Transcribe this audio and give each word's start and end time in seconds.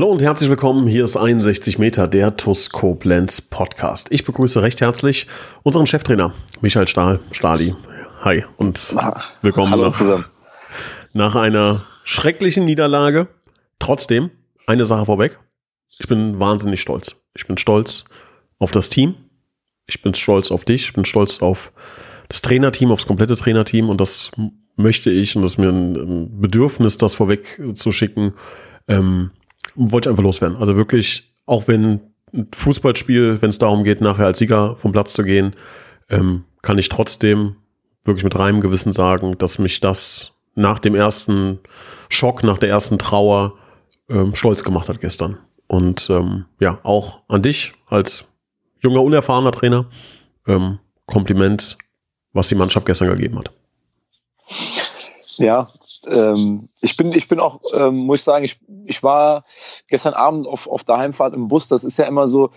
Hallo 0.00 0.12
und 0.12 0.22
herzlich 0.22 0.48
willkommen. 0.48 0.86
Hier 0.86 1.04
ist 1.04 1.18
61 1.18 1.78
Meter, 1.78 2.08
der 2.08 2.34
TUS 2.38 2.70
Koblenz 2.70 3.42
Podcast. 3.42 4.10
Ich 4.10 4.24
begrüße 4.24 4.62
recht 4.62 4.80
herzlich 4.80 5.26
unseren 5.62 5.86
Cheftrainer, 5.86 6.32
Michael 6.62 6.88
Stahl. 6.88 7.20
Stahli. 7.32 7.74
Hi 8.22 8.46
und 8.56 8.96
willkommen 9.42 9.70
Hallo 9.70 9.82
nach, 9.82 9.98
zusammen. 9.98 10.24
nach 11.12 11.36
einer 11.36 11.84
schrecklichen 12.04 12.64
Niederlage. 12.64 13.28
Trotzdem, 13.78 14.30
eine 14.66 14.86
Sache 14.86 15.04
vorweg. 15.04 15.38
Ich 15.98 16.08
bin 16.08 16.40
wahnsinnig 16.40 16.80
stolz. 16.80 17.16
Ich 17.34 17.46
bin 17.46 17.58
stolz 17.58 18.06
auf 18.58 18.70
das 18.70 18.88
Team. 18.88 19.16
Ich 19.86 20.00
bin 20.00 20.14
stolz 20.14 20.50
auf 20.50 20.64
dich. 20.64 20.84
Ich 20.84 20.92
bin 20.94 21.04
stolz 21.04 21.42
auf 21.42 21.72
das 22.30 22.40
Trainerteam, 22.40 22.90
aufs 22.90 23.06
komplette 23.06 23.36
Trainerteam. 23.36 23.90
Und 23.90 24.00
das 24.00 24.30
möchte 24.76 25.10
ich, 25.10 25.36
und 25.36 25.42
das 25.42 25.52
ist 25.52 25.58
mir 25.58 25.68
ein 25.68 26.40
Bedürfnis, 26.40 26.96
das 26.96 27.12
vorweg 27.12 27.60
zu 27.74 27.92
schicken, 27.92 28.32
ähm, 28.88 29.32
wollte 29.80 30.08
ich 30.08 30.10
einfach 30.10 30.22
loswerden. 30.22 30.58
Also 30.58 30.76
wirklich, 30.76 31.32
auch 31.46 31.66
wenn 31.68 32.00
ein 32.32 32.48
Fußballspiel, 32.54 33.40
wenn 33.40 33.50
es 33.50 33.58
darum 33.58 33.84
geht, 33.84 34.00
nachher 34.00 34.26
als 34.26 34.38
Sieger 34.38 34.76
vom 34.76 34.92
Platz 34.92 35.12
zu 35.14 35.24
gehen, 35.24 35.54
ähm, 36.08 36.44
kann 36.62 36.78
ich 36.78 36.88
trotzdem 36.88 37.56
wirklich 38.04 38.24
mit 38.24 38.38
reinem 38.38 38.60
Gewissen 38.60 38.92
sagen, 38.92 39.36
dass 39.38 39.58
mich 39.58 39.80
das 39.80 40.32
nach 40.54 40.78
dem 40.78 40.94
ersten 40.94 41.60
Schock, 42.08 42.42
nach 42.42 42.58
der 42.58 42.68
ersten 42.68 42.98
Trauer 42.98 43.54
ähm, 44.08 44.34
stolz 44.34 44.64
gemacht 44.64 44.88
hat 44.88 45.00
gestern. 45.00 45.38
Und 45.66 46.08
ähm, 46.10 46.46
ja, 46.58 46.80
auch 46.82 47.20
an 47.28 47.42
dich 47.42 47.72
als 47.86 48.28
junger, 48.80 49.02
unerfahrener 49.02 49.52
Trainer, 49.52 49.86
ähm, 50.46 50.78
Kompliment, 51.06 51.78
was 52.32 52.48
die 52.48 52.54
Mannschaft 52.54 52.86
gestern 52.86 53.08
gegeben 53.08 53.38
hat. 53.38 53.52
Ja, 55.36 55.68
ähm, 56.06 56.68
ich 56.80 56.96
bin, 56.96 57.12
ich 57.12 57.28
bin 57.28 57.40
auch, 57.40 57.60
ähm, 57.74 57.96
muss 57.96 58.20
ich 58.20 58.24
sagen, 58.24 58.44
ich, 58.44 58.58
ich 58.84 59.02
war 59.02 59.44
gestern 59.88 60.14
Abend 60.14 60.46
auf, 60.46 60.66
auf 60.66 60.84
der 60.84 60.98
Heimfahrt 60.98 61.34
im 61.34 61.48
Bus. 61.48 61.68
Das 61.68 61.84
ist 61.84 61.98
ja 61.98 62.06
immer 62.06 62.26
so, 62.26 62.50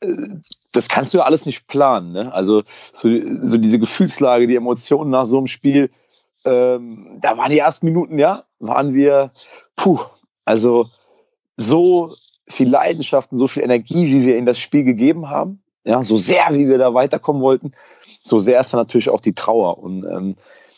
äh, 0.00 0.28
das 0.72 0.88
kannst 0.88 1.12
du 1.12 1.18
ja 1.18 1.24
alles 1.24 1.46
nicht 1.46 1.66
planen. 1.66 2.12
Ne? 2.12 2.32
Also 2.32 2.62
so, 2.92 3.08
so 3.42 3.58
diese 3.58 3.78
Gefühlslage, 3.78 4.46
die 4.46 4.56
Emotionen 4.56 5.10
nach 5.10 5.26
so 5.26 5.38
einem 5.38 5.46
Spiel, 5.46 5.90
ähm, 6.44 7.18
da 7.20 7.36
waren 7.36 7.50
die 7.50 7.58
ersten 7.58 7.86
Minuten, 7.86 8.18
ja, 8.18 8.44
waren 8.60 8.94
wir, 8.94 9.32
puh, 9.74 9.98
also 10.44 10.86
so 11.56 12.14
viel 12.48 12.68
Leidenschaft 12.68 13.32
und 13.32 13.38
so 13.38 13.48
viel 13.48 13.62
Energie, 13.62 14.06
wie 14.06 14.24
wir 14.24 14.38
in 14.38 14.46
das 14.46 14.58
Spiel 14.58 14.84
gegeben 14.84 15.28
haben, 15.28 15.62
ja, 15.84 16.02
so 16.02 16.18
sehr, 16.18 16.46
wie 16.52 16.68
wir 16.68 16.78
da 16.78 16.94
weiterkommen 16.94 17.42
wollten, 17.42 17.72
so 18.22 18.38
sehr 18.38 18.60
ist 18.60 18.72
dann 18.72 18.80
natürlich 18.80 19.10
auch 19.10 19.20
die 19.20 19.34
Trauer. 19.34 19.78
Und 19.78 20.04
ähm, 20.04 20.36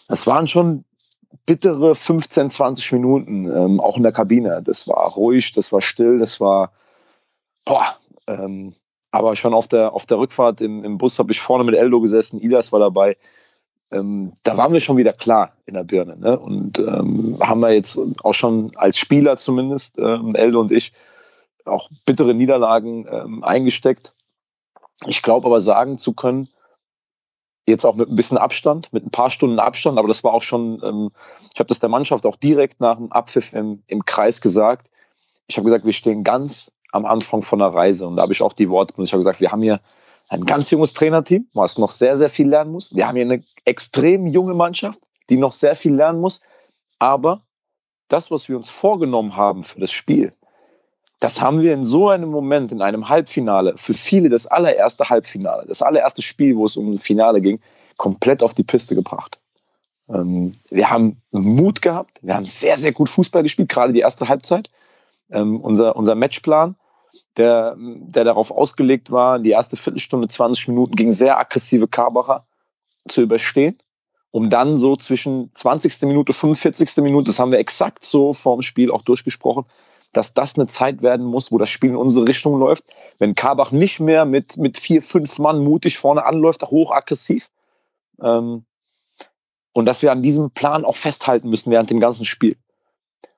das 0.08 0.26
waren 0.26 0.48
schon 0.48 0.84
bittere 1.46 1.94
15, 1.94 2.50
20 2.50 2.92
Minuten, 2.92 3.46
ähm, 3.46 3.80
auch 3.80 3.96
in 3.96 4.02
der 4.02 4.12
Kabine. 4.12 4.62
Das 4.62 4.88
war 4.88 5.10
ruhig, 5.12 5.52
das 5.52 5.72
war 5.72 5.80
still, 5.80 6.18
das 6.18 6.40
war, 6.40 6.72
boah, 7.64 7.96
ähm, 8.26 8.74
aber 9.10 9.36
schon 9.36 9.54
auf 9.54 9.68
der, 9.68 9.92
auf 9.92 10.06
der 10.06 10.18
Rückfahrt 10.18 10.60
im, 10.60 10.84
im 10.84 10.98
Bus 10.98 11.18
habe 11.18 11.32
ich 11.32 11.40
vorne 11.40 11.64
mit 11.64 11.74
Eldo 11.74 12.00
gesessen, 12.00 12.40
Idas 12.40 12.72
war 12.72 12.80
dabei. 12.80 13.16
Ähm, 13.90 14.32
da 14.42 14.56
waren 14.56 14.72
wir 14.72 14.80
schon 14.80 14.98
wieder 14.98 15.14
klar 15.14 15.54
in 15.64 15.74
der 15.74 15.84
Birne. 15.84 16.16
Ne? 16.16 16.38
Und 16.38 16.78
ähm, 16.78 17.38
haben 17.40 17.60
wir 17.60 17.72
jetzt 17.72 17.98
auch 18.22 18.34
schon 18.34 18.72
als 18.76 18.98
Spieler 18.98 19.36
zumindest, 19.36 19.98
ähm, 19.98 20.34
Eldo 20.34 20.60
und 20.60 20.72
ich, 20.72 20.92
auch 21.64 21.90
bittere 22.04 22.34
Niederlagen 22.34 23.06
ähm, 23.10 23.44
eingesteckt. 23.44 24.12
Ich 25.06 25.22
glaube 25.22 25.46
aber 25.46 25.60
sagen 25.60 25.98
zu 25.98 26.12
können, 26.12 26.48
jetzt 27.68 27.84
auch 27.84 27.94
mit 27.94 28.08
ein 28.08 28.16
bisschen 28.16 28.38
Abstand, 28.38 28.92
mit 28.92 29.06
ein 29.06 29.10
paar 29.10 29.30
Stunden 29.30 29.58
Abstand, 29.58 29.98
aber 29.98 30.08
das 30.08 30.24
war 30.24 30.32
auch 30.32 30.42
schon, 30.42 30.80
ähm, 30.82 31.10
ich 31.52 31.60
habe 31.60 31.68
das 31.68 31.80
der 31.80 31.88
Mannschaft 31.88 32.26
auch 32.26 32.36
direkt 32.36 32.80
nach 32.80 32.96
dem 32.96 33.12
Abpfiff 33.12 33.52
im, 33.52 33.82
im 33.86 34.04
Kreis 34.04 34.40
gesagt. 34.40 34.90
Ich 35.46 35.56
habe 35.56 35.64
gesagt, 35.66 35.84
wir 35.84 35.92
stehen 35.92 36.24
ganz 36.24 36.72
am 36.92 37.04
Anfang 37.04 37.42
von 37.42 37.58
der 37.58 37.68
Reise 37.68 38.06
und 38.06 38.16
da 38.16 38.22
habe 38.22 38.32
ich 38.32 38.42
auch 38.42 38.52
die 38.52 38.70
Worte 38.70 38.94
benutzt. 38.94 39.10
Ich 39.10 39.12
habe 39.12 39.20
gesagt, 39.20 39.40
wir 39.40 39.52
haben 39.52 39.62
hier 39.62 39.80
ein 40.28 40.44
ganz 40.44 40.70
junges 40.70 40.94
Trainerteam, 40.94 41.46
was 41.54 41.78
noch 41.78 41.90
sehr, 41.90 42.18
sehr 42.18 42.28
viel 42.28 42.48
lernen 42.48 42.72
muss. 42.72 42.94
Wir 42.94 43.06
haben 43.06 43.16
hier 43.16 43.24
eine 43.24 43.42
extrem 43.64 44.26
junge 44.26 44.54
Mannschaft, 44.54 45.00
die 45.30 45.36
noch 45.36 45.52
sehr 45.52 45.76
viel 45.76 45.94
lernen 45.94 46.20
muss, 46.20 46.42
aber 46.98 47.42
das, 48.08 48.30
was 48.30 48.48
wir 48.48 48.56
uns 48.56 48.70
vorgenommen 48.70 49.36
haben 49.36 49.62
für 49.62 49.80
das 49.80 49.92
Spiel, 49.92 50.32
das 51.20 51.40
haben 51.40 51.60
wir 51.62 51.74
in 51.74 51.84
so 51.84 52.08
einem 52.08 52.30
Moment, 52.30 52.70
in 52.70 52.80
einem 52.80 53.08
Halbfinale, 53.08 53.74
für 53.76 53.94
viele 53.94 54.28
das 54.28 54.46
allererste 54.46 55.08
Halbfinale, 55.08 55.66
das 55.66 55.82
allererste 55.82 56.22
Spiel, 56.22 56.56
wo 56.56 56.64
es 56.64 56.76
um 56.76 56.92
ein 56.92 56.98
Finale 56.98 57.40
ging, 57.40 57.60
komplett 57.96 58.42
auf 58.42 58.54
die 58.54 58.62
Piste 58.62 58.94
gebracht. 58.94 59.38
Ähm, 60.08 60.56
wir 60.70 60.90
haben 60.90 61.20
Mut 61.32 61.82
gehabt, 61.82 62.20
wir 62.22 62.34
haben 62.34 62.46
sehr, 62.46 62.76
sehr 62.76 62.92
gut 62.92 63.08
Fußball 63.08 63.42
gespielt, 63.42 63.68
gerade 63.68 63.92
die 63.92 64.00
erste 64.00 64.28
Halbzeit. 64.28 64.70
Ähm, 65.30 65.60
unser, 65.60 65.96
unser 65.96 66.14
Matchplan, 66.14 66.76
der, 67.36 67.76
der 67.78 68.24
darauf 68.24 68.50
ausgelegt 68.50 69.10
war, 69.10 69.38
die 69.38 69.50
erste 69.50 69.76
Viertelstunde, 69.76 70.28
20 70.28 70.68
Minuten 70.68 70.94
gegen 70.94 71.12
sehr 71.12 71.38
aggressive 71.38 71.88
Karbacher 71.88 72.46
zu 73.08 73.22
überstehen, 73.22 73.78
um 74.30 74.50
dann 74.50 74.76
so 74.76 74.96
zwischen 74.96 75.50
20. 75.54 76.02
Minute, 76.02 76.32
45. 76.32 77.02
Minute, 77.02 77.26
das 77.26 77.38
haben 77.38 77.50
wir 77.50 77.58
exakt 77.58 78.04
so 78.04 78.32
vorm 78.32 78.62
Spiel 78.62 78.90
auch 78.90 79.02
durchgesprochen, 79.02 79.64
dass 80.12 80.34
das 80.34 80.56
eine 80.56 80.66
Zeit 80.66 81.02
werden 81.02 81.26
muss, 81.26 81.52
wo 81.52 81.58
das 81.58 81.68
Spiel 81.68 81.90
in 81.90 81.96
unsere 81.96 82.26
Richtung 82.26 82.58
läuft. 82.58 82.84
Wenn 83.18 83.34
Karbach 83.34 83.72
nicht 83.72 84.00
mehr 84.00 84.24
mit, 84.24 84.56
mit 84.56 84.78
vier, 84.78 85.02
fünf 85.02 85.38
Mann 85.38 85.62
mutig 85.62 85.98
vorne 85.98 86.24
anläuft, 86.24 86.62
hochaggressiv. 86.62 87.50
Ähm, 88.20 88.64
und 89.72 89.86
dass 89.86 90.02
wir 90.02 90.10
an 90.10 90.22
diesem 90.22 90.50
Plan 90.50 90.84
auch 90.84 90.96
festhalten 90.96 91.50
müssen 91.50 91.70
während 91.70 91.90
dem 91.90 92.00
ganzen 92.00 92.24
Spiel. 92.24 92.56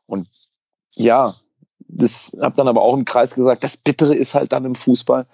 Und 0.07 0.29
ja, 0.95 1.37
das 1.79 2.35
habe 2.41 2.55
dann 2.57 2.69
aber 2.69 2.83
auch 2.83 2.95
im 2.95 3.05
Kreis 3.05 3.35
gesagt, 3.35 3.65
das 3.65 3.77
Bittere 3.77 4.15
ist 4.15 4.35
halt 4.35 4.53
dann 4.53 4.65
im 4.65 4.75
Fußball, 4.75 5.27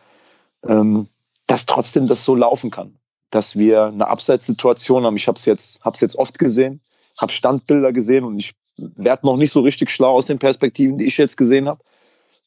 ähm, 0.66 1.08
dass 1.46 1.66
trotzdem 1.66 2.06
das 2.06 2.24
so 2.24 2.34
laufen 2.34 2.70
kann. 2.70 2.98
Dass 3.30 3.56
wir 3.56 3.84
eine 3.84 4.08
Abseitssituation 4.08 5.04
haben. 5.04 5.16
Ich 5.16 5.28
habe 5.28 5.36
es 5.36 5.44
jetzt, 5.44 5.84
hab's 5.84 6.00
jetzt 6.00 6.16
oft 6.16 6.38
gesehen, 6.38 6.80
habe 7.20 7.32
Standbilder 7.32 7.92
gesehen 7.92 8.24
und 8.24 8.38
ich 8.38 8.54
werde 8.76 9.26
noch 9.26 9.36
nicht 9.36 9.50
so 9.50 9.60
richtig 9.60 9.90
schlau 9.90 10.14
aus 10.14 10.26
den 10.26 10.38
Perspektiven, 10.38 10.98
die 10.98 11.06
ich 11.06 11.16
jetzt 11.16 11.36
gesehen 11.36 11.68
habe. 11.68 11.80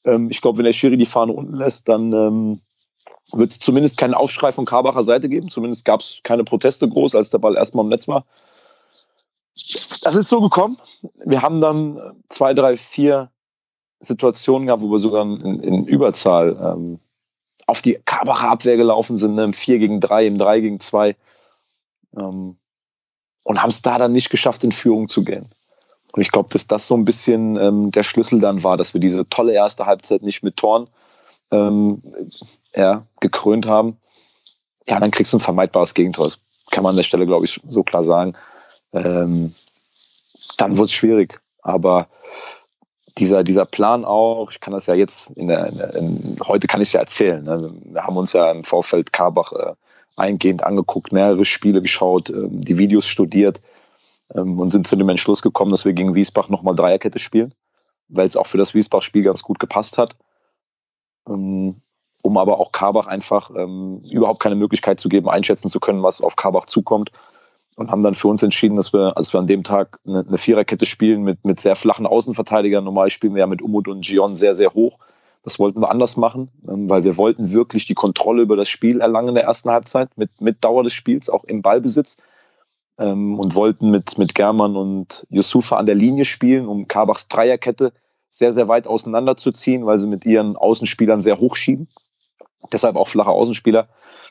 Ähm, 0.04 0.30
ich 0.30 0.42
glaube, 0.42 0.58
wenn 0.58 0.66
der 0.66 0.74
Schiri 0.74 0.98
die 0.98 1.06
Fahne 1.06 1.34
unten 1.34 1.56
lässt, 1.56 1.90
dann 1.90 2.14
ähm, 2.14 2.62
wird 3.32 3.52
es 3.52 3.60
zumindest 3.60 3.98
keinen 3.98 4.14
Aufschrei 4.14 4.52
von 4.52 4.66
Karbacher 4.66 5.04
Seite 5.04 5.30
geben. 5.30 5.50
Zumindest 5.50 5.86
gab 5.86 6.02
es 6.02 6.22
keine 6.24 6.44
Proteste 6.44 6.88
groß, 6.88 7.16
als 7.16 7.30
der 7.30 7.40
Ball 7.40 7.56
erstmal 7.56 7.86
im 7.86 7.90
Netz 7.90 8.08
war. 8.08 8.26
Das 10.04 10.16
ist 10.16 10.30
so 10.30 10.42
gekommen. 10.42 10.78
Wir 11.26 11.42
haben 11.42 11.62
dann 11.62 12.16
zwei, 12.30 12.54
drei, 12.54 12.76
vier 12.76 13.30
Situationen 14.00 14.68
gehabt, 14.68 14.82
wo 14.82 14.90
wir 14.90 15.00
sogar 15.00 15.24
in, 15.24 15.60
in 15.60 15.86
Überzahl 15.86 16.58
ähm, 16.62 17.00
auf 17.68 17.82
die 17.82 18.00
Karbacher 18.06 18.50
Abwehr 18.50 18.78
gelaufen 18.78 19.18
sind, 19.18 19.36
ne? 19.36 19.44
im 19.44 19.54
4 19.54 19.80
gegen 19.80 20.00
3, 20.00 20.28
im 20.28 20.38
3 20.38 20.62
gegen 20.62 20.80
2. 20.80 21.16
Ähm, 22.18 22.58
und 23.44 23.62
haben 23.62 23.70
es 23.70 23.82
da 23.82 23.98
dann 23.98 24.12
nicht 24.12 24.30
geschafft, 24.30 24.64
in 24.64 24.72
Führung 24.72 25.08
zu 25.08 25.24
gehen. 25.24 25.50
Und 26.14 26.22
ich 26.22 26.32
glaube, 26.32 26.50
dass 26.52 26.68
das 26.68 26.88
so 26.88 26.96
ein 26.96 27.06
bisschen 27.06 27.58
ähm, 27.58 27.92
der 27.92 28.04
Schlüssel 28.04 28.40
dann 28.40 28.64
war, 28.64 28.78
dass 28.78 28.94
wir 28.94 29.02
diese 29.02 29.28
tolle 29.30 29.54
erste 29.54 29.86
Halbzeit 29.86 30.24
nicht 30.24 30.44
mit 30.44 30.58
Toren 30.58 30.88
ähm, 31.52 32.02
ja, 32.76 33.06
gekrönt 33.20 33.68
haben. 33.68 33.98
Ja, 34.88 35.00
dann 35.00 35.12
kriegst 35.12 35.34
du 35.34 35.38
ein 35.38 35.42
vermeidbares 35.42 35.94
Gegentor. 35.94 36.26
Das 36.26 36.42
kann 36.72 36.84
man 36.84 36.92
an 36.92 36.98
der 36.98 37.04
Stelle, 37.04 37.26
glaube 37.26 37.46
ich, 37.46 37.62
so 37.70 37.84
klar 37.84 38.04
sagen. 38.04 38.34
Ähm, 38.92 39.54
dann 40.58 40.78
wird 40.78 40.88
es 40.88 40.94
schwierig. 40.94 41.42
Aber 41.62 42.08
dieser, 43.18 43.44
dieser 43.44 43.66
Plan 43.66 44.06
auch, 44.06 44.50
ich 44.52 44.60
kann 44.60 44.74
das 44.74 44.88
ja 44.88 44.96
jetzt, 44.96 45.32
in 45.32 45.48
der, 45.48 45.68
in 45.68 45.78
der 45.78 45.96
in, 45.96 46.38
heute 46.44 46.68
kann 46.68 46.82
ich 46.82 46.90
es 46.90 46.94
ja 46.94 47.02
erzählen. 47.02 47.44
Ne? 47.44 47.72
Wir 47.84 48.04
haben 48.04 48.18
uns 48.18 48.34
ja 48.34 48.50
im 48.52 48.64
Vorfeld 48.64 49.14
Karbach 49.14 49.54
äh, 49.54 49.74
eingehend 50.16 50.64
angeguckt, 50.64 51.12
mehrere 51.12 51.46
Spiele 51.46 51.82
geschaut, 51.82 52.30
äh, 52.30 52.48
die 52.50 52.78
Videos 52.78 53.06
studiert 53.06 53.62
ähm, 54.34 54.60
und 54.60 54.70
sind 54.70 54.88
zu 54.88 54.96
dem 54.96 55.10
Entschluss 55.10 55.42
gekommen, 55.42 55.72
dass 55.72 55.86
wir 55.86 55.94
gegen 55.94 56.16
Wiesbach 56.16 56.50
nochmal 56.50 56.76
Dreierkette 56.76 57.20
spielen, 57.20 57.54
weil 58.08 58.28
es 58.28 58.38
auch 58.38 58.48
für 58.48 58.58
das 58.58 58.74
Wiesbach-Spiel 58.74 59.24
ganz 59.24 59.44
gut 59.44 59.60
gepasst 59.60 59.98
hat. 59.98 60.16
Ähm, 61.28 61.82
um 62.22 62.38
aber 62.38 62.60
auch 62.60 62.72
Karbach 62.72 63.08
einfach 63.08 63.52
ähm, 63.56 64.02
überhaupt 64.04 64.42
keine 64.42 64.56
Möglichkeit 64.56 65.00
zu 65.00 65.10
geben, 65.10 65.30
einschätzen 65.30 65.70
zu 65.70 65.80
können, 65.80 66.04
was 66.04 66.22
auf 66.22 66.36
Karbach 66.36 66.66
zukommt. 66.66 67.12
Und 67.76 67.92
haben 67.92 68.04
dann 68.04 68.14
für 68.14 68.28
uns 68.28 68.44
entschieden, 68.44 68.76
dass 68.76 68.92
wir, 68.92 69.16
als 69.16 69.34
wir 69.34 69.40
an 69.40 69.48
dem 69.48 69.64
Tag 69.64 70.00
eine, 70.06 70.26
eine 70.28 70.38
Viererkette 70.38 70.86
spielen 70.86 71.24
mit, 71.24 71.46
mit 71.46 71.62
sehr 71.62 71.78
flachen 71.78 72.06
Außenverteidigern, 72.06 72.84
normal 72.84 73.10
spielen 73.10 73.36
wir 73.36 73.40
ja 73.40 73.48
mit 73.48 73.62
Umut 73.62 73.88
und 73.88 74.02
Gion 74.02 74.36
sehr, 74.36 74.54
sehr 74.54 74.74
hoch, 74.74 75.00
Das 75.44 75.60
wollten 75.60 75.80
wir 75.80 75.90
anders 75.90 76.18
machen, 76.18 76.50
ähm, 76.68 76.90
weil 76.90 77.06
wir 77.06 77.16
wollten 77.16 77.54
wirklich 77.54 77.86
die 77.86 77.94
Kontrolle 77.94 78.42
über 78.42 78.58
das 78.58 78.68
Spiel 78.68 79.00
erlangen 79.00 79.30
in 79.30 79.36
der 79.36 79.46
ersten 79.46 79.70
Halbzeit 79.70 80.10
mit, 80.18 80.42
mit 80.42 80.64
Dauer 80.66 80.84
des 80.84 80.92
Spiels, 80.92 81.30
auch 81.30 81.46
im 81.46 81.62
Ballbesitz. 81.62 82.22
Ähm, 83.00 83.40
und 83.40 83.56
wollten 83.56 83.90
mit, 83.90 84.18
mit 84.18 84.36
German 84.36 84.76
und 84.76 85.26
Yusufa 85.30 85.78
an 85.78 85.86
der 85.86 85.96
Linie 85.96 86.26
spielen, 86.26 86.68
um 86.68 86.88
Kabachs 86.88 87.28
Dreierkette 87.30 87.94
sehr, 88.30 88.54
sehr 88.54 88.68
weit 88.68 88.88
auseinanderzuziehen, 88.88 89.86
weil 89.86 89.98
sie 89.98 90.08
mit 90.08 90.26
ihren 90.26 90.56
Außenspielern 90.56 91.22
sehr 91.22 91.40
hoch 91.40 91.56
schieben. 91.56 91.88
Deshalb 92.72 92.96
auch 92.96 93.08
flache 93.08 93.30
Außenspieler, 93.30 93.88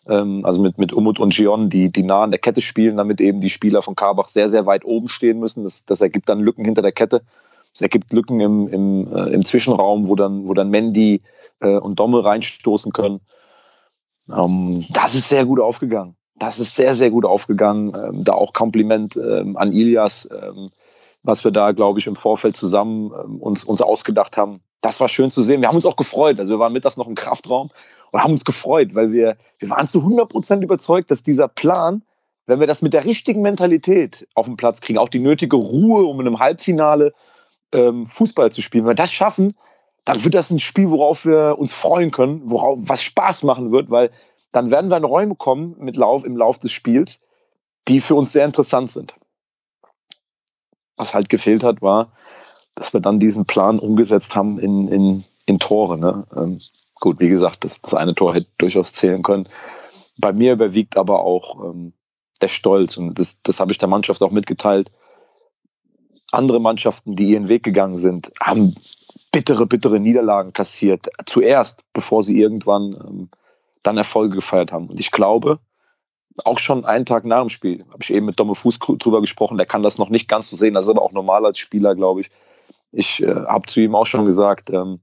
ähm, 0.06 0.44
also 0.44 0.60
mit, 0.60 0.78
mit 0.78 0.92
Umut 0.92 1.18
und 1.18 1.34
Gion, 1.34 1.68
die, 1.68 1.90
die 1.90 2.02
nah 2.02 2.22
an 2.22 2.30
der 2.30 2.38
Kette 2.38 2.60
spielen, 2.60 2.96
damit 2.96 3.20
eben 3.20 3.40
die 3.40 3.50
Spieler 3.50 3.82
von 3.82 3.96
Karbach 3.96 4.28
sehr, 4.28 4.48
sehr 4.48 4.66
weit 4.66 4.84
oben 4.84 5.08
stehen 5.08 5.40
müssen. 5.40 5.64
Das, 5.64 5.84
das 5.84 6.00
ergibt 6.00 6.28
dann 6.28 6.40
Lücken 6.40 6.64
hinter 6.64 6.82
der 6.82 6.92
Kette. 6.92 7.22
Es 7.72 7.80
ergibt 7.80 8.12
Lücken 8.12 8.40
im, 8.40 8.68
im, 8.68 9.12
äh, 9.12 9.30
im 9.30 9.44
Zwischenraum, 9.44 10.08
wo 10.08 10.14
dann, 10.14 10.46
wo 10.46 10.54
dann 10.54 10.70
Mendy 10.70 11.22
äh, 11.60 11.78
und 11.78 11.98
Dommel 11.98 12.20
reinstoßen 12.20 12.92
können. 12.92 13.20
Ähm, 14.30 14.84
das 14.90 15.14
ist 15.14 15.28
sehr 15.28 15.44
gut 15.46 15.60
aufgegangen. 15.60 16.17
Das 16.38 16.60
ist 16.60 16.76
sehr, 16.76 16.94
sehr 16.94 17.10
gut 17.10 17.24
aufgegangen. 17.24 17.94
Ähm, 17.94 18.24
da 18.24 18.34
auch 18.34 18.52
Kompliment 18.52 19.16
ähm, 19.16 19.56
an 19.56 19.72
Ilias, 19.72 20.28
ähm, 20.30 20.70
was 21.22 21.44
wir 21.44 21.50
da, 21.50 21.72
glaube 21.72 21.98
ich, 21.98 22.06
im 22.06 22.16
Vorfeld 22.16 22.56
zusammen 22.56 23.12
ähm, 23.12 23.40
uns, 23.40 23.64
uns 23.64 23.82
ausgedacht 23.82 24.36
haben. 24.36 24.60
Das 24.80 25.00
war 25.00 25.08
schön 25.08 25.30
zu 25.30 25.42
sehen. 25.42 25.60
Wir 25.60 25.68
haben 25.68 25.76
uns 25.76 25.86
auch 25.86 25.96
gefreut. 25.96 26.38
Also 26.38 26.52
wir 26.52 26.58
waren 26.58 26.72
mittags 26.72 26.96
noch 26.96 27.08
im 27.08 27.16
Kraftraum 27.16 27.70
und 28.12 28.22
haben 28.22 28.32
uns 28.32 28.44
gefreut, 28.44 28.94
weil 28.94 29.12
wir, 29.12 29.36
wir 29.58 29.70
waren 29.70 29.88
zu 29.88 29.98
100 29.98 30.28
Prozent 30.28 30.62
überzeugt, 30.62 31.10
dass 31.10 31.22
dieser 31.22 31.48
Plan, 31.48 32.02
wenn 32.46 32.60
wir 32.60 32.66
das 32.66 32.82
mit 32.82 32.94
der 32.94 33.04
richtigen 33.04 33.42
Mentalität 33.42 34.28
auf 34.34 34.46
den 34.46 34.56
Platz 34.56 34.80
kriegen, 34.80 34.98
auch 34.98 35.08
die 35.08 35.18
nötige 35.18 35.56
Ruhe, 35.56 36.04
um 36.04 36.20
in 36.20 36.26
einem 36.26 36.38
Halbfinale 36.38 37.12
ähm, 37.72 38.06
Fußball 38.06 38.52
zu 38.52 38.62
spielen, 38.62 38.84
wenn 38.84 38.92
wir 38.92 38.94
das 38.94 39.12
schaffen, 39.12 39.54
dann 40.04 40.24
wird 40.24 40.34
das 40.34 40.50
ein 40.50 40.60
Spiel, 40.60 40.90
worauf 40.90 41.26
wir 41.26 41.56
uns 41.58 41.72
freuen 41.72 42.10
können, 42.10 42.42
worauf 42.44 42.78
was 42.80 43.02
Spaß 43.02 43.42
machen 43.42 43.72
wird, 43.72 43.90
weil 43.90 44.10
dann 44.52 44.70
werden 44.70 44.90
wir 44.90 44.96
in 44.96 45.04
Räume 45.04 45.34
kommen 45.34 45.76
mit 45.78 45.96
Lauf 45.96 46.24
im 46.24 46.36
Lauf 46.36 46.58
des 46.58 46.72
Spiels, 46.72 47.22
die 47.86 48.00
für 48.00 48.14
uns 48.14 48.32
sehr 48.32 48.44
interessant 48.44 48.90
sind. 48.90 49.14
Was 50.96 51.14
halt 51.14 51.28
gefehlt 51.28 51.62
hat, 51.62 51.80
war, 51.82 52.12
dass 52.74 52.92
wir 52.92 53.00
dann 53.00 53.20
diesen 53.20 53.46
Plan 53.46 53.78
umgesetzt 53.78 54.34
haben 54.34 54.58
in, 54.58 54.88
in, 54.88 55.24
in 55.46 55.58
Tore. 55.58 55.98
Ne? 55.98 56.26
Ähm, 56.36 56.60
gut, 57.00 57.20
wie 57.20 57.28
gesagt, 57.28 57.64
das, 57.64 57.80
das 57.82 57.94
eine 57.94 58.14
Tor 58.14 58.34
hätte 58.34 58.48
durchaus 58.58 58.92
zählen 58.92 59.22
können. 59.22 59.48
Bei 60.16 60.32
mir 60.32 60.52
überwiegt 60.52 60.96
aber 60.96 61.20
auch 61.20 61.64
ähm, 61.64 61.92
der 62.40 62.48
Stolz 62.48 62.96
und 62.96 63.18
das, 63.18 63.40
das 63.42 63.60
habe 63.60 63.72
ich 63.72 63.78
der 63.78 63.88
Mannschaft 63.88 64.22
auch 64.22 64.30
mitgeteilt. 64.30 64.90
Andere 66.30 66.60
Mannschaften, 66.60 67.16
die 67.16 67.30
ihren 67.30 67.48
Weg 67.48 67.62
gegangen 67.62 67.98
sind, 67.98 68.32
haben 68.40 68.74
bittere, 69.32 69.66
bittere 69.66 70.00
Niederlagen 70.00 70.52
kassiert. 70.52 71.08
Zuerst, 71.26 71.84
bevor 71.92 72.22
sie 72.22 72.40
irgendwann 72.40 72.94
ähm, 72.94 73.28
dann 73.82 73.96
Erfolge 73.96 74.36
gefeiert 74.36 74.72
haben. 74.72 74.88
Und 74.88 75.00
ich 75.00 75.10
glaube, 75.10 75.60
auch 76.44 76.58
schon 76.58 76.84
einen 76.84 77.06
Tag 77.06 77.24
nach 77.24 77.40
dem 77.40 77.48
Spiel, 77.48 77.84
habe 77.90 78.02
ich 78.02 78.12
eben 78.12 78.26
mit 78.26 78.38
Domme 78.38 78.54
Fuß 78.54 78.78
drüber 78.78 79.20
gesprochen, 79.20 79.56
der 79.56 79.66
kann 79.66 79.82
das 79.82 79.98
noch 79.98 80.08
nicht 80.08 80.28
ganz 80.28 80.48
so 80.48 80.56
sehen, 80.56 80.74
das 80.74 80.84
ist 80.84 80.90
aber 80.90 81.02
auch 81.02 81.12
normal 81.12 81.44
als 81.44 81.58
Spieler, 81.58 81.94
glaube 81.94 82.20
ich. 82.20 82.30
Ich 82.92 83.22
äh, 83.22 83.34
habe 83.34 83.66
zu 83.66 83.80
ihm 83.80 83.94
auch 83.94 84.06
schon 84.06 84.24
gesagt, 84.24 84.70
ähm, 84.70 85.00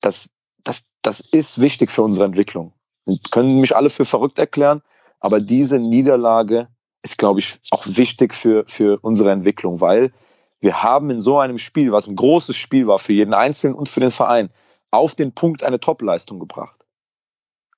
dass 0.00 0.30
das, 0.64 0.84
das 1.02 1.20
ist 1.20 1.60
wichtig 1.60 1.90
für 1.90 2.02
unsere 2.02 2.26
Entwicklung. 2.26 2.72
Und 3.04 3.30
können 3.30 3.60
mich 3.60 3.74
alle 3.74 3.90
für 3.90 4.04
verrückt 4.04 4.38
erklären, 4.38 4.82
aber 5.20 5.40
diese 5.40 5.78
Niederlage 5.78 6.68
ist, 7.02 7.18
glaube 7.18 7.40
ich, 7.40 7.58
auch 7.70 7.84
wichtig 7.86 8.34
für, 8.34 8.64
für 8.66 8.98
unsere 9.00 9.30
Entwicklung, 9.32 9.80
weil 9.80 10.12
wir 10.60 10.82
haben 10.82 11.10
in 11.10 11.20
so 11.20 11.38
einem 11.38 11.58
Spiel, 11.58 11.92
was 11.92 12.06
ein 12.06 12.16
großes 12.16 12.56
Spiel 12.56 12.86
war 12.86 12.98
für 12.98 13.12
jeden 13.12 13.34
Einzelnen 13.34 13.74
und 13.74 13.88
für 13.88 14.00
den 14.00 14.10
Verein, 14.10 14.50
auf 14.90 15.14
den 15.14 15.32
Punkt 15.32 15.62
eine 15.62 15.80
Topleistung 15.80 16.38
gebracht. 16.40 16.77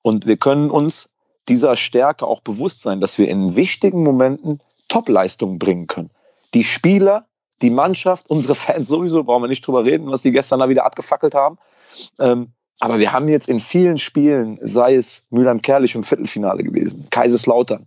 Und 0.02 0.26
wir 0.26 0.36
können 0.36 0.70
uns 0.70 1.08
dieser 1.48 1.76
Stärke 1.76 2.26
auch 2.26 2.40
bewusst 2.40 2.80
sein, 2.80 3.00
dass 3.00 3.18
wir 3.18 3.28
in 3.28 3.56
wichtigen 3.56 4.02
Momenten 4.02 4.60
Topleistungen 4.88 5.58
bringen 5.58 5.86
können. 5.86 6.10
Die 6.54 6.64
Spieler, 6.64 7.26
die 7.62 7.70
Mannschaft, 7.70 8.28
unsere 8.30 8.54
Fans 8.54 8.88
sowieso, 8.88 9.24
brauchen 9.24 9.42
wir 9.42 9.48
nicht 9.48 9.66
drüber 9.66 9.84
reden, 9.84 10.10
was 10.10 10.22
die 10.22 10.32
gestern 10.32 10.60
da 10.60 10.68
wieder 10.68 10.84
abgefackelt 10.84 11.34
haben. 11.34 11.58
Ähm, 12.18 12.52
aber 12.80 12.98
wir 12.98 13.12
haben 13.12 13.28
jetzt 13.28 13.48
in 13.48 13.60
vielen 13.60 13.98
Spielen, 13.98 14.58
sei 14.62 14.94
es 14.94 15.26
Mülheim-Kerlich 15.30 15.94
im 15.94 16.02
Viertelfinale 16.02 16.62
gewesen, 16.64 17.08
Kaiserslautern, 17.10 17.86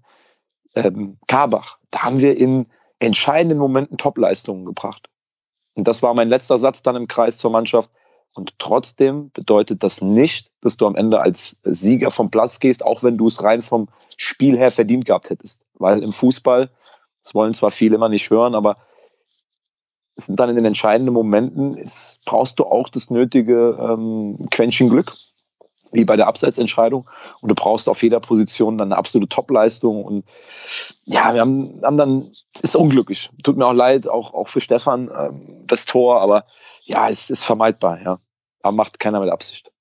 ähm, 0.75 1.17
Karbach, 1.27 1.79
da 1.89 2.03
haben 2.03 2.19
wir 2.19 2.37
in 2.37 2.67
entscheidenden 2.99 3.57
Momenten 3.57 3.97
Topleistungen 3.97 4.65
gebracht. 4.65 5.09
Und 5.73 5.87
das 5.87 6.03
war 6.03 6.13
mein 6.13 6.29
letzter 6.29 6.59
Satz 6.59 6.83
dann 6.83 6.95
im 6.95 7.07
Kreis 7.07 7.37
zur 7.39 7.51
Mannschaft. 7.51 7.89
Und 8.33 8.57
trotzdem 8.57 9.29
bedeutet 9.31 9.83
das 9.83 10.01
nicht, 10.01 10.51
dass 10.61 10.77
du 10.77 10.87
am 10.87 10.95
Ende 10.95 11.21
als 11.21 11.59
Sieger 11.63 12.09
vom 12.09 12.31
Platz 12.31 12.59
gehst, 12.59 12.83
auch 12.83 13.03
wenn 13.03 13.17
du 13.17 13.27
es 13.27 13.43
rein 13.43 13.61
vom 13.61 13.89
Spiel 14.17 14.57
her 14.57 14.71
verdient 14.71 15.05
gehabt 15.05 15.29
hättest. 15.29 15.65
Weil 15.75 16.01
im 16.01 16.13
Fußball, 16.13 16.71
das 17.23 17.35
wollen 17.35 17.53
zwar 17.53 17.71
viele 17.71 17.95
immer 17.95 18.09
nicht 18.09 18.29
hören, 18.31 18.55
aber 18.55 18.77
es 20.15 20.25
sind 20.25 20.39
dann 20.39 20.49
in 20.49 20.55
den 20.55 20.65
entscheidenden 20.65 21.13
Momenten, 21.13 21.75
ist, 21.75 22.19
brauchst 22.25 22.59
du 22.59 22.65
auch 22.65 22.89
das 22.89 23.09
nötige 23.09 23.77
ähm, 23.79 24.47
Quäntchen 24.49 24.89
Glück, 24.89 25.15
wie 25.93 26.05
bei 26.05 26.17
der 26.17 26.27
Abseitsentscheidung. 26.27 27.09
Und 27.41 27.49
du 27.49 27.55
brauchst 27.55 27.87
auf 27.87 28.03
jeder 28.03 28.19
Position 28.19 28.77
dann 28.77 28.91
eine 28.91 28.97
absolute 28.97 29.29
Topleistung. 29.29 30.03
Und 30.03 30.25
ja, 31.05 31.33
wir 31.33 31.41
haben, 31.41 31.81
haben 31.83 31.97
dann, 31.97 32.31
ist 32.61 32.75
unglücklich. 32.75 33.29
Tut 33.43 33.57
mir 33.57 33.65
auch 33.65 33.73
leid, 33.73 34.07
auch, 34.07 34.33
auch 34.33 34.47
für 34.47 34.61
Stefan 34.61 35.09
ähm, 35.15 35.65
das 35.67 35.85
Tor, 35.85 36.21
aber 36.21 36.45
ja, 36.83 37.09
es 37.09 37.29
ist 37.29 37.43
vermeidbar, 37.43 38.01
ja. 38.01 38.19
Aber 38.61 38.71
macht 38.71 38.99
keiner 38.99 39.19
mit 39.19 39.29
Absicht. 39.29 39.72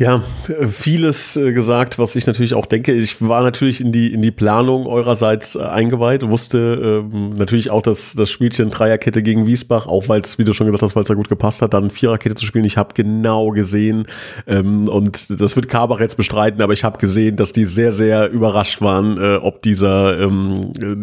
Ja, 0.00 0.22
vieles 0.68 1.36
äh, 1.36 1.52
gesagt, 1.52 1.98
was 1.98 2.14
ich 2.14 2.24
natürlich 2.24 2.54
auch 2.54 2.66
denke. 2.66 2.92
Ich 2.92 3.20
war 3.20 3.42
natürlich 3.42 3.80
in 3.80 3.90
die, 3.90 4.12
in 4.12 4.22
die 4.22 4.30
Planung 4.30 4.86
eurerseits 4.86 5.56
äh, 5.56 5.62
eingeweiht, 5.62 6.22
wusste 6.28 7.02
ähm, 7.12 7.30
natürlich 7.30 7.70
auch, 7.70 7.82
dass 7.82 8.14
das 8.14 8.30
Spielchen 8.30 8.70
Dreierkette 8.70 9.24
gegen 9.24 9.48
Wiesbach, 9.48 9.88
auch 9.88 10.08
weil 10.08 10.20
es, 10.20 10.38
wie 10.38 10.44
du 10.44 10.52
schon 10.52 10.68
gesagt 10.68 10.84
hast, 10.84 10.94
weil 10.94 11.02
es 11.02 11.08
da 11.08 11.14
gut 11.14 11.28
gepasst 11.28 11.62
hat, 11.62 11.74
dann 11.74 11.90
Viererkette 11.90 12.36
zu 12.36 12.46
spielen. 12.46 12.64
Ich 12.64 12.76
habe 12.76 12.94
genau 12.94 13.50
gesehen, 13.50 14.06
ähm, 14.46 14.88
und 14.88 15.40
das 15.40 15.56
wird 15.56 15.68
Kabach 15.68 15.98
jetzt 15.98 16.16
bestreiten, 16.16 16.62
aber 16.62 16.74
ich 16.74 16.84
habe 16.84 17.00
gesehen, 17.00 17.34
dass 17.34 17.52
die 17.52 17.64
sehr, 17.64 17.90
sehr 17.90 18.30
überrascht 18.30 18.80
waren, 18.80 19.18
äh, 19.18 19.38
ob 19.38 19.62
dieser, 19.62 20.20
ähm, 20.20 20.60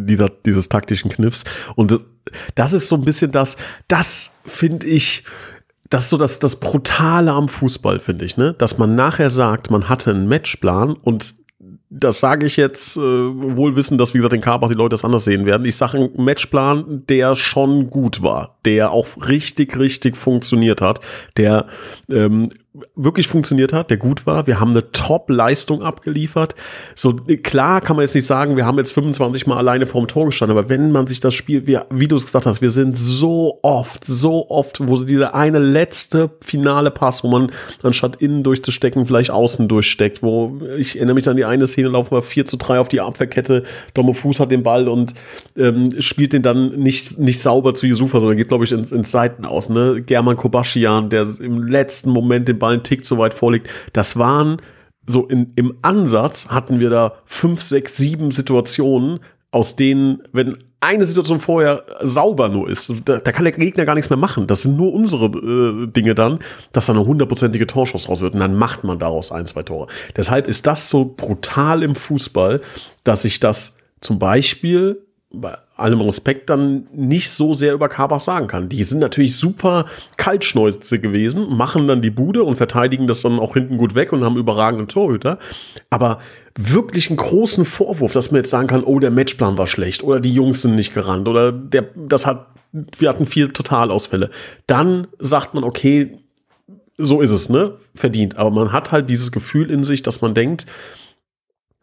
dieser, 0.08 0.30
dieses 0.30 0.70
taktischen 0.70 1.12
Kniffs. 1.12 1.44
Und 1.76 2.00
das 2.56 2.72
ist 2.72 2.88
so 2.88 2.96
ein 2.96 3.04
bisschen 3.04 3.34
das, 3.34 3.58
das 3.90 4.40
finde 4.46 4.88
ich, 4.88 5.26
das 5.96 6.04
ist 6.04 6.10
so 6.10 6.18
das, 6.18 6.40
das 6.40 6.58
Brutale 6.58 7.32
am 7.32 7.48
Fußball, 7.48 8.00
finde 8.00 8.26
ich, 8.26 8.36
ne? 8.36 8.54
Dass 8.58 8.78
man 8.78 8.96
nachher 8.96 9.30
sagt, 9.30 9.72
man 9.72 9.88
hatte 9.88 10.12
einen 10.12 10.28
Matchplan 10.28 10.92
und 10.92 11.36
das 11.90 12.20
sage 12.20 12.46
ich 12.46 12.58
jetzt 12.58 12.98
äh, 12.98 13.00
wohl 13.00 13.78
wissen, 13.78 13.98
dass, 13.98 14.14
wie 14.14 14.18
gesagt, 14.18 14.34
in 14.34 14.42
Karbach 14.42 14.68
die 14.68 14.74
Leute 14.74 14.90
das 14.90 15.06
anders 15.06 15.24
sehen 15.24 15.46
werden. 15.46 15.66
Ich 15.66 15.78
sage 15.78 15.98
einen 15.98 16.12
Matchplan, 16.18 17.04
der 17.08 17.36
schon 17.36 17.90
gut 17.90 18.22
war, 18.22 18.58
der 18.66 18.92
auch 18.92 19.08
richtig, 19.26 19.78
richtig 19.80 20.18
funktioniert 20.18 20.82
hat, 20.82 21.00
der 21.38 21.68
ähm, 22.12 22.50
wirklich 22.96 23.28
funktioniert 23.28 23.74
hat, 23.74 23.90
der 23.90 23.98
gut 23.98 24.26
war. 24.26 24.48
Wir 24.48 24.60
haben 24.60 24.72
eine 24.72 24.92
Top-Leistung 24.92 25.82
abgeliefert. 25.82 26.56
So 26.96 27.14
klar 27.14 27.82
kann 27.82 27.96
man 27.96 28.04
jetzt 28.04 28.16
nicht 28.16 28.26
sagen, 28.26 28.56
wir 28.56 28.66
haben 28.66 28.78
jetzt 28.78 28.92
25 28.92 29.48
Mal 29.48 29.58
alleine 29.58 29.86
vorm 29.86 30.08
Tor 30.08 30.26
gestanden, 30.26 30.58
aber 30.58 30.70
wenn 30.70 30.92
man 30.92 31.08
sich 31.08 31.20
das 31.20 31.34
Spiel, 31.34 31.68
wie, 31.68 31.80
wie 31.90 32.08
du 32.08 32.16
es 32.16 32.26
gesagt 32.26 32.46
hast, 32.46 32.62
wir 32.62 32.72
sind 32.72 32.98
so 32.98 33.60
oft, 33.62 34.04
so 34.06 34.50
oft, 34.50 34.80
wo 34.88 34.96
sie 34.96 35.06
diese 35.06 35.34
eine 35.34 35.60
letzte 35.60 36.32
finale 36.44 36.92
Pass, 36.92 37.24
wo 37.24 37.28
man 37.30 37.52
anstatt 37.84 38.18
innen 38.18 38.44
durchzustecken, 38.44 39.06
vielleicht 39.06 39.32
außen 39.32 39.68
durchsteckt, 39.68 40.22
wo 40.22 40.60
ich 40.78 40.96
erinnere 40.96 41.16
mich 41.16 41.30
an 41.30 41.38
die 41.38 41.46
eine 41.46 41.68
Szene, 41.68 41.90
laufen 41.90 42.12
wir 42.12 42.22
4 42.22 42.46
zu 42.46 42.58
3 42.58 42.80
auf 42.80 42.88
die 42.88 43.02
Abwehrkette, 43.02 43.64
Domme 43.94 44.14
Fuß 44.14 44.40
hat 44.40 44.52
den 44.52 44.64
Ball 44.64 44.88
und 44.88 45.14
ähm, 45.58 45.90
spielt 46.00 46.34
den 46.34 46.42
dann 46.42 46.78
nicht, 46.80 47.20
nicht 47.20 47.42
sauber 47.42 47.74
zu 47.74 47.88
Yusufa, 47.88 48.20
sondern 48.20 48.38
geht, 48.38 48.50
glaube 48.50 48.66
ich, 48.66 48.72
ins, 48.72 48.92
ins 48.92 49.12
Seiten 49.12 49.46
aus. 49.46 49.70
Ne? 49.70 50.02
German 50.06 50.36
Kobaschian, 50.38 51.10
der 51.10 51.28
im 51.40 51.64
letzten 51.64 52.10
Moment 52.10 52.48
den 52.48 52.60
Ball 52.60 52.65
einen 52.70 52.84
Tick 52.84 53.06
zu 53.06 53.18
weit 53.18 53.34
vorliegt. 53.34 53.70
Das 53.94 54.18
waren 54.18 54.58
so 55.08 55.26
in, 55.28 55.54
im 55.56 55.78
Ansatz 55.82 56.50
hatten 56.50 56.80
wir 56.80 56.90
da 56.90 57.14
fünf, 57.26 57.62
sechs, 57.62 57.98
sieben 57.98 58.32
Situationen, 58.32 59.20
aus 59.52 59.78
denen, 59.78 60.22
wenn 60.34 60.58
eine 60.82 61.06
Situation 61.06 61.40
vorher 61.40 61.86
sauber 62.02 62.50
nur 62.50 62.70
ist, 62.70 62.92
da, 63.06 63.18
da 63.18 63.32
kann 63.32 63.46
der 63.46 63.54
Gegner 63.54 63.86
gar 63.86 63.96
nichts 63.96 64.10
mehr 64.10 64.18
machen. 64.18 64.48
Das 64.48 64.64
sind 64.64 64.76
nur 64.76 64.94
unsere 64.94 65.26
äh, 65.26 65.88
Dinge 65.88 66.14
dann, 66.14 66.40
dass 66.74 66.88
da 66.88 66.94
eine 66.94 67.06
hundertprozentige 67.06 67.66
Torschuss 67.66 68.10
raus 68.10 68.20
wird 68.20 68.34
und 68.34 68.42
dann 68.42 68.56
macht 68.56 68.84
man 68.84 69.00
daraus 69.00 69.32
ein, 69.32 69.46
zwei 69.46 69.64
Tore. 69.64 69.88
Deshalb 70.16 70.48
ist 70.48 70.68
das 70.68 70.90
so 70.90 71.06
brutal 71.06 71.84
im 71.84 71.96
Fußball, 71.96 72.62
dass 73.06 73.24
ich 73.24 73.40
das 73.40 73.78
zum 74.02 74.20
Beispiel 74.20 75.05
bei 75.42 75.58
allem 75.76 76.02
Respekt 76.02 76.50
dann 76.50 76.88
nicht 76.94 77.30
so 77.30 77.54
sehr 77.54 77.74
über 77.74 77.90
Karbach 77.90 78.20
sagen 78.20 78.48
kann. 78.48 78.70
Die 78.70 78.84
sind 78.84 79.00
natürlich 79.00 79.36
super 79.36 79.86
Kaltschnäuze 80.18 81.00
gewesen, 81.00 81.56
machen 81.56 81.88
dann 81.88 82.02
die 82.02 82.10
Bude 82.10 82.44
und 82.44 82.56
verteidigen 82.56 83.08
das 83.08 83.22
dann 83.22 83.40
auch 83.40 83.54
hinten 83.54 83.78
gut 83.78 83.96
weg 83.96 84.14
und 84.14 84.24
haben 84.24 84.38
überragende 84.38 84.88
Torhüter. 84.88 85.38
Aber 85.90 86.20
wirklich 86.58 87.10
einen 87.10 87.18
großen 87.18 87.66
Vorwurf, 87.66 88.14
dass 88.14 88.32
man 88.32 88.38
jetzt 88.38 88.50
sagen 88.50 88.68
kann, 88.68 88.84
oh, 88.84 89.00
der 89.00 89.12
Matchplan 89.12 89.58
war 89.58 89.68
schlecht 89.68 90.04
oder 90.04 90.20
die 90.20 90.34
Jungs 90.34 90.62
sind 90.62 90.76
nicht 90.76 90.94
gerannt 90.94 91.28
oder 91.28 91.52
der, 91.52 91.90
das 91.96 92.26
hat, 92.26 92.48
wir 92.72 93.10
hatten 93.10 93.26
vier 93.26 93.52
Totalausfälle. 93.52 94.30
Dann 94.68 95.08
sagt 95.20 95.54
man, 95.54 95.64
okay, 95.64 96.20
so 96.98 97.20
ist 97.20 97.32
es, 97.32 97.50
ne? 97.50 97.74
Verdient. 97.94 98.38
Aber 98.38 98.52
man 98.52 98.72
hat 98.72 98.92
halt 98.92 99.10
dieses 99.10 99.32
Gefühl 99.32 99.70
in 99.70 99.84
sich, 99.84 100.02
dass 100.02 100.22
man 100.22 100.34
denkt, 100.34 100.66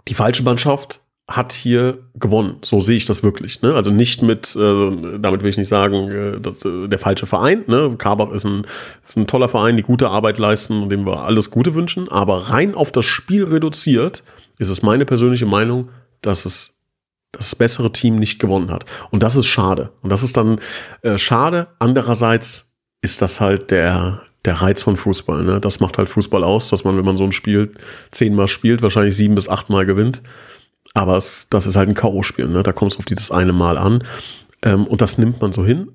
die 0.09 0.14
falsche 0.14 0.42
Mannschaft 0.42 1.01
hat 1.28 1.52
hier 1.52 1.98
gewonnen. 2.14 2.56
So 2.62 2.80
sehe 2.80 2.96
ich 2.96 3.04
das 3.04 3.22
wirklich. 3.22 3.62
Ne? 3.62 3.74
Also 3.74 3.90
nicht 3.90 4.22
mit, 4.22 4.56
äh, 4.56 5.18
damit 5.18 5.42
will 5.42 5.48
ich 5.48 5.56
nicht 5.56 5.68
sagen, 5.68 6.10
äh, 6.10 6.40
das, 6.40 6.64
äh, 6.64 6.88
der 6.88 6.98
falsche 6.98 7.26
Verein. 7.26 7.64
Ne? 7.68 7.94
Karbach 7.96 8.32
ist 8.32 8.44
ein, 8.44 8.66
ist 9.06 9.16
ein 9.16 9.26
toller 9.26 9.48
Verein, 9.48 9.76
die 9.76 9.82
gute 9.82 10.08
Arbeit 10.08 10.38
leisten 10.38 10.82
und 10.82 10.90
dem 10.90 11.06
wir 11.06 11.20
alles 11.20 11.50
Gute 11.50 11.74
wünschen. 11.74 12.08
Aber 12.08 12.50
rein 12.50 12.74
auf 12.74 12.90
das 12.90 13.04
Spiel 13.04 13.44
reduziert, 13.44 14.24
ist 14.58 14.68
es 14.68 14.82
meine 14.82 15.04
persönliche 15.04 15.46
Meinung, 15.46 15.90
dass 16.22 16.44
es 16.44 16.78
das 17.32 17.54
bessere 17.54 17.92
Team 17.92 18.16
nicht 18.16 18.38
gewonnen 18.38 18.70
hat. 18.70 18.84
Und 19.10 19.22
das 19.22 19.36
ist 19.36 19.46
schade. 19.46 19.90
Und 20.02 20.10
das 20.10 20.22
ist 20.22 20.36
dann 20.36 20.60
äh, 21.02 21.18
schade. 21.18 21.68
Andererseits 21.78 22.72
ist 23.00 23.22
das 23.22 23.40
halt 23.40 23.70
der, 23.70 24.22
der 24.44 24.60
Reiz 24.60 24.82
von 24.82 24.96
Fußball. 24.96 25.44
Ne? 25.44 25.60
Das 25.60 25.80
macht 25.80 25.98
halt 25.98 26.08
Fußball 26.08 26.44
aus, 26.44 26.68
dass 26.68 26.84
man, 26.84 26.96
wenn 26.96 27.04
man 27.04 27.16
so 27.16 27.24
ein 27.24 27.32
Spiel 27.32 27.72
zehnmal 28.10 28.48
spielt, 28.48 28.82
wahrscheinlich 28.82 29.16
sieben 29.16 29.34
bis 29.34 29.48
achtmal 29.48 29.86
gewinnt. 29.86 30.22
Aber 30.94 31.16
es, 31.16 31.49
das 31.50 31.66
ist 31.66 31.76
halt 31.76 31.88
ein 31.88 31.94
K.O.-Spiel. 31.94 32.49
Ne? 32.49 32.62
Da 32.62 32.72
kommt 32.72 32.92
es 32.92 32.99
auf 32.99 33.04
dieses 33.04 33.30
eine 33.30 33.52
Mal 33.52 33.78
an. 33.78 34.04
Ähm, 34.62 34.87
und 34.87 35.00
das 35.00 35.18
nimmt 35.18 35.40
man 35.40 35.52
so 35.52 35.64
hin. 35.64 35.92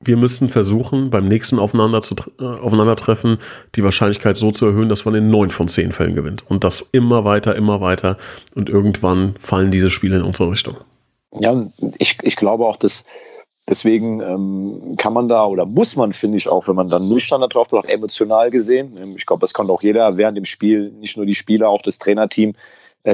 Wir 0.00 0.16
müssen 0.16 0.48
versuchen, 0.48 1.10
beim 1.10 1.26
nächsten 1.26 1.58
Aufeinander 1.58 2.02
zu, 2.02 2.14
äh, 2.38 2.44
Aufeinandertreffen 2.44 3.38
die 3.74 3.82
Wahrscheinlichkeit 3.82 4.36
so 4.36 4.52
zu 4.52 4.66
erhöhen, 4.66 4.88
dass 4.88 5.04
man 5.04 5.14
in 5.14 5.28
neun 5.28 5.50
von 5.50 5.68
zehn 5.68 5.92
Fällen 5.92 6.14
gewinnt. 6.14 6.48
Und 6.48 6.62
das 6.62 6.88
immer 6.92 7.24
weiter, 7.24 7.56
immer 7.56 7.80
weiter. 7.80 8.16
Und 8.54 8.68
irgendwann 8.68 9.34
fallen 9.38 9.70
diese 9.70 9.90
Spiele 9.90 10.16
in 10.16 10.22
unsere 10.22 10.50
Richtung. 10.50 10.76
Ja, 11.32 11.66
ich, 11.98 12.18
ich 12.22 12.36
glaube 12.36 12.64
auch, 12.64 12.76
dass 12.76 13.04
deswegen 13.68 14.20
ähm, 14.20 14.94
kann 14.96 15.12
man 15.12 15.28
da 15.28 15.44
oder 15.44 15.66
muss 15.66 15.96
man, 15.96 16.12
finde 16.12 16.38
ich 16.38 16.48
auch, 16.48 16.68
wenn 16.68 16.76
man 16.76 16.88
dann 16.88 17.08
nüchtern 17.08 17.40
da 17.40 17.48
drauf 17.48 17.68
bleibt, 17.68 17.88
emotional 17.88 18.50
gesehen. 18.50 18.96
Ähm, 18.96 19.14
ich 19.16 19.26
glaube, 19.26 19.40
das 19.40 19.52
konnte 19.52 19.72
auch 19.72 19.82
jeder 19.82 20.16
während 20.16 20.36
dem 20.36 20.44
Spiel, 20.44 20.90
nicht 20.92 21.16
nur 21.16 21.26
die 21.26 21.34
Spieler, 21.34 21.68
auch 21.68 21.82
das 21.82 21.98
Trainerteam, 21.98 22.54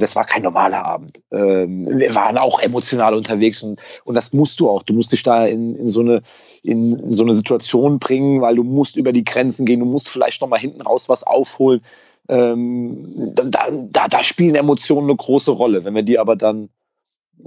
das 0.00 0.16
war 0.16 0.24
kein 0.24 0.42
normaler 0.42 0.84
Abend. 0.84 1.22
Ähm, 1.30 1.86
wir 1.98 2.14
waren 2.14 2.38
auch 2.38 2.58
emotional 2.58 3.14
unterwegs 3.14 3.62
und, 3.62 3.80
und 4.04 4.14
das 4.14 4.32
musst 4.32 4.60
du 4.60 4.70
auch. 4.70 4.82
Du 4.82 4.94
musst 4.94 5.12
dich 5.12 5.22
da 5.22 5.46
in, 5.46 5.76
in, 5.76 5.88
so 5.88 6.00
eine, 6.00 6.22
in 6.62 7.12
so 7.12 7.22
eine 7.22 7.34
Situation 7.34 7.98
bringen, 7.98 8.40
weil 8.40 8.56
du 8.56 8.64
musst 8.64 8.96
über 8.96 9.12
die 9.12 9.24
Grenzen 9.24 9.66
gehen, 9.66 9.80
du 9.80 9.86
musst 9.86 10.08
vielleicht 10.08 10.40
noch 10.40 10.48
mal 10.48 10.58
hinten 10.58 10.82
raus 10.82 11.08
was 11.08 11.24
aufholen. 11.24 11.82
Ähm, 12.28 13.32
da, 13.34 13.68
da, 13.70 14.08
da 14.08 14.24
spielen 14.24 14.54
Emotionen 14.54 15.08
eine 15.08 15.16
große 15.16 15.50
Rolle. 15.50 15.84
Wenn 15.84 15.94
wir 15.94 16.02
die 16.02 16.18
aber 16.18 16.36
dann, 16.36 16.70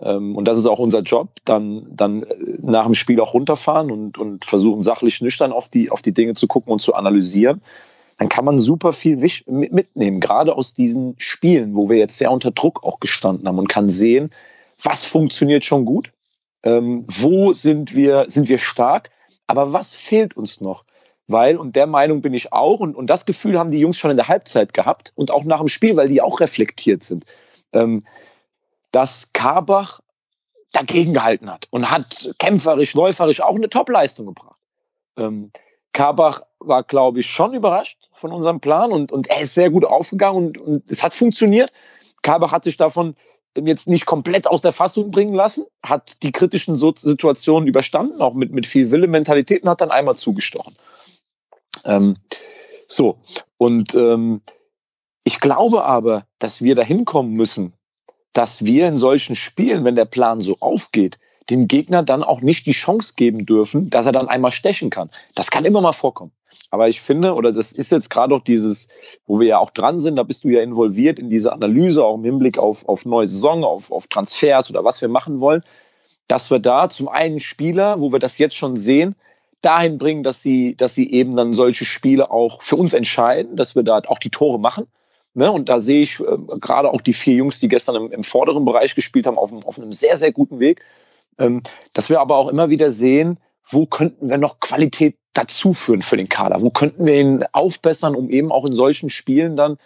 ähm, 0.02 0.36
und 0.36 0.48
das 0.48 0.58
ist 0.58 0.68
auch 0.68 0.80
unser 0.80 1.02
Job, 1.02 1.30
dann, 1.46 1.88
dann 1.90 2.24
äh, 2.24 2.36
nach 2.62 2.86
dem 2.86 2.94
Spiel 2.94 3.20
auch 3.20 3.34
runterfahren 3.34 3.92
und, 3.92 4.18
und 4.18 4.46
versuchen 4.46 4.82
sachlich 4.82 5.22
nüchtern 5.22 5.52
auf 5.52 5.70
die, 5.70 5.90
auf 5.90 6.02
die 6.02 6.14
Dinge 6.14 6.34
zu 6.34 6.48
gucken 6.48 6.72
und 6.72 6.80
zu 6.80 6.94
analysieren, 6.94 7.62
dann 8.18 8.30
kann 8.30 8.46
man 8.46 8.58
super 8.58 8.94
viel 8.94 9.18
mitnehmen, 9.46 10.20
gerade 10.20 10.56
aus 10.56 10.74
diesen 10.74 11.16
Spielen, 11.20 11.76
wo 11.76 11.90
wir 11.90 11.98
jetzt 11.98 12.18
sehr 12.18 12.32
unter 12.32 12.52
Druck 12.52 12.84
auch 12.84 13.00
gestanden 13.00 13.48
haben 13.48 13.60
und 13.60 13.70
kann 13.70 13.90
sehen, 13.90 14.32
was 14.82 15.06
funktioniert 15.06 15.66
schon 15.66 15.86
gut, 15.86 16.12
ähm, 16.64 17.06
wo 17.08 17.54
sind 17.54 17.96
wir, 17.96 18.26
sind 18.28 18.50
wir 18.50 18.58
stark, 18.58 19.12
aber 19.46 19.72
was 19.72 19.94
fehlt 19.96 20.36
uns 20.36 20.62
noch? 20.62 20.84
Weil, 21.28 21.58
und 21.58 21.76
der 21.76 21.88
Meinung 21.88 22.22
bin 22.22 22.34
ich 22.34 22.54
auch, 22.54 22.80
und, 22.80 22.96
und 22.96 23.10
das 23.10 23.26
Gefühl 23.26 23.60
haben 23.60 23.72
die 23.72 23.80
Jungs 23.80 23.98
schon 23.98 24.12
in 24.12 24.18
der 24.18 24.30
Halbzeit 24.30 24.74
gehabt 24.74 25.12
und 25.16 25.30
auch 25.30 25.44
nach 25.44 25.60
dem 25.60 25.68
Spiel, 25.68 25.96
weil 25.96 26.08
die 26.08 26.22
auch 26.22 26.40
reflektiert 26.40 27.04
sind, 27.04 27.26
ähm, 27.74 28.06
dass 28.92 29.34
Karbach 29.34 30.00
dagegen 30.72 31.14
gehalten 31.14 31.52
hat 31.52 31.68
und 31.70 31.92
hat 31.92 32.34
kämpferisch, 32.40 32.94
läuferisch 32.94 33.42
auch 33.42 33.56
eine 33.56 33.70
Topleistung 33.70 34.28
gebracht. 34.28 34.58
Ähm, 35.18 35.52
Karbach 35.98 36.42
war, 36.60 36.84
glaube 36.84 37.22
ich, 37.22 37.26
schon 37.26 37.56
überrascht 37.56 37.98
von 38.12 38.32
unserem 38.32 38.60
Plan 38.60 38.92
und, 38.92 39.12
und 39.12 39.32
er 39.32 39.42
ist 39.42 39.56
sehr 39.56 39.72
gut 39.72 39.84
aufgegangen 39.84 40.38
und, 40.38 40.58
und 40.60 40.92
es 40.92 41.02
hat 41.02 41.16
funktioniert. 41.16 41.72
Karbach 42.22 42.52
hat 42.52 42.66
sich 42.66 42.78
davon 42.78 43.16
jetzt 43.56 43.88
nicht 43.88 44.06
komplett 44.06 44.46
aus 44.46 44.62
der 44.62 44.74
Fassung 44.74 45.10
bringen 45.10 45.34
lassen, 45.34 45.66
hat 45.82 46.22
die 46.22 46.32
kritischen 46.32 46.78
Situationen 46.78 47.68
überstanden, 47.68 48.22
auch 48.22 48.36
mit, 48.36 48.52
mit 48.52 48.68
viel 48.68 48.92
Wille, 48.92 49.08
Mentalität 49.08 49.64
und 49.64 49.70
hat 49.70 49.82
dann 49.82 49.90
einmal 49.90 50.16
zugestochen. 50.16 50.76
Ähm, 51.84 52.18
so, 52.88 53.18
und 53.58 53.96
ähm, 53.96 54.42
ich 55.24 55.40
glaube 55.40 55.84
aber, 55.84 56.28
dass 56.38 56.62
wir 56.62 56.76
dahin 56.76 57.06
kommen 57.06 57.34
müssen, 57.34 57.74
dass 58.34 58.64
wir 58.64 58.88
in 58.88 58.98
solchen 58.98 59.36
Spielen, 59.36 59.84
wenn 59.84 59.96
der 59.96 60.06
Plan 60.06 60.42
so 60.42 60.58
aufgeht, 60.60 61.18
dem 61.50 61.68
Gegner 61.68 62.04
dann 62.04 62.24
auch 62.24 62.42
nicht 62.42 62.66
die 62.66 62.72
Chance 62.72 63.14
geben 63.16 63.46
dürfen, 63.46 63.90
dass 63.90 64.06
er 64.06 64.12
dann 64.12 64.28
einmal 64.28 64.52
stechen 64.52 64.90
kann. 64.90 65.10
Das 65.36 65.52
kann 65.52 65.66
immer 65.66 65.82
mal 65.82 65.94
vorkommen. 65.94 66.32
Aber 66.72 66.90
ich 66.90 67.02
finde, 67.02 67.36
oder 67.36 67.52
das 67.52 67.72
ist 67.72 67.92
jetzt 67.92 68.10
gerade 68.10 68.36
auch 68.36 68.42
dieses, 68.42 68.90
wo 69.26 69.40
wir 69.40 69.48
ja 69.48 69.58
auch 69.60 69.70
dran 69.70 70.00
sind, 70.00 70.18
da 70.18 70.24
bist 70.24 70.44
du 70.44 70.50
ja 70.50 70.62
involviert 70.62 71.20
in 71.20 71.30
diese 71.30 71.54
Analyse, 71.54 72.04
auch 72.04 72.16
im 72.16 72.24
Hinblick 72.24 72.60
auf, 72.60 72.88
auf 72.88 73.06
neue 73.06 73.28
Saison, 73.28 73.64
auf, 73.64 73.92
auf 73.92 74.08
Transfers 74.08 74.70
oder 74.70 74.84
was 74.84 75.02
wir 75.02 75.08
machen 75.08 75.40
wollen, 75.40 75.64
dass 76.28 76.52
wir 76.52 76.60
da 76.60 76.90
zum 76.90 77.08
einen 77.08 77.40
Spieler, 77.40 78.02
wo 78.02 78.12
wir 78.12 78.20
das 78.20 78.38
jetzt 78.38 78.56
schon 78.56 78.76
sehen, 78.76 79.16
dahin 79.62 79.98
bringen, 79.98 80.24
dass 80.24 80.42
sie, 80.42 80.76
dass 80.76 80.94
sie 80.94 81.12
eben 81.12 81.36
dann 81.36 81.54
solche 81.54 81.86
Spiele 81.86 82.30
auch 82.32 82.62
für 82.62 82.76
uns 82.76 82.94
entscheiden, 82.94 83.56
dass 83.56 83.76
wir 83.76 83.84
da 83.84 84.02
auch 84.08 84.20
die 84.20 84.30
Tore 84.30 84.60
machen. 84.60 84.88
Ne? 85.34 85.52
Und 85.52 85.70
da 85.70 85.80
sehe 85.80 86.02
ich 86.02 86.20
äh, 86.20 86.26
gerade 86.60 86.90
auch 86.92 87.02
die 87.02 87.14
vier 87.14 87.36
Jungs, 87.36 87.60
die 87.60 87.70
gestern 87.70 87.96
im, 87.96 88.12
im 88.12 88.24
vorderen 88.24 88.66
Bereich 88.66 88.96
gespielt 88.96 89.28
haben, 89.28 89.38
auf, 89.38 89.52
auf 89.66 89.80
einem 89.80 89.94
sehr, 89.94 90.18
sehr 90.18 90.32
guten 90.32 90.60
Weg. 90.60 90.82
Ähm, 91.40 91.62
dass 91.94 92.10
wir 92.10 92.20
aber 92.20 92.38
auch 92.38 92.50
immer 92.50 92.70
wieder 92.70 92.92
sehen, 92.92 93.40
wo 93.70 93.86
könnten 93.86 94.30
wir 94.30 94.38
noch 94.38 94.60
Qualität 94.60 95.18
dazuführen 95.34 96.02
für 96.02 96.18
den 96.18 96.30
Kader? 96.30 96.62
Wo 96.62 96.70
könnten 96.70 97.06
wir 97.06 97.20
ihn 97.20 97.46
aufbessern, 97.52 98.16
um 98.16 98.30
eben 98.30 98.52
auch 98.52 98.66
in 98.66 98.74
solchen 98.74 99.10
Spielen 99.10 99.56
dann 99.56 99.78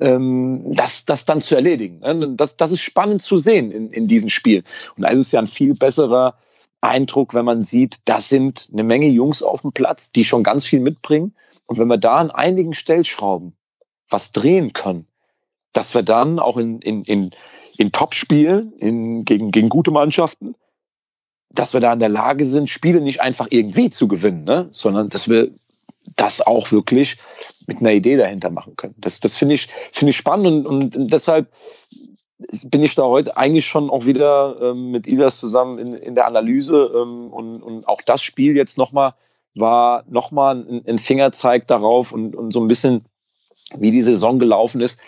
ähm, 0.00 0.72
das, 0.72 1.04
das 1.04 1.24
dann 1.24 1.40
zu 1.40 1.54
erledigen? 1.54 2.00
Ne? 2.00 2.34
Das, 2.36 2.56
das 2.56 2.72
ist 2.72 2.80
spannend 2.80 3.22
zu 3.22 3.36
sehen 3.36 3.70
in, 3.70 3.90
in 3.92 4.06
diesen 4.06 4.30
Spielen. 4.30 4.64
Und 4.96 5.02
da 5.02 5.10
ist 5.10 5.18
es 5.18 5.32
ja 5.32 5.40
ein 5.40 5.46
viel 5.46 5.74
besserer 5.74 6.34
Eindruck, 6.80 7.34
wenn 7.34 7.44
man 7.44 7.62
sieht, 7.62 7.98
das 8.04 8.28
sind 8.28 8.68
eine 8.72 8.84
Menge 8.84 9.08
Jungs 9.08 9.42
auf 9.42 9.62
dem 9.62 9.72
Platz, 9.72 10.12
die 10.12 10.24
schon 10.24 10.42
ganz 10.42 10.64
viel 10.64 10.80
mitbringen. 10.80 11.34
Und 11.66 11.78
wenn 11.78 11.88
wir 11.88 11.98
da 11.98 12.16
an 12.16 12.30
einigen 12.30 12.72
Stellschrauben 12.72 13.54
was 14.08 14.32
drehen 14.32 14.72
können, 14.72 15.06
dass 15.72 15.94
wir 15.94 16.02
dann 16.02 16.38
auch 16.38 16.56
in, 16.56 16.80
in, 16.80 17.02
in, 17.02 17.30
in 17.76 17.92
Top-Spielen 17.92 18.72
in, 18.78 19.24
gegen, 19.24 19.50
gegen 19.50 19.68
gute 19.68 19.90
Mannschaften 19.90 20.54
dass 21.50 21.72
wir 21.72 21.80
da 21.80 21.92
in 21.92 21.98
der 21.98 22.08
Lage 22.08 22.44
sind, 22.44 22.70
Spiele 22.70 23.00
nicht 23.00 23.20
einfach 23.20 23.48
irgendwie 23.50 23.90
zu 23.90 24.08
gewinnen, 24.08 24.44
ne? 24.44 24.68
sondern 24.70 25.08
dass 25.08 25.28
wir 25.28 25.50
das 26.16 26.46
auch 26.46 26.72
wirklich 26.72 27.16
mit 27.66 27.80
einer 27.80 27.92
Idee 27.92 28.16
dahinter 28.16 28.50
machen 28.50 28.76
können. 28.76 28.94
Das, 28.98 29.20
das 29.20 29.36
finde 29.36 29.54
ich, 29.54 29.68
finde 29.92 30.10
ich 30.10 30.16
spannend 30.16 30.66
und, 30.66 30.96
und 30.96 31.12
deshalb 31.12 31.48
bin 32.64 32.82
ich 32.82 32.94
da 32.94 33.02
heute 33.02 33.36
eigentlich 33.36 33.66
schon 33.66 33.90
auch 33.90 34.06
wieder 34.06 34.56
ähm, 34.62 34.90
mit 34.90 35.06
Ilias 35.06 35.38
zusammen 35.38 35.78
in, 35.78 35.94
in 35.94 36.14
der 36.14 36.26
Analyse 36.26 36.90
ähm, 36.94 37.32
und, 37.32 37.62
und 37.62 37.88
auch 37.88 38.00
das 38.02 38.22
Spiel 38.22 38.56
jetzt 38.56 38.78
nochmal 38.78 39.14
war 39.54 40.04
nochmal 40.08 40.56
ein, 40.56 40.84
ein 40.86 40.98
Fingerzeig 40.98 41.66
darauf 41.66 42.12
und, 42.12 42.36
und 42.36 42.52
so 42.52 42.60
ein 42.60 42.68
bisschen, 42.68 43.04
wie 43.74 43.90
die 43.90 44.02
Saison 44.02 44.38
gelaufen 44.38 44.80
ist, 44.80 45.00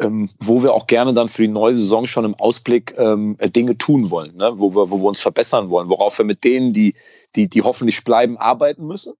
ähm, 0.00 0.30
wo 0.38 0.62
wir 0.62 0.74
auch 0.74 0.86
gerne 0.86 1.14
dann 1.14 1.28
für 1.28 1.42
die 1.42 1.48
neue 1.48 1.74
Saison 1.74 2.06
schon 2.06 2.24
im 2.24 2.34
Ausblick 2.34 2.94
ähm, 2.98 3.36
Dinge 3.54 3.78
tun 3.78 4.10
wollen, 4.10 4.36
ne? 4.36 4.52
wo, 4.56 4.74
wir, 4.74 4.90
wo 4.90 4.98
wir 4.98 5.08
uns 5.08 5.20
verbessern 5.20 5.70
wollen, 5.70 5.88
worauf 5.88 6.18
wir 6.18 6.24
mit 6.24 6.44
denen, 6.44 6.72
die, 6.72 6.94
die, 7.34 7.48
die 7.48 7.62
hoffentlich 7.62 8.04
bleiben, 8.04 8.36
arbeiten 8.36 8.86
müssen 8.86 9.14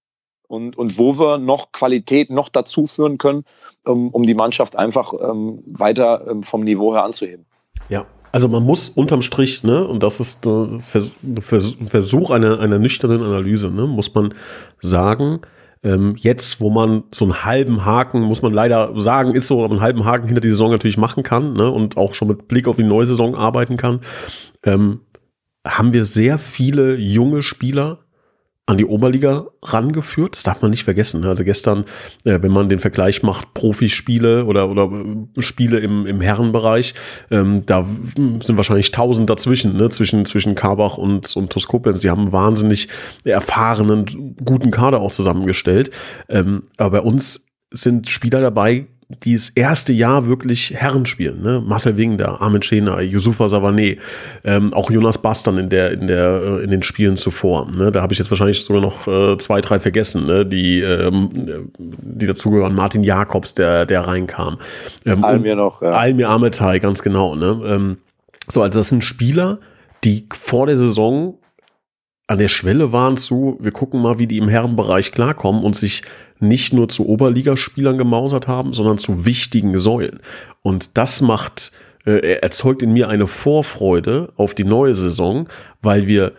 und, 0.48 0.76
und 0.76 0.98
wo 0.98 1.18
wir 1.18 1.38
noch 1.38 1.72
Qualität 1.72 2.30
noch 2.30 2.48
dazu 2.48 2.86
führen 2.86 3.18
können, 3.18 3.44
um, 3.84 4.10
um 4.10 4.24
die 4.24 4.34
Mannschaft 4.34 4.76
einfach 4.76 5.12
ähm, 5.14 5.62
weiter 5.66 6.26
ähm, 6.28 6.42
vom 6.42 6.62
Niveau 6.62 6.94
her 6.94 7.04
anzuheben. 7.04 7.46
Ja, 7.88 8.06
also 8.32 8.48
man 8.48 8.64
muss 8.64 8.90
unterm 8.90 9.22
Strich, 9.22 9.62
ne, 9.62 9.86
und 9.86 10.02
das 10.02 10.20
ist 10.20 10.46
äh, 10.46 10.78
Versuch 11.40 12.30
einer, 12.30 12.60
einer 12.60 12.78
nüchternen 12.78 13.22
Analyse, 13.22 13.70
ne, 13.70 13.86
muss 13.86 14.14
man 14.14 14.34
sagen, 14.82 15.40
ähm, 15.86 16.16
jetzt, 16.18 16.60
wo 16.60 16.68
man 16.68 17.04
so 17.12 17.24
einen 17.24 17.44
halben 17.44 17.84
Haken, 17.84 18.22
muss 18.22 18.42
man 18.42 18.52
leider 18.52 18.98
sagen, 18.98 19.34
ist 19.34 19.46
so, 19.46 19.62
aber 19.62 19.72
einen 19.72 19.80
halben 19.80 20.04
Haken 20.04 20.26
hinter 20.26 20.40
die 20.40 20.48
Saison 20.48 20.72
natürlich 20.72 20.98
machen 20.98 21.22
kann 21.22 21.52
ne, 21.52 21.70
und 21.70 21.96
auch 21.96 22.12
schon 22.12 22.26
mit 22.26 22.48
Blick 22.48 22.66
auf 22.66 22.74
die 22.74 22.82
neue 22.82 23.06
Saison 23.06 23.36
arbeiten 23.36 23.76
kann, 23.76 24.00
ähm, 24.64 25.02
haben 25.64 25.92
wir 25.92 26.04
sehr 26.04 26.38
viele 26.38 26.96
junge 26.96 27.42
Spieler, 27.42 28.00
an 28.66 28.76
die 28.76 28.84
Oberliga 28.84 29.46
rangeführt. 29.62 30.34
Das 30.34 30.42
darf 30.42 30.60
man 30.60 30.72
nicht 30.72 30.82
vergessen. 30.82 31.24
Also 31.24 31.44
gestern, 31.44 31.84
äh, 32.24 32.42
wenn 32.42 32.50
man 32.50 32.68
den 32.68 32.80
Vergleich 32.80 33.22
macht, 33.22 33.54
Profispiele 33.54 34.44
oder, 34.44 34.68
oder 34.68 34.90
äh, 34.90 35.42
Spiele 35.42 35.78
im, 35.78 36.04
im 36.04 36.20
Herrenbereich, 36.20 36.94
ähm, 37.30 37.64
da 37.64 37.86
sind 38.16 38.56
wahrscheinlich 38.56 38.90
tausend 38.90 39.30
dazwischen, 39.30 39.76
ne? 39.76 39.88
zwischen, 39.90 40.24
zwischen 40.24 40.56
Karbach 40.56 40.98
und, 40.98 41.36
und 41.36 41.50
Toskopens. 41.50 42.00
Sie 42.00 42.10
haben 42.10 42.32
wahnsinnig 42.32 42.88
erfahrenen, 43.24 44.34
guten 44.44 44.72
Kader 44.72 45.00
auch 45.00 45.12
zusammengestellt. 45.12 45.92
Ähm, 46.28 46.64
aber 46.76 46.90
bei 46.90 47.00
uns 47.00 47.46
sind 47.70 48.08
Spieler 48.08 48.40
dabei, 48.40 48.86
die 49.08 49.34
das 49.34 49.50
erste 49.50 49.92
Jahr 49.92 50.26
wirklich 50.26 50.74
Herren 50.74 51.06
spielen. 51.06 51.40
Ne? 51.40 51.62
Marcel 51.64 51.96
Wingner, 51.96 52.40
Armin 52.40 52.62
Schener, 52.62 53.00
Yusufa 53.00 53.46
Savané, 53.46 53.98
ähm, 54.42 54.74
auch 54.74 54.90
Jonas 54.90 55.18
Bastern 55.18 55.58
in 55.58 55.68
der 55.68 55.92
in 55.92 56.08
der 56.08 56.42
äh, 56.42 56.64
in 56.64 56.70
den 56.70 56.82
Spielen 56.82 57.16
zuvor. 57.16 57.70
Ne? 57.70 57.92
Da 57.92 58.02
habe 58.02 58.12
ich 58.12 58.18
jetzt 58.18 58.30
wahrscheinlich 58.30 58.64
sogar 58.64 58.82
noch 58.82 59.06
äh, 59.06 59.38
zwei, 59.38 59.60
drei 59.60 59.78
vergessen, 59.78 60.26
ne? 60.26 60.44
die 60.44 60.80
ähm, 60.80 61.70
die 61.78 62.26
dazugehören. 62.26 62.74
Martin 62.74 63.04
Jakobs, 63.04 63.54
der 63.54 63.86
der 63.86 64.00
reinkam. 64.00 64.58
Ähm, 65.04 65.22
Almir 65.22 65.54
noch. 65.54 65.82
Ja. 65.82 65.90
Almir 65.90 66.28
Ametai, 66.28 66.80
ganz 66.80 67.00
genau. 67.02 67.36
Ne? 67.36 67.60
Ähm, 67.64 67.98
so, 68.48 68.62
also 68.62 68.80
das 68.80 68.88
sind 68.88 69.04
Spieler, 69.04 69.60
die 70.02 70.26
vor 70.32 70.66
der 70.66 70.76
Saison 70.76 71.38
an 72.28 72.38
der 72.38 72.48
Schwelle 72.48 72.92
waren 72.92 73.16
zu, 73.16 73.56
wir 73.60 73.70
gucken 73.70 74.02
mal, 74.02 74.18
wie 74.18 74.26
die 74.26 74.38
im 74.38 74.48
Herrenbereich 74.48 75.12
klarkommen 75.12 75.62
und 75.62 75.76
sich 75.76 76.02
nicht 76.40 76.72
nur 76.72 76.88
zu 76.88 77.08
Oberligaspielern 77.08 77.98
gemausert 77.98 78.48
haben, 78.48 78.72
sondern 78.72 78.98
zu 78.98 79.24
wichtigen 79.24 79.78
Säulen. 79.78 80.20
Und 80.62 80.96
das 80.98 81.20
macht, 81.20 81.70
äh, 82.04 82.38
erzeugt 82.40 82.82
in 82.82 82.92
mir 82.92 83.08
eine 83.08 83.26
Vorfreude 83.26 84.32
auf 84.36 84.54
die 84.54 84.64
neue 84.64 84.94
Saison, 84.94 85.48
weil 85.82 86.06
wir 86.06 86.32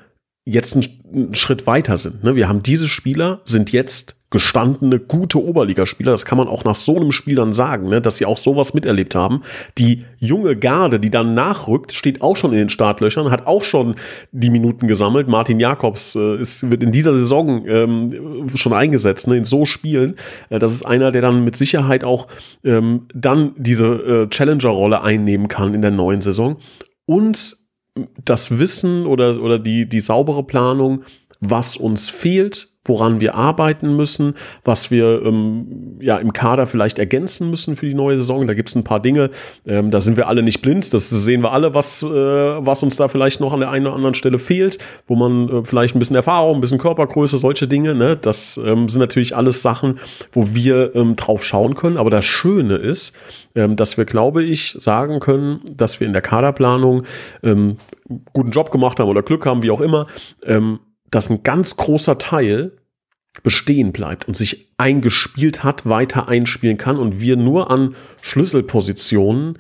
jetzt 0.46 0.76
einen 0.76 1.36
Schritt 1.36 1.68
weiter 1.68 1.98
sind. 1.98 2.24
Ne? 2.24 2.36
Wir 2.36 2.50
haben 2.50 2.64
diese 2.64 2.88
Spieler, 2.88 3.42
sind 3.46 3.72
jetzt 3.72 4.17
gestandene, 4.30 5.00
gute 5.00 5.42
Oberligaspieler. 5.42 6.12
Das 6.12 6.26
kann 6.26 6.38
man 6.38 6.50
auch 6.50 6.66
nach 6.66 6.76
so 6.76 6.98
einem 6.98 7.14
Spiel 7.14 7.36
dann 7.36 7.54
sagen, 7.54 7.88
ne? 7.88 8.02
dass 8.02 8.18
sie 8.18 8.26
auch 8.26 8.38
sowas 8.38 8.74
miterlebt 8.74 9.16
haben. 9.16 9.42
Die 9.78 10.04
junge 10.18 10.58
Garde, 10.58 11.00
die 11.00 11.10
dann 11.10 11.34
nachrückt, 11.34 11.94
steht 11.94 12.22
auch 12.22 12.36
schon 12.36 12.52
in 12.52 12.58
den 12.58 12.70
Startlöchern, 12.70 13.32
hat 13.32 13.48
auch 13.48 13.64
schon 13.64 13.96
die 14.34 14.50
Minuten 14.50 14.88
gesammelt. 14.88 15.30
Martin 15.30 15.62
Jakobs 15.62 16.16
äh, 16.16 16.42
ist, 16.42 16.70
wird 16.70 16.84
in 16.84 16.92
dieser 16.92 17.14
Saison 17.14 17.66
ähm, 17.68 18.50
schon 18.56 18.74
eingesetzt, 18.74 19.28
ne? 19.28 19.38
in 19.38 19.46
so 19.46 19.66
Spielen. 19.66 20.16
Äh, 20.50 20.60
das 20.60 20.74
ist 20.74 20.86
einer, 20.86 21.12
der 21.12 21.22
dann 21.22 21.46
mit 21.46 21.56
Sicherheit 21.56 22.04
auch 22.04 22.28
ähm, 22.66 23.08
dann 23.14 23.54
diese 23.56 23.86
äh, 23.86 24.30
Challenger-Rolle 24.30 25.02
einnehmen 25.02 25.48
kann 25.48 25.74
in 25.74 25.82
der 25.82 25.92
neuen 25.92 26.22
Saison. 26.22 26.58
Und 27.06 27.56
das 28.24 28.60
Wissen 28.60 29.06
oder, 29.06 29.42
oder 29.42 29.58
die, 29.58 29.88
die 29.88 30.02
saubere 30.02 30.44
Planung, 30.44 31.04
was 31.40 31.78
uns 31.78 32.10
fehlt, 32.10 32.70
woran 32.88 33.22
wir 33.22 33.36
arbeiten 33.36 33.96
müssen, 33.96 34.36
was 34.64 34.92
wir 34.92 35.22
ähm, 35.26 35.98
ja 36.00 36.18
im 36.18 36.34
Kader 36.34 36.68
vielleicht 36.68 37.00
ergänzen 37.00 37.50
müssen 37.50 37.76
für 37.76 37.86
die 37.86 37.94
neue 37.94 38.18
Saison. 38.18 38.48
Da 38.48 38.54
gibt 38.54 38.70
es 38.70 38.76
ein 38.76 38.84
paar 38.84 39.00
Dinge, 39.00 39.30
ähm, 39.66 39.92
da 39.92 40.02
sind 40.02 40.18
wir 40.18 40.28
alle 40.28 40.44
nicht 40.44 40.62
blind, 40.62 40.94
das 40.94 41.10
sehen 41.10 41.42
wir 41.42 41.52
alle, 41.52 41.74
was, 41.74 42.04
äh, 42.04 42.08
was 42.08 42.84
uns 42.84 42.96
da 42.96 43.08
vielleicht 43.08 43.40
noch 43.40 43.54
an 43.54 43.60
der 43.60 43.70
einen 43.70 43.88
oder 43.88 43.96
anderen 43.96 44.14
Stelle 44.16 44.40
fehlt, 44.40 44.78
wo 45.08 45.16
man 45.16 45.50
äh, 45.50 45.64
vielleicht 45.64 45.96
ein 45.96 46.00
bisschen 46.00 46.16
Erfahrung, 46.16 46.58
ein 46.58 46.62
bisschen 46.62 46.80
Körpergröße, 46.80 47.38
solche 47.38 47.68
Dinge, 47.68 47.96
ne? 47.96 48.18
das 48.20 48.58
ähm, 48.58 48.90
sind 48.90 49.00
natürlich 49.00 49.36
alles 49.36 49.62
Sachen, 49.62 50.00
wo 50.32 50.54
wir 50.54 50.96
ähm, 50.96 51.16
drauf 51.16 51.44
schauen 51.44 51.76
können. 51.76 51.98
Aber 51.98 52.10
das 52.10 52.26
Schöne 52.26 52.76
ist, 52.76 53.14
ähm, 53.56 53.76
dass 53.76 53.98
wir, 53.98 54.06
glaube 54.06 54.44
ich, 54.44 54.78
sagen 54.80 55.20
können, 55.20 55.62
dass 55.72 56.00
wir 56.00 56.08
in 56.08 56.14
der 56.14 56.22
Kaderplanung 56.22 57.04
ähm, 57.44 57.78
guten 58.34 58.52
Job 58.52 58.72
gemacht 58.72 59.00
haben 59.00 59.10
oder 59.10 59.24
Glück 59.24 59.46
haben, 59.46 59.64
wie 59.64 59.72
auch 59.72 59.82
immer, 59.82 60.08
ähm, 60.46 60.80
dass 61.12 61.30
ein 61.30 61.44
ganz 61.44 61.78
großer 61.78 62.18
Teil 62.18 62.74
bestehen 63.44 63.92
bleibt 63.92 64.28
und 64.28 64.36
sich 64.36 64.72
eingespielt 64.78 65.64
hat, 65.64 65.88
weiter 65.88 66.28
einspielen 66.28 66.78
kann 66.78 66.98
und 66.98 67.22
wir 67.22 67.38
nur 67.38 67.70
an 67.70 67.96
Schlüsselpositionen 68.22 69.60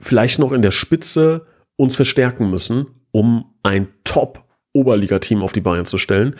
vielleicht 0.00 0.38
noch 0.38 0.52
in 0.52 0.62
der 0.62 0.70
Spitze 0.70 1.46
uns 1.76 1.96
verstärken 1.96 2.50
müssen, 2.50 2.86
um 3.12 3.54
ein 3.62 3.88
Top-Oberliga-Team 4.04 5.42
auf 5.42 5.52
die 5.52 5.60
Beine 5.60 5.84
zu 5.84 5.98
stellen. 5.98 6.36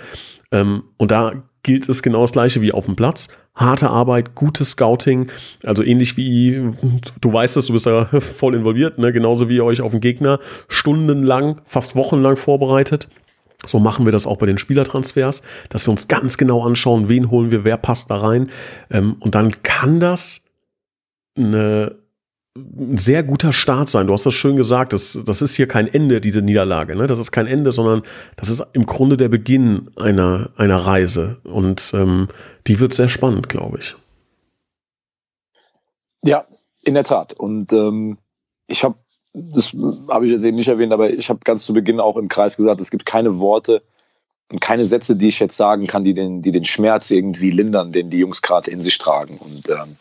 Ähm, 0.52 0.84
und 0.96 1.10
da 1.10 1.44
gilt 1.62 1.88
es 1.88 2.02
genau 2.02 2.20
das 2.20 2.32
gleiche 2.32 2.60
wie 2.60 2.72
auf 2.72 2.86
dem 2.86 2.94
Platz. 2.96 3.28
Harte 3.54 3.88
Arbeit, 3.88 4.34
gutes 4.34 4.70
Scouting, 4.70 5.28
also 5.62 5.82
ähnlich 5.82 6.16
wie, 6.16 6.70
du 7.20 7.32
weißt 7.32 7.56
es, 7.56 7.66
du 7.66 7.72
bist 7.72 7.86
da 7.86 8.04
voll 8.20 8.54
involviert, 8.54 8.98
ne? 8.98 9.12
genauso 9.12 9.48
wie 9.48 9.56
ihr 9.56 9.64
euch 9.64 9.80
auf 9.80 9.92
den 9.92 10.00
Gegner 10.00 10.40
stundenlang, 10.68 11.60
fast 11.64 11.96
wochenlang 11.96 12.36
vorbereitet. 12.36 13.08
So 13.66 13.78
machen 13.78 14.06
wir 14.06 14.12
das 14.12 14.26
auch 14.26 14.36
bei 14.36 14.46
den 14.46 14.58
Spielertransfers, 14.58 15.42
dass 15.68 15.86
wir 15.86 15.90
uns 15.90 16.08
ganz 16.08 16.38
genau 16.38 16.64
anschauen, 16.64 17.08
wen 17.08 17.30
holen 17.30 17.50
wir, 17.50 17.64
wer 17.64 17.76
passt 17.76 18.10
da 18.10 18.16
rein. 18.16 18.50
Ähm, 18.90 19.16
und 19.20 19.34
dann 19.34 19.62
kann 19.62 20.00
das 20.00 20.44
eine, 21.36 21.96
ein 22.56 22.96
sehr 22.98 23.22
guter 23.22 23.52
Start 23.52 23.88
sein. 23.88 24.06
Du 24.06 24.12
hast 24.12 24.26
das 24.26 24.34
schön 24.34 24.56
gesagt, 24.56 24.92
das, 24.92 25.18
das 25.24 25.42
ist 25.42 25.54
hier 25.54 25.66
kein 25.66 25.88
Ende, 25.92 26.20
diese 26.20 26.40
Niederlage. 26.40 26.94
Ne? 26.94 27.06
Das 27.06 27.18
ist 27.18 27.32
kein 27.32 27.46
Ende, 27.46 27.72
sondern 27.72 28.02
das 28.36 28.48
ist 28.48 28.62
im 28.72 28.86
Grunde 28.86 29.16
der 29.16 29.28
Beginn 29.28 29.90
einer, 29.96 30.50
einer 30.56 30.78
Reise. 30.78 31.38
Und 31.44 31.92
ähm, 31.94 32.28
die 32.66 32.78
wird 32.80 32.94
sehr 32.94 33.08
spannend, 33.08 33.48
glaube 33.48 33.78
ich. 33.78 33.96
Ja, 36.22 36.46
in 36.82 36.94
der 36.94 37.04
Tat. 37.04 37.32
Und 37.32 37.72
ähm, 37.72 38.18
ich 38.66 38.84
habe 38.84 38.96
das 39.34 39.76
habe 40.08 40.26
ich 40.26 40.32
jetzt 40.32 40.44
eben 40.44 40.56
nicht 40.56 40.68
erwähnt, 40.68 40.92
aber 40.92 41.10
ich 41.10 41.28
habe 41.28 41.40
ganz 41.44 41.64
zu 41.64 41.74
Beginn 41.74 42.00
auch 42.00 42.16
im 42.16 42.28
Kreis 42.28 42.56
gesagt, 42.56 42.80
es 42.80 42.90
gibt 42.90 43.04
keine 43.04 43.40
Worte 43.40 43.82
und 44.50 44.60
keine 44.60 44.84
Sätze, 44.84 45.16
die 45.16 45.28
ich 45.28 45.40
jetzt 45.40 45.56
sagen 45.56 45.88
kann, 45.88 46.04
die 46.04 46.14
den, 46.14 46.40
die 46.40 46.52
den 46.52 46.64
Schmerz 46.64 47.10
irgendwie 47.10 47.50
lindern, 47.50 47.90
den 47.90 48.10
die 48.10 48.18
Jungs 48.18 48.42
gerade 48.42 48.70
in 48.70 48.80
sich 48.80 48.96
tragen. 48.98 49.38
Und 49.38 49.68
ähm, 49.68 49.96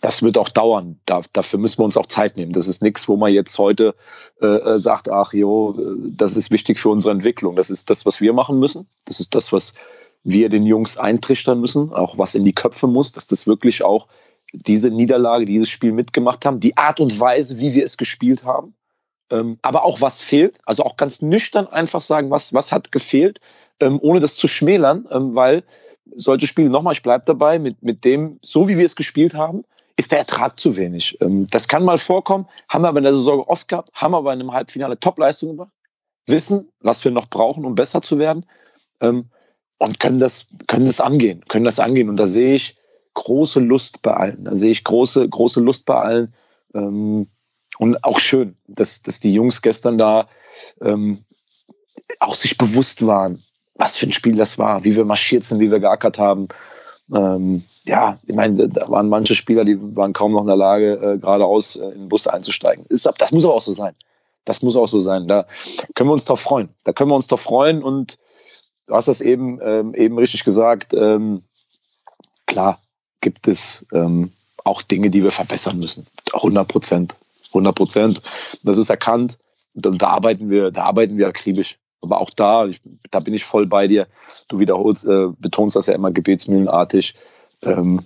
das 0.00 0.22
wird 0.22 0.38
auch 0.38 0.50
dauern. 0.50 1.00
Da, 1.04 1.22
dafür 1.32 1.58
müssen 1.58 1.80
wir 1.80 1.84
uns 1.84 1.96
auch 1.96 2.06
Zeit 2.06 2.36
nehmen. 2.36 2.52
Das 2.52 2.68
ist 2.68 2.80
nichts, 2.80 3.08
wo 3.08 3.16
man 3.16 3.32
jetzt 3.32 3.58
heute 3.58 3.96
äh, 4.40 4.46
äh 4.46 4.78
sagt, 4.78 5.10
ach 5.10 5.32
jo, 5.32 5.76
das 5.98 6.36
ist 6.36 6.52
wichtig 6.52 6.78
für 6.78 6.90
unsere 6.90 7.12
Entwicklung. 7.12 7.56
Das 7.56 7.70
ist 7.70 7.90
das, 7.90 8.06
was 8.06 8.20
wir 8.20 8.32
machen 8.32 8.60
müssen. 8.60 8.86
Das 9.04 9.18
ist 9.18 9.34
das, 9.34 9.52
was 9.52 9.74
wir 10.22 10.48
den 10.48 10.64
Jungs 10.64 10.96
eintrichtern 10.96 11.60
müssen, 11.60 11.92
auch 11.92 12.18
was 12.18 12.36
in 12.36 12.44
die 12.44 12.54
Köpfe 12.54 12.86
muss, 12.86 13.12
dass 13.12 13.26
das 13.26 13.46
wirklich 13.48 13.82
auch 13.82 14.06
diese 14.64 14.90
Niederlage, 14.90 15.44
dieses 15.44 15.68
Spiel 15.68 15.92
mitgemacht 15.92 16.44
haben, 16.44 16.60
die 16.60 16.76
Art 16.76 17.00
und 17.00 17.18
Weise, 17.18 17.58
wie 17.58 17.74
wir 17.74 17.84
es 17.84 17.96
gespielt 17.96 18.44
haben, 18.44 18.74
ähm, 19.30 19.58
aber 19.62 19.84
auch 19.84 20.00
was 20.00 20.20
fehlt. 20.20 20.60
Also 20.64 20.84
auch 20.84 20.96
ganz 20.96 21.22
nüchtern 21.22 21.66
einfach 21.66 22.00
sagen, 22.00 22.30
was, 22.30 22.54
was 22.54 22.72
hat 22.72 22.92
gefehlt, 22.92 23.40
ähm, 23.80 23.98
ohne 24.02 24.20
das 24.20 24.36
zu 24.36 24.48
schmälern, 24.48 25.06
ähm, 25.10 25.34
weil 25.34 25.64
solche 26.14 26.46
Spiele, 26.46 26.70
nochmal, 26.70 26.92
ich 26.92 27.02
bleibe 27.02 27.24
dabei, 27.26 27.58
mit, 27.58 27.82
mit 27.82 28.04
dem, 28.04 28.38
so 28.42 28.68
wie 28.68 28.78
wir 28.78 28.84
es 28.84 28.96
gespielt 28.96 29.34
haben, 29.34 29.64
ist 29.96 30.12
der 30.12 30.18
Ertrag 30.18 30.58
zu 30.60 30.76
wenig. 30.76 31.18
Ähm, 31.20 31.46
das 31.50 31.68
kann 31.68 31.84
mal 31.84 31.98
vorkommen, 31.98 32.46
haben 32.68 32.82
wir 32.82 32.88
aber 32.88 32.98
in 32.98 33.04
der 33.04 33.14
Saison 33.14 33.40
oft 33.40 33.68
gehabt, 33.68 33.90
haben 33.94 34.14
aber 34.14 34.32
in 34.32 34.40
einem 34.40 34.52
Halbfinale 34.52 34.98
Topleistung 34.98 35.50
gemacht, 35.50 35.72
wissen, 36.26 36.68
was 36.80 37.04
wir 37.04 37.10
noch 37.10 37.28
brauchen, 37.28 37.64
um 37.64 37.74
besser 37.74 38.02
zu 38.02 38.18
werden 38.18 38.46
ähm, 39.00 39.26
und 39.78 40.00
können 40.00 40.18
das, 40.18 40.46
können 40.66 40.86
das 40.86 41.00
angehen, 41.00 41.44
können 41.48 41.64
das 41.64 41.78
angehen. 41.78 42.08
Und 42.08 42.16
da 42.16 42.26
sehe 42.26 42.54
ich, 42.54 42.76
große 43.16 43.60
Lust 43.60 44.02
bei 44.02 44.14
allen. 44.14 44.44
Da 44.44 44.54
sehe 44.54 44.70
ich 44.70 44.84
große, 44.84 45.28
große 45.28 45.60
Lust 45.60 45.86
bei 45.86 45.96
allen. 45.96 46.34
Ähm, 46.74 47.26
und 47.78 48.04
auch 48.04 48.20
schön, 48.20 48.56
dass, 48.68 49.02
dass 49.02 49.18
die 49.18 49.34
Jungs 49.34 49.62
gestern 49.62 49.98
da 49.98 50.28
ähm, 50.80 51.24
auch 52.20 52.36
sich 52.36 52.56
bewusst 52.56 53.04
waren, 53.06 53.42
was 53.74 53.96
für 53.96 54.06
ein 54.06 54.12
Spiel 54.12 54.36
das 54.36 54.58
war, 54.58 54.84
wie 54.84 54.94
wir 54.94 55.04
marschiert 55.04 55.44
sind, 55.44 55.60
wie 55.60 55.70
wir 55.70 55.80
geackert 55.80 56.18
haben. 56.18 56.48
Ähm, 57.12 57.64
ja, 57.84 58.18
ich 58.26 58.34
meine, 58.34 58.68
da 58.68 58.88
waren 58.88 59.08
manche 59.08 59.34
Spieler, 59.34 59.64
die 59.64 59.78
waren 59.96 60.12
kaum 60.12 60.32
noch 60.32 60.42
in 60.42 60.46
der 60.46 60.56
Lage, 60.56 60.94
äh, 60.94 61.18
geradeaus 61.18 61.76
äh, 61.76 61.86
in 61.88 62.00
den 62.00 62.08
Bus 62.08 62.26
einzusteigen. 62.26 62.86
Ist, 62.88 63.10
das 63.18 63.32
muss 63.32 63.44
aber 63.44 63.54
auch 63.54 63.62
so 63.62 63.72
sein. 63.72 63.94
Das 64.44 64.62
muss 64.62 64.76
auch 64.76 64.86
so 64.86 65.00
sein. 65.00 65.26
Da 65.26 65.46
können 65.94 66.08
wir 66.08 66.14
uns 66.14 66.24
drauf 66.24 66.40
freuen. 66.40 66.68
Da 66.84 66.92
können 66.92 67.10
wir 67.10 67.16
uns 67.16 67.26
drauf 67.26 67.40
freuen 67.40 67.82
und 67.82 68.18
du 68.86 68.94
hast 68.94 69.08
das 69.08 69.20
eben, 69.20 69.60
ähm, 69.62 69.94
eben 69.94 70.18
richtig 70.18 70.44
gesagt. 70.44 70.94
Ähm, 70.94 71.42
klar, 72.46 72.78
gibt 73.20 73.48
es 73.48 73.86
ähm, 73.92 74.32
auch 74.64 74.82
Dinge, 74.82 75.10
die 75.10 75.22
wir 75.22 75.30
verbessern 75.30 75.78
müssen. 75.78 76.06
100 76.32 76.66
Prozent. 76.66 77.16
100 77.48 77.74
Prozent. 77.74 78.22
Das 78.62 78.78
ist 78.78 78.90
erkannt. 78.90 79.38
Und 79.74 80.00
da 80.00 80.08
arbeiten 80.08 80.50
wir, 80.50 80.70
da 80.70 80.84
arbeiten 80.84 81.18
wir 81.18 81.28
akribisch. 81.28 81.78
Aber 82.02 82.20
auch 82.20 82.30
da, 82.30 82.66
ich, 82.66 82.80
da 83.10 83.20
bin 83.20 83.34
ich 83.34 83.44
voll 83.44 83.66
bei 83.66 83.88
dir. 83.88 84.06
Du 84.48 84.58
wiederholst, 84.58 85.04
äh, 85.06 85.28
betonst 85.38 85.76
das 85.76 85.86
ja 85.86 85.94
immer 85.94 86.10
gebetsmühlenartig. 86.10 87.14
Ähm, 87.62 88.04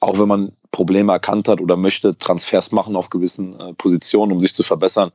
auch 0.00 0.18
wenn 0.18 0.28
man 0.28 0.52
Probleme 0.70 1.12
erkannt 1.12 1.48
hat 1.48 1.60
oder 1.60 1.76
möchte 1.76 2.16
Transfers 2.16 2.72
machen 2.72 2.96
auf 2.96 3.10
gewissen 3.10 3.58
äh, 3.58 3.72
Positionen, 3.74 4.32
um 4.32 4.40
sich 4.40 4.54
zu 4.54 4.62
verbessern, 4.62 5.12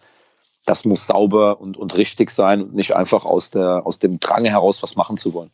das 0.66 0.86
muss 0.86 1.08
sauber 1.08 1.60
und, 1.60 1.78
und 1.78 1.98
richtig 1.98 2.32
sein 2.32 2.62
und 2.62 2.76
nicht 2.76 2.96
einfach 2.96 3.26
aus, 3.26 3.52
der, 3.52 3.86
aus 3.86 4.00
dem 4.00 4.20
Drang 4.20 4.46
heraus 4.46 4.84
was 4.84 4.96
machen 4.96 5.18
zu 5.18 5.34
wollen. 5.34 5.52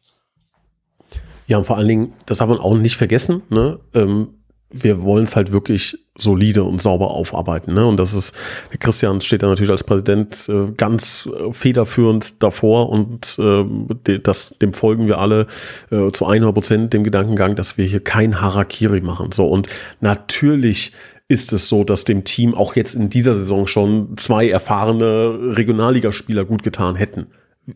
Ja, 1.48 1.58
und 1.58 1.66
vor 1.66 1.78
allen 1.78 1.88
Dingen, 1.88 2.14
das 2.26 2.40
darf 2.40 2.50
man 2.50 2.58
auch 2.58 2.76
nicht 2.76 2.96
vergessen, 2.96 3.42
ne? 3.50 3.80
Ähm, 3.94 4.30
wir 4.72 5.04
wollen 5.04 5.24
es 5.24 5.36
halt 5.36 5.52
wirklich 5.52 5.98
solide 6.18 6.64
und 6.64 6.82
sauber 6.82 7.12
aufarbeiten. 7.12 7.74
Ne? 7.74 7.86
Und 7.86 7.98
das 7.98 8.14
ist, 8.14 8.34
der 8.72 8.78
Christian 8.78 9.22
steht 9.22 9.44
da 9.44 9.48
natürlich 9.48 9.72
als 9.72 9.84
Präsident 9.84 10.50
äh, 10.50 10.72
ganz 10.76 11.30
äh, 11.32 11.54
federführend 11.54 12.42
davor 12.44 12.90
und 12.90 13.38
äh, 13.40 13.64
de, 14.08 14.20
das, 14.20 14.54
dem 14.62 14.74
folgen 14.74 15.08
wir 15.08 15.20
alle 15.20 15.48
äh, 15.92 16.12
zu 16.12 16.26
100 16.26 16.54
Prozent 16.54 16.94
dem 16.94 17.04
Gedankengang, 17.04 17.56
dass 17.56 17.78
wir 17.78 17.86
hier 17.86 18.04
kein 18.04 18.42
Harakiri 18.42 19.02
machen. 19.02 19.32
So 19.32 19.48
und 19.48 19.70
natürlich 20.02 20.92
ist 21.28 21.54
es 21.54 21.70
so, 21.70 21.84
dass 21.84 22.04
dem 22.04 22.24
Team 22.24 22.54
auch 22.54 22.76
jetzt 22.76 22.96
in 22.96 23.10
dieser 23.10 23.34
Saison 23.34 23.68
schon 23.68 24.18
zwei 24.18 24.50
erfahrene 24.50 25.56
Regionalligaspieler 25.58 26.46
gut 26.46 26.64
getan 26.64 26.96
hätten. 26.96 27.28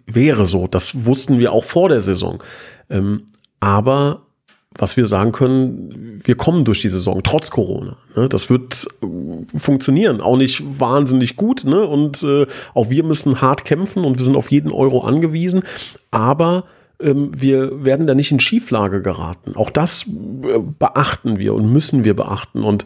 Wäre 0.05 0.45
so, 0.45 0.67
das 0.67 1.05
wussten 1.05 1.39
wir 1.39 1.51
auch 1.51 1.65
vor 1.65 1.89
der 1.89 2.01
Saison. 2.01 2.43
Ähm, 2.89 3.23
aber 3.59 4.21
was 4.77 4.95
wir 4.97 5.05
sagen 5.05 5.31
können, 5.31 6.21
wir 6.23 6.35
kommen 6.35 6.63
durch 6.63 6.81
die 6.81 6.89
Saison, 6.89 7.21
trotz 7.23 7.49
Corona. 7.49 7.97
Ne? 8.15 8.29
Das 8.29 8.49
wird 8.49 8.87
äh, 9.01 9.57
funktionieren, 9.57 10.21
auch 10.21 10.37
nicht 10.37 10.63
wahnsinnig 10.79 11.35
gut. 11.35 11.65
Ne? 11.65 11.85
Und 11.85 12.23
äh, 12.23 12.45
auch 12.73 12.89
wir 12.89 13.03
müssen 13.03 13.41
hart 13.41 13.65
kämpfen 13.65 14.05
und 14.05 14.17
wir 14.17 14.23
sind 14.23 14.37
auf 14.37 14.51
jeden 14.51 14.71
Euro 14.71 15.01
angewiesen. 15.01 15.63
Aber 16.11 16.65
wir 17.01 17.85
werden 17.85 18.07
da 18.07 18.13
nicht 18.13 18.31
in 18.31 18.41
Schieflage 18.41 19.01
geraten. 19.01 19.55
Auch 19.55 19.69
das 19.69 20.05
äh, 20.05 20.59
beachten 20.59 21.39
wir 21.39 21.53
und 21.53 21.71
müssen 21.71 22.03
wir 22.03 22.13
beachten. 22.13 22.63
Und 22.63 22.83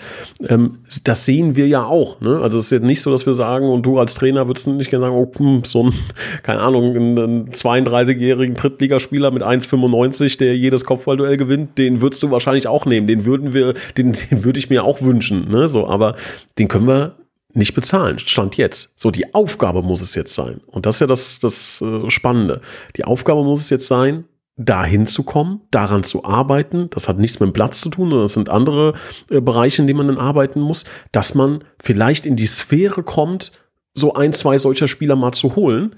ähm, 0.48 0.80
das 1.04 1.26
sehen 1.26 1.56
wir 1.56 1.68
ja 1.68 1.84
auch. 1.84 2.22
Ne? 2.22 2.40
Also 2.40 2.60
es 2.60 2.66
ist 2.66 2.72
jetzt 2.72 2.84
nicht 2.84 3.02
so, 3.02 3.10
dass 3.10 3.26
wir 3.26 3.34
sagen, 3.34 3.68
und 3.68 3.86
du 3.86 3.98
als 3.98 4.14
Trainer 4.14 4.46
würdest 4.46 4.68
nicht 4.68 4.92
gerne 4.92 5.06
sagen, 5.06 5.16
oh, 5.16 5.32
hm, 5.36 5.64
so 5.64 5.86
ein, 5.86 5.94
keine 6.44 6.62
Ahnung, 6.62 6.96
einen 6.96 7.50
32-jährigen 7.50 8.56
Drittligaspieler 8.56 9.32
mit 9.32 9.42
1,95, 9.42 10.38
der 10.38 10.56
jedes 10.56 10.86
Kopfballduell 10.86 11.38
gewinnt, 11.38 11.80
den 11.80 12.02
würdest 12.02 12.22
du 12.22 12.30
wahrscheinlich 12.30 12.68
auch 12.68 12.86
nehmen. 12.86 13.08
Den 13.08 13.26
würden 13.26 13.54
wir, 13.54 13.74
den, 13.98 14.14
den 14.32 14.44
würde 14.44 14.60
ich 14.60 14.70
mir 14.70 14.84
auch 14.84 15.02
wünschen. 15.02 15.50
Ne? 15.50 15.68
So, 15.70 15.88
aber 15.88 16.16
den 16.60 16.68
können 16.68 16.88
wir 16.88 17.16
nicht 17.54 17.74
bezahlen. 17.74 18.20
Stand 18.20 18.58
jetzt. 18.58 18.92
So, 18.96 19.12
die 19.12 19.34
Aufgabe 19.34 19.82
muss 19.82 20.02
es 20.02 20.16
jetzt 20.16 20.34
sein. 20.34 20.62
Und 20.68 20.86
das 20.86 20.96
ist 20.96 21.00
ja 21.02 21.08
das, 21.08 21.40
das 21.40 21.82
äh, 21.82 22.10
Spannende. 22.10 22.62
Die 22.98 23.06
Aufgabe 23.06 23.44
muss 23.44 23.62
es 23.62 23.70
jetzt 23.70 23.88
sein, 23.88 24.26
dahin 24.56 25.08
zu 25.08 25.24
kommen, 25.24 25.62
daran 25.72 26.04
zu 26.04 26.26
arbeiten. 26.26 26.90
Das 26.92 27.08
hat 27.08 27.18
nichts 27.18 27.40
mit 27.40 27.50
dem 27.50 27.54
Platz 27.54 27.82
zu 27.82 27.90
tun, 27.90 28.10
sondern 28.10 28.26
das 28.26 28.34
sind 28.34 28.50
andere 28.50 28.94
äh, 29.30 29.42
Bereiche, 29.42 29.82
in 29.82 29.88
denen 29.88 29.98
man 29.98 30.08
dann 30.08 30.18
arbeiten 30.18 30.60
muss, 30.60 30.86
dass 31.12 31.34
man 31.36 31.64
vielleicht 31.82 32.26
in 32.26 32.36
die 32.36 32.48
Sphäre 32.48 33.04
kommt, 33.04 33.52
so 33.96 34.14
ein, 34.14 34.34
zwei 34.34 34.58
solcher 34.58 34.88
Spieler 34.88 35.16
mal 35.16 35.34
zu 35.34 35.56
holen, 35.56 35.96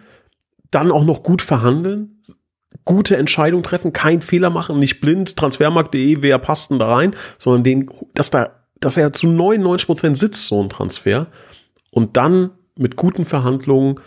dann 0.72 0.92
auch 0.92 1.06
noch 1.06 1.24
gut 1.24 1.42
verhandeln, 1.42 2.22
gute 2.84 3.18
Entscheidungen 3.18 3.64
treffen, 3.64 3.94
keinen 3.94 4.22
Fehler 4.22 4.50
machen, 4.50 4.80
nicht 4.80 5.00
blind, 5.00 5.36
transfermarkt.de, 5.38 6.18
wer 6.22 6.38
passt 6.40 6.72
denn 6.72 6.80
da 6.80 6.94
rein, 6.94 7.16
sondern 7.40 7.64
den, 7.64 7.90
dass 8.14 8.30
da, 8.30 8.52
dass 8.80 8.98
er 8.98 9.14
zu 9.14 9.28
99 9.28 9.86
Prozent 9.86 10.18
sitzt, 10.18 10.48
so 10.48 10.62
ein 10.62 10.70
Transfer 10.70 11.28
und 11.92 12.18
dann 12.18 12.52
mit 12.78 12.96
guten 12.96 13.26
Verhandlungen 13.26 14.00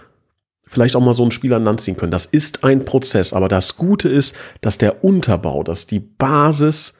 vielleicht 0.67 0.97
auch 0.97 1.01
mal 1.01 1.15
so 1.15 1.23
einen 1.23 1.31
Spieler 1.31 1.57
an 1.57 1.65
Land 1.65 1.81
ziehen 1.81 1.97
können. 1.97 2.13
Das 2.13 2.27
ist 2.27 2.63
ein 2.65 2.85
Prozess, 2.85 3.33
aber 3.33 3.49
das 3.49 3.77
Gute 3.77 4.09
ist, 4.09 4.37
dass 4.61 4.79
der 4.79 5.03
Unterbau, 5.03 5.63
dass 5.63 5.87
die 5.87 6.01
Basis 6.01 6.99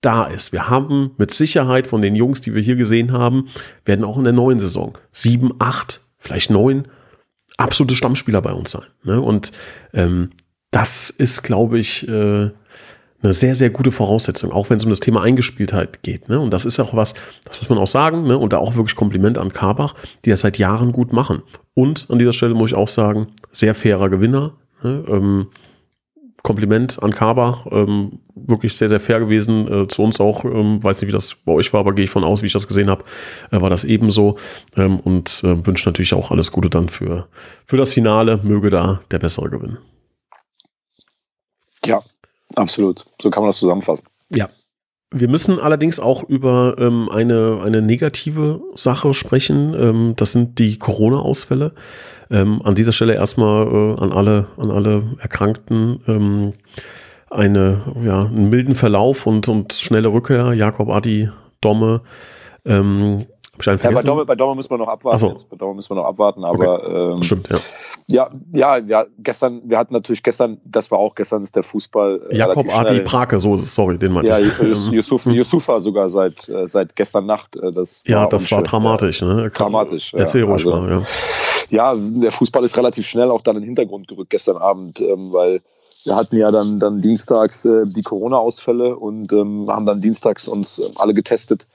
da 0.00 0.24
ist. 0.24 0.52
Wir 0.52 0.68
haben 0.68 1.12
mit 1.18 1.32
Sicherheit 1.32 1.88
von 1.88 2.00
den 2.02 2.14
Jungs, 2.14 2.40
die 2.40 2.54
wir 2.54 2.62
hier 2.62 2.76
gesehen 2.76 3.12
haben, 3.12 3.48
werden 3.84 4.04
auch 4.04 4.16
in 4.16 4.24
der 4.24 4.32
neuen 4.32 4.60
Saison 4.60 4.96
sieben, 5.10 5.52
acht, 5.58 6.02
vielleicht 6.18 6.50
neun 6.50 6.86
absolute 7.56 7.96
Stammspieler 7.96 8.40
bei 8.40 8.52
uns 8.52 8.70
sein. 8.70 8.86
Ne? 9.02 9.20
Und 9.20 9.52
ähm, 9.92 10.30
das 10.70 11.10
ist, 11.10 11.42
glaube 11.42 11.78
ich, 11.78 12.06
äh, 12.08 12.50
eine 13.22 13.32
sehr, 13.32 13.54
sehr 13.54 13.70
gute 13.70 13.90
Voraussetzung, 13.90 14.52
auch 14.52 14.70
wenn 14.70 14.76
es 14.76 14.84
um 14.84 14.90
das 14.90 15.00
Thema 15.00 15.22
Eingespieltheit 15.22 16.02
geht. 16.02 16.28
Ne? 16.28 16.38
Und 16.38 16.52
das 16.52 16.64
ist 16.64 16.78
auch 16.78 16.94
was, 16.94 17.14
das 17.44 17.60
muss 17.60 17.68
man 17.68 17.78
auch 17.78 17.86
sagen, 17.86 18.24
ne? 18.24 18.38
und 18.38 18.52
da 18.52 18.58
auch 18.58 18.76
wirklich 18.76 18.94
Kompliment 18.94 19.38
an 19.38 19.52
Karbach, 19.52 19.94
die 20.24 20.30
das 20.30 20.42
seit 20.42 20.58
Jahren 20.58 20.92
gut 20.92 21.12
machen. 21.12 21.42
Und 21.74 22.06
an 22.10 22.18
dieser 22.18 22.32
Stelle 22.32 22.54
muss 22.54 22.70
ich 22.70 22.76
auch 22.76 22.88
sagen, 22.88 23.28
sehr 23.52 23.74
fairer 23.74 24.08
Gewinner. 24.08 24.52
Ne? 24.82 25.04
Ähm, 25.08 25.46
Kompliment 26.42 27.02
an 27.02 27.10
Karbach, 27.10 27.66
ähm, 27.72 28.20
wirklich 28.36 28.76
sehr, 28.76 28.88
sehr 28.88 29.00
fair 29.00 29.18
gewesen. 29.18 29.66
Äh, 29.66 29.88
zu 29.88 30.02
uns 30.02 30.20
auch, 30.20 30.44
ähm, 30.44 30.82
weiß 30.82 31.00
nicht, 31.00 31.08
wie 31.08 31.12
das 31.12 31.34
bei 31.34 31.52
euch 31.52 31.72
war, 31.72 31.80
aber 31.80 31.92
gehe 31.94 32.04
ich 32.04 32.10
von 32.10 32.22
aus, 32.22 32.42
wie 32.42 32.46
ich 32.46 32.52
das 32.52 32.68
gesehen 32.68 32.88
habe, 32.88 33.04
äh, 33.50 33.60
war 33.60 33.68
das 33.68 33.84
ebenso. 33.84 34.36
Ähm, 34.76 35.00
und 35.00 35.42
äh, 35.42 35.66
wünsche 35.66 35.88
natürlich 35.88 36.14
auch 36.14 36.30
alles 36.30 36.52
Gute 36.52 36.70
dann 36.70 36.88
für, 36.88 37.26
für 37.66 37.76
das 37.76 37.92
Finale. 37.92 38.38
Möge 38.44 38.70
da 38.70 39.00
der 39.10 39.18
Bessere 39.18 39.50
gewinnen. 39.50 39.78
Ja, 41.84 42.00
Absolut. 42.56 43.04
So 43.20 43.30
kann 43.30 43.42
man 43.42 43.48
das 43.48 43.58
zusammenfassen. 43.58 44.06
Ja. 44.30 44.48
Wir 45.10 45.28
müssen 45.28 45.58
allerdings 45.58 46.00
auch 46.00 46.22
über 46.22 46.76
ähm, 46.78 47.08
eine, 47.10 47.62
eine 47.64 47.80
negative 47.80 48.60
Sache 48.74 49.14
sprechen. 49.14 49.74
Ähm, 49.74 50.12
das 50.16 50.32
sind 50.32 50.58
die 50.58 50.78
Corona-Ausfälle. 50.78 51.72
Ähm, 52.30 52.60
an 52.62 52.74
dieser 52.74 52.92
Stelle 52.92 53.14
erstmal 53.14 53.66
äh, 53.66 54.00
an 54.00 54.12
alle, 54.12 54.48
an 54.58 54.70
alle 54.70 55.16
Erkrankten 55.18 56.00
ähm, 56.06 56.52
eine, 57.30 57.80
ja, 58.04 58.26
einen 58.26 58.50
milden 58.50 58.74
Verlauf 58.74 59.26
und, 59.26 59.48
und 59.48 59.72
schnelle 59.72 60.08
Rückkehr. 60.08 60.52
Jakob 60.52 60.90
Adi, 60.90 61.30
Domme. 61.62 62.02
Ähm, 62.66 63.24
ja, 63.60 63.90
bei 63.90 64.02
Domme, 64.02 64.24
bei 64.24 64.34
Domme 64.34 64.54
müssen 64.54 64.70
wir 64.70 64.78
noch 64.78 64.88
abwarten. 64.88 65.18
So. 65.18 65.28
Jetzt. 65.28 65.48
Bei 65.48 65.56
Domme 65.56 65.74
müssen 65.74 65.90
wir 65.90 65.96
noch 65.96 66.06
abwarten, 66.06 66.44
aber 66.44 66.84
okay. 66.84 67.12
ähm, 67.14 67.22
stimmt, 67.22 67.48
ja. 67.48 67.58
Ja, 68.10 68.30
ja, 68.54 68.78
ja, 68.78 69.06
gestern, 69.18 69.62
wir 69.64 69.78
hatten 69.78 69.92
natürlich 69.92 70.22
gestern, 70.22 70.58
das 70.64 70.90
war 70.90 70.98
auch 70.98 71.14
gestern 71.14 71.42
ist 71.42 71.56
der 71.56 71.62
Fußball. 71.62 72.28
Äh, 72.30 72.36
Jakob 72.36 72.66
Adi 72.74 73.00
Prake, 73.00 73.38
so, 73.40 73.56
sorry, 73.56 73.98
den 73.98 74.12
meinte 74.12 74.30
ja, 74.30 74.38
ich. 74.38 74.58
Ja, 74.58 74.64
Yusuf. 74.92 75.26
Yusufa 75.26 75.80
sogar 75.80 76.08
seit, 76.08 76.48
äh, 76.48 76.66
seit 76.66 76.96
gestern 76.96 77.26
Nacht. 77.26 77.56
Äh, 77.56 77.72
das 77.72 78.02
ja, 78.06 78.22
war 78.22 78.28
das 78.28 78.50
war 78.50 78.62
dramatisch, 78.62 79.22
ne? 79.22 79.50
Dramatisch. 79.50 80.14
Erzähl 80.14 80.44
ruhig 80.44 80.66
also, 80.66 80.70
mal, 80.70 80.90
ja. 80.90 81.02
Ja, 81.70 81.94
der 81.94 82.32
Fußball 82.32 82.64
ist 82.64 82.76
relativ 82.76 83.06
schnell 83.06 83.30
auch 83.30 83.42
dann 83.42 83.56
in 83.56 83.62
den 83.62 83.68
Hintergrund 83.68 84.08
gerückt 84.08 84.30
gestern 84.30 84.56
Abend, 84.56 85.00
ähm, 85.00 85.32
weil 85.32 85.60
wir 86.04 86.16
hatten 86.16 86.36
ja 86.36 86.50
dann, 86.50 86.78
dann 86.78 87.00
dienstags 87.00 87.64
äh, 87.64 87.84
die 87.84 88.02
Corona-Ausfälle 88.02 88.96
und 88.96 89.32
ähm, 89.32 89.66
haben 89.68 89.84
dann 89.84 90.00
dienstags 90.00 90.48
uns 90.48 90.80
alle 90.96 91.12
getestet 91.12 91.66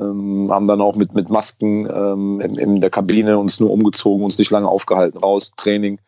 ähm, 0.00 0.48
haben 0.50 0.66
dann 0.66 0.80
auch 0.80 0.96
mit, 0.96 1.14
mit 1.14 1.28
Masken 1.28 1.86
ähm, 1.86 2.40
in, 2.40 2.56
in 2.56 2.80
der 2.80 2.90
Kabine 2.90 3.38
uns 3.38 3.60
nur 3.60 3.70
umgezogen, 3.70 4.24
uns 4.24 4.38
nicht 4.38 4.50
lange 4.50 4.68
aufgehalten, 4.68 5.18
raus, 5.18 5.52
Training 5.56 6.00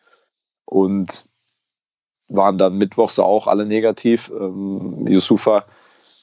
und 0.65 1.29
waren 2.27 2.57
dann 2.57 2.77
mittwochs 2.77 3.19
auch 3.19 3.47
alle 3.47 3.65
negativ. 3.65 4.31
Ähm, 4.33 5.07
Yusufa 5.07 5.65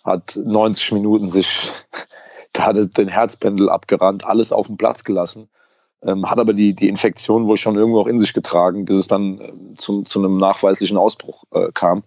hat 0.04 0.38
90 0.42 0.92
Minuten 0.92 1.28
sich 1.28 1.70
da 2.52 2.72
den 2.72 3.08
Herzpendel 3.08 3.68
abgerannt, 3.68 4.24
alles 4.24 4.52
auf 4.52 4.66
den 4.66 4.78
Platz 4.78 5.04
gelassen, 5.04 5.48
ähm, 6.02 6.28
hat 6.30 6.38
aber 6.38 6.54
die, 6.54 6.74
die 6.74 6.88
Infektion 6.88 7.46
wohl 7.46 7.56
schon 7.56 7.76
irgendwo 7.76 8.00
auch 8.00 8.06
in 8.06 8.18
sich 8.18 8.32
getragen, 8.32 8.84
bis 8.84 8.96
es 8.96 9.08
dann 9.08 9.40
äh, 9.40 9.52
zum, 9.76 10.06
zu 10.06 10.18
einem 10.18 10.38
nachweislichen 10.38 10.96
Ausbruch 10.96 11.44
äh, 11.52 11.68
kam. 11.72 12.04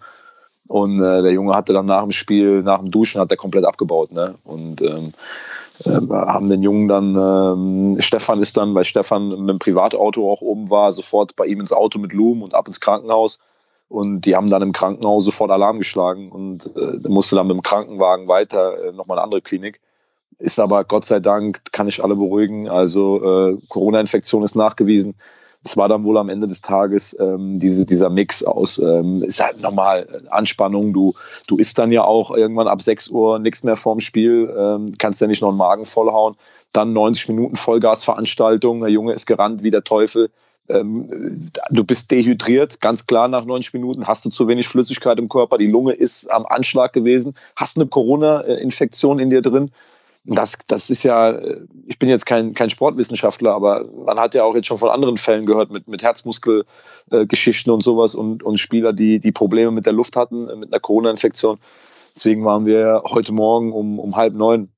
Und 0.67 1.01
äh, 1.01 1.21
der 1.21 1.31
Junge 1.31 1.55
hatte 1.55 1.73
dann 1.73 1.85
nach 1.85 2.01
dem 2.01 2.11
Spiel, 2.11 2.61
nach 2.61 2.79
dem 2.79 2.91
Duschen, 2.91 3.19
hat 3.19 3.31
er 3.31 3.37
komplett 3.37 3.65
abgebaut. 3.65 4.11
Ne? 4.11 4.35
Und 4.43 4.81
ähm, 4.81 5.13
äh, 5.85 5.99
haben 6.09 6.47
den 6.47 6.63
Jungen 6.63 6.87
dann, 6.87 7.15
ähm, 7.15 8.01
Stefan 8.01 8.39
ist 8.39 8.57
dann, 8.57 8.73
weil 8.75 8.85
Stefan 8.85 9.29
mit 9.29 9.49
dem 9.49 9.59
Privatauto 9.59 10.31
auch 10.31 10.41
oben 10.41 10.69
war, 10.69 10.91
sofort 10.91 11.35
bei 11.35 11.45
ihm 11.45 11.59
ins 11.59 11.73
Auto 11.73 11.99
mit 11.99 12.13
Loom 12.13 12.41
und 12.41 12.53
ab 12.53 12.67
ins 12.67 12.79
Krankenhaus. 12.79 13.39
Und 13.89 14.21
die 14.21 14.35
haben 14.35 14.49
dann 14.49 14.61
im 14.61 14.71
Krankenhaus 14.71 15.25
sofort 15.25 15.51
Alarm 15.51 15.79
geschlagen 15.79 16.31
und 16.31 16.69
äh, 16.77 17.07
musste 17.09 17.35
dann 17.35 17.47
mit 17.47 17.57
dem 17.57 17.63
Krankenwagen 17.63 18.27
weiter, 18.27 18.85
äh, 18.85 18.91
nochmal 18.93 19.17
eine 19.17 19.25
andere 19.25 19.41
Klinik. 19.41 19.81
Ist 20.39 20.59
aber 20.59 20.85
Gott 20.85 21.03
sei 21.03 21.19
Dank, 21.19 21.61
kann 21.73 21.89
ich 21.89 22.01
alle 22.01 22.15
beruhigen. 22.15 22.69
Also 22.69 23.21
äh, 23.23 23.57
Corona-Infektion 23.67 24.43
ist 24.43 24.55
nachgewiesen 24.55 25.15
es 25.63 25.77
war 25.77 25.87
dann 25.87 26.03
wohl 26.03 26.17
am 26.17 26.29
Ende 26.29 26.47
des 26.47 26.61
Tages 26.61 27.15
ähm, 27.19 27.59
diese, 27.59 27.85
dieser 27.85 28.09
Mix 28.09 28.43
aus, 28.43 28.79
ähm, 28.79 29.21
ist 29.23 29.43
halt 29.43 29.61
nochmal 29.61 30.07
äh, 30.11 30.27
Anspannung, 30.29 30.93
du, 30.93 31.13
du 31.47 31.57
isst 31.57 31.77
dann 31.77 31.91
ja 31.91 32.03
auch 32.03 32.31
irgendwann 32.31 32.67
ab 32.67 32.81
6 32.81 33.09
Uhr 33.09 33.39
nichts 33.39 33.63
mehr 33.63 33.75
vorm 33.75 33.99
Spiel, 33.99 34.53
ähm, 34.57 34.93
kannst 34.97 35.21
ja 35.21 35.27
nicht 35.27 35.41
noch 35.41 35.49
einen 35.49 35.57
Magen 35.57 35.85
vollhauen, 35.85 36.35
dann 36.73 36.93
90 36.93 37.29
Minuten 37.29 37.55
Vollgasveranstaltung, 37.55 38.81
der 38.81 38.89
Junge 38.89 39.13
ist 39.13 39.27
gerannt 39.27 39.61
wie 39.61 39.71
der 39.71 39.83
Teufel, 39.83 40.31
ähm, 40.67 41.51
du 41.69 41.83
bist 41.83 42.09
dehydriert, 42.09 42.81
ganz 42.81 43.05
klar 43.05 43.27
nach 43.27 43.45
90 43.45 43.73
Minuten, 43.73 44.07
hast 44.07 44.25
du 44.25 44.29
zu 44.29 44.47
wenig 44.47 44.67
Flüssigkeit 44.67 45.19
im 45.19 45.29
Körper, 45.29 45.59
die 45.59 45.67
Lunge 45.67 45.93
ist 45.93 46.31
am 46.31 46.45
Anschlag 46.45 46.93
gewesen, 46.93 47.35
hast 47.55 47.77
eine 47.77 47.85
Corona-Infektion 47.85 49.19
in 49.19 49.29
dir 49.29 49.41
drin, 49.41 49.71
das, 50.23 50.59
das 50.67 50.89
ist 50.89 51.03
ja, 51.03 51.39
ich 51.87 51.97
bin 51.97 52.09
jetzt 52.09 52.25
kein, 52.25 52.53
kein 52.53 52.69
Sportwissenschaftler, 52.69 53.53
aber 53.53 53.85
man 54.05 54.19
hat 54.19 54.35
ja 54.35 54.43
auch 54.43 54.55
jetzt 54.55 54.67
schon 54.67 54.77
von 54.77 54.89
anderen 54.89 55.17
Fällen 55.17 55.45
gehört 55.45 55.71
mit, 55.71 55.87
mit 55.87 56.03
Herzmuskelgeschichten 56.03 57.73
und 57.73 57.81
sowas 57.81 58.13
und, 58.13 58.43
und 58.43 58.59
Spieler, 58.59 58.93
die, 58.93 59.19
die 59.19 59.31
Probleme 59.31 59.71
mit 59.71 59.85
der 59.85 59.93
Luft 59.93 60.15
hatten, 60.15 60.45
mit 60.59 60.71
einer 60.71 60.79
Corona-Infektion. 60.79 61.57
Deswegen 62.15 62.45
waren 62.45 62.65
wir 62.65 63.03
heute 63.05 63.31
Morgen 63.31 63.73
um, 63.73 63.97
um 63.97 64.15
halb 64.15 64.35
neun, 64.35 64.71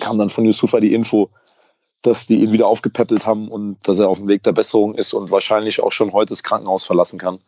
kam 0.00 0.18
dann 0.18 0.30
von 0.30 0.44
Yusufa 0.44 0.78
die 0.78 0.94
Info, 0.94 1.30
dass 2.02 2.26
die 2.26 2.40
ihn 2.40 2.52
wieder 2.52 2.68
aufgepäppelt 2.68 3.26
haben 3.26 3.48
und 3.48 3.78
dass 3.88 3.98
er 3.98 4.08
auf 4.08 4.18
dem 4.18 4.28
Weg 4.28 4.42
der 4.44 4.52
Besserung 4.52 4.94
ist 4.94 5.12
und 5.12 5.30
wahrscheinlich 5.30 5.82
auch 5.82 5.92
schon 5.92 6.12
heute 6.12 6.30
das 6.30 6.42
Krankenhaus 6.42 6.84
verlassen 6.84 7.18
kann. 7.18 7.38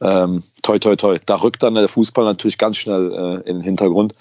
Ähm, 0.00 0.42
toi, 0.62 0.78
toi, 0.78 0.96
toi. 0.96 1.18
Da 1.24 1.36
rückt 1.36 1.62
dann 1.62 1.74
der 1.74 1.88
Fußball 1.88 2.24
natürlich 2.24 2.58
ganz 2.58 2.76
schnell 2.76 3.12
äh, 3.12 3.48
in 3.48 3.56
den 3.56 3.62
Hintergrund. 3.62 4.14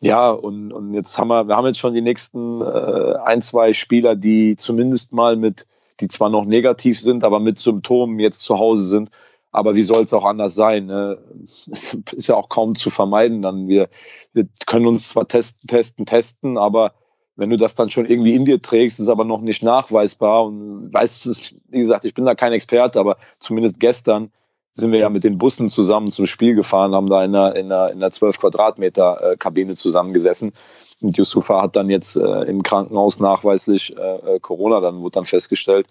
Ja, 0.00 0.30
und, 0.30 0.72
und 0.72 0.92
jetzt 0.92 1.18
haben 1.18 1.28
wir, 1.28 1.46
wir 1.46 1.56
haben 1.56 1.66
jetzt 1.66 1.78
schon 1.78 1.92
die 1.94 2.00
nächsten 2.00 2.62
äh, 2.62 3.16
ein, 3.24 3.42
zwei 3.42 3.74
Spieler, 3.74 4.16
die 4.16 4.56
zumindest 4.56 5.12
mal 5.12 5.36
mit, 5.36 5.66
die 6.00 6.08
zwar 6.08 6.30
noch 6.30 6.46
negativ 6.46 6.98
sind, 6.98 7.22
aber 7.22 7.38
mit 7.38 7.58
Symptomen 7.58 8.18
jetzt 8.18 8.40
zu 8.40 8.58
Hause 8.58 8.84
sind. 8.84 9.10
Aber 9.52 9.74
wie 9.74 9.82
soll 9.82 10.04
es 10.04 10.12
auch 10.14 10.24
anders 10.24 10.54
sein? 10.54 10.86
Ne? 10.86 11.18
Es 11.42 11.66
ist 12.12 12.28
ja 12.28 12.36
auch 12.36 12.48
kaum 12.48 12.74
zu 12.76 12.88
vermeiden. 12.88 13.42
Dann 13.42 13.68
wir, 13.68 13.88
wir 14.32 14.48
können 14.66 14.86
uns 14.86 15.08
zwar 15.08 15.28
testen, 15.28 15.66
testen, 15.66 16.06
testen, 16.06 16.56
aber 16.56 16.94
wenn 17.36 17.50
du 17.50 17.56
das 17.56 17.74
dann 17.74 17.90
schon 17.90 18.06
irgendwie 18.06 18.34
in 18.34 18.44
dir 18.44 18.62
trägst, 18.62 19.00
ist 19.00 19.08
aber 19.08 19.24
noch 19.24 19.40
nicht 19.40 19.62
nachweisbar. 19.62 20.46
Und 20.46 20.92
weißt, 20.92 21.54
wie 21.68 21.78
gesagt, 21.78 22.04
ich 22.04 22.14
bin 22.14 22.24
da 22.24 22.34
kein 22.34 22.52
Experte, 22.52 23.00
aber 23.00 23.16
zumindest 23.38 23.80
gestern 23.80 24.30
sind 24.74 24.92
wir 24.92 25.00
ja 25.00 25.08
mit 25.08 25.24
den 25.24 25.38
Bussen 25.38 25.68
zusammen 25.68 26.10
zum 26.10 26.26
Spiel 26.26 26.54
gefahren, 26.54 26.94
haben 26.94 27.08
da 27.08 27.24
in 27.24 27.34
einer, 27.34 27.56
in 27.56 27.66
einer, 27.72 27.90
in 27.90 27.96
einer 27.98 28.10
12 28.10 28.38
Quadratmeter 28.38 29.32
äh, 29.32 29.36
Kabine 29.36 29.74
zusammengesessen. 29.74 30.52
Und 31.00 31.16
Yusufa 31.16 31.62
hat 31.62 31.76
dann 31.76 31.88
jetzt 31.88 32.16
äh, 32.16 32.42
im 32.42 32.62
Krankenhaus 32.62 33.20
nachweislich 33.20 33.96
äh, 33.96 34.36
äh, 34.36 34.40
Corona, 34.40 34.80
dann 34.80 35.00
wurde 35.00 35.12
dann 35.12 35.24
festgestellt, 35.24 35.86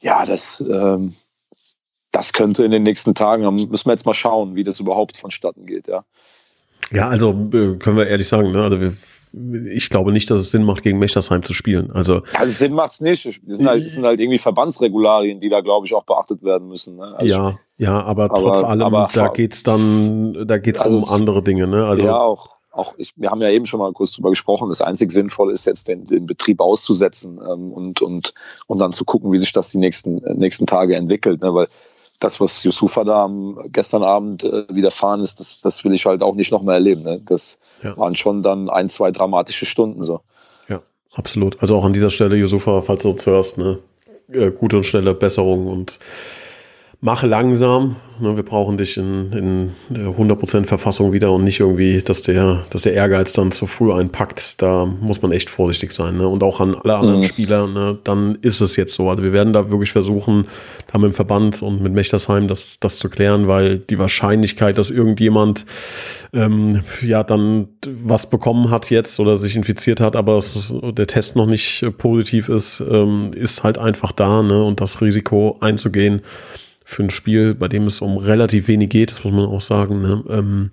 ja, 0.00 0.24
das, 0.24 0.64
ähm, 0.68 1.14
das 2.10 2.32
könnte 2.32 2.64
in 2.64 2.70
den 2.70 2.82
nächsten 2.82 3.14
Tagen, 3.14 3.44
dann 3.44 3.54
müssen 3.54 3.86
wir 3.86 3.92
jetzt 3.92 4.06
mal 4.06 4.14
schauen, 4.14 4.54
wie 4.54 4.64
das 4.64 4.80
überhaupt 4.80 5.18
vonstatten 5.18 5.66
geht, 5.66 5.88
ja. 5.88 6.04
Ja, 6.92 7.08
also 7.08 7.30
äh, 7.30 7.76
können 7.76 7.96
wir 7.96 8.06
ehrlich 8.06 8.28
sagen, 8.28 8.52
ne? 8.52 8.62
also 8.62 8.80
wir, 8.80 8.94
ich 9.70 9.90
glaube 9.90 10.12
nicht, 10.12 10.30
dass 10.30 10.40
es 10.40 10.50
Sinn 10.50 10.64
macht, 10.64 10.82
gegen 10.82 10.98
Mechtersheim 10.98 11.42
zu 11.42 11.52
spielen. 11.52 11.90
Also, 11.90 12.22
also 12.34 12.52
Sinn 12.52 12.72
macht 12.72 12.92
es 12.92 13.00
nicht. 13.00 13.26
Das 13.26 13.56
sind, 13.56 13.68
halt, 13.68 13.84
das 13.84 13.92
sind 13.92 14.04
halt 14.04 14.18
irgendwie 14.20 14.38
Verbandsregularien, 14.38 15.40
die 15.40 15.48
da, 15.48 15.60
glaube 15.60 15.86
ich, 15.86 15.94
auch 15.94 16.04
beachtet 16.04 16.42
werden 16.42 16.68
müssen. 16.68 16.96
Ne? 16.96 17.14
Also 17.16 17.32
ja, 17.32 17.58
ja, 17.76 18.02
aber 18.02 18.28
trotz 18.28 18.58
aber, 18.58 18.68
allem, 18.68 18.82
aber, 18.82 19.08
da 19.12 19.28
geht's 19.28 19.62
dann, 19.62 20.46
da 20.46 20.58
geht's 20.58 20.80
also 20.80 20.98
um 20.98 21.04
andere 21.04 21.42
Dinge. 21.42 21.66
Ne? 21.66 21.86
Also, 21.86 22.04
ja, 22.04 22.18
auch 22.18 22.56
auch 22.76 22.94
ich, 22.98 23.14
wir 23.16 23.30
haben 23.30 23.40
ja 23.40 23.48
eben 23.48 23.66
schon 23.66 23.80
mal 23.80 23.92
kurz 23.92 24.12
drüber 24.12 24.30
gesprochen, 24.30 24.68
das 24.68 24.82
einzig 24.82 25.10
Sinnvolle 25.10 25.52
ist 25.52 25.64
jetzt 25.64 25.88
den, 25.88 26.06
den 26.06 26.26
Betrieb 26.26 26.60
auszusetzen 26.60 27.38
ähm, 27.38 27.72
und, 27.72 28.02
und, 28.02 28.34
und 28.66 28.78
dann 28.78 28.92
zu 28.92 29.04
gucken, 29.04 29.32
wie 29.32 29.38
sich 29.38 29.52
das 29.52 29.70
die 29.70 29.78
nächsten, 29.78 30.16
nächsten 30.38 30.66
Tage 30.66 30.94
entwickelt. 30.94 31.40
Ne? 31.40 31.54
Weil 31.54 31.68
das, 32.18 32.40
was 32.40 32.62
Yusufa 32.64 33.04
da 33.04 33.24
am, 33.24 33.58
gestern 33.72 34.02
Abend 34.02 34.44
äh, 34.44 34.64
widerfahren 34.68 35.20
ist, 35.20 35.40
das, 35.40 35.60
das 35.60 35.84
will 35.84 35.92
ich 35.92 36.06
halt 36.06 36.22
auch 36.22 36.34
nicht 36.34 36.52
nochmal 36.52 36.76
erleben. 36.76 37.02
Ne? 37.02 37.20
Das 37.24 37.58
ja. 37.82 37.96
waren 37.96 38.16
schon 38.16 38.42
dann 38.42 38.70
ein, 38.70 38.88
zwei 38.88 39.10
dramatische 39.10 39.66
Stunden 39.66 40.02
so. 40.02 40.20
Ja, 40.68 40.80
absolut. 41.14 41.60
Also 41.60 41.76
auch 41.76 41.84
an 41.84 41.92
dieser 41.92 42.10
Stelle, 42.10 42.36
Yusufa, 42.36 42.80
falls 42.82 43.02
du 43.02 43.10
uns 43.10 43.26
hörst, 43.26 43.58
ne? 43.58 43.78
Äh, 44.32 44.50
gute 44.50 44.78
und 44.78 44.84
schnelle 44.84 45.14
Besserung 45.14 45.68
und 45.68 45.98
mach 47.06 47.22
langsam. 47.22 47.94
Ne, 48.18 48.34
wir 48.34 48.42
brauchen 48.42 48.78
dich 48.78 48.96
in, 48.96 49.30
in 49.32 49.70
100% 49.94 50.64
Verfassung 50.64 51.12
wieder 51.12 51.30
und 51.30 51.44
nicht 51.44 51.60
irgendwie, 51.60 52.02
dass 52.02 52.22
der, 52.22 52.64
dass 52.70 52.82
der 52.82 52.94
Ehrgeiz 52.94 53.32
dann 53.32 53.52
zu 53.52 53.66
früh 53.66 53.92
einpackt. 53.92 54.60
Da 54.60 54.86
muss 54.86 55.22
man 55.22 55.30
echt 55.30 55.48
vorsichtig 55.48 55.92
sein. 55.92 56.16
Ne? 56.16 56.26
Und 56.26 56.42
auch 56.42 56.58
an 56.58 56.74
alle 56.74 56.96
anderen 56.96 57.20
mhm. 57.20 57.24
Spieler, 57.24 57.68
ne? 57.68 57.96
dann 58.02 58.38
ist 58.40 58.60
es 58.60 58.74
jetzt 58.74 58.94
so. 58.94 59.08
Also 59.08 59.22
wir 59.22 59.32
werden 59.32 59.52
da 59.52 59.70
wirklich 59.70 59.92
versuchen, 59.92 60.46
da 60.90 60.98
mit 60.98 61.12
dem 61.12 61.14
Verband 61.14 61.62
und 61.62 61.80
mit 61.80 61.92
Mechtersheim 61.92 62.48
das, 62.48 62.80
das 62.80 62.98
zu 62.98 63.08
klären, 63.08 63.46
weil 63.46 63.78
die 63.78 64.00
Wahrscheinlichkeit, 64.00 64.76
dass 64.76 64.90
irgendjemand 64.90 65.64
ähm, 66.32 66.80
ja 67.02 67.22
dann 67.22 67.68
was 67.86 68.28
bekommen 68.30 68.70
hat 68.70 68.90
jetzt 68.90 69.20
oder 69.20 69.36
sich 69.36 69.54
infiziert 69.54 70.00
hat, 70.00 70.16
aber 70.16 70.38
es, 70.38 70.74
der 70.82 71.06
Test 71.06 71.36
noch 71.36 71.46
nicht 71.46 71.86
positiv 71.98 72.48
ist, 72.48 72.80
ähm, 72.80 73.28
ist 73.32 73.62
halt 73.62 73.78
einfach 73.78 74.10
da. 74.10 74.42
Ne? 74.42 74.64
Und 74.64 74.80
das 74.80 75.00
Risiko 75.00 75.58
einzugehen, 75.60 76.22
für 76.88 77.02
ein 77.02 77.10
Spiel, 77.10 77.56
bei 77.56 77.66
dem 77.66 77.88
es 77.88 78.00
um 78.00 78.16
relativ 78.16 78.68
wenig 78.68 78.90
geht, 78.90 79.10
das 79.10 79.24
muss 79.24 79.32
man 79.32 79.46
auch 79.46 79.60
sagen. 79.60 80.02
Ne? 80.02 80.24
Ähm, 80.30 80.70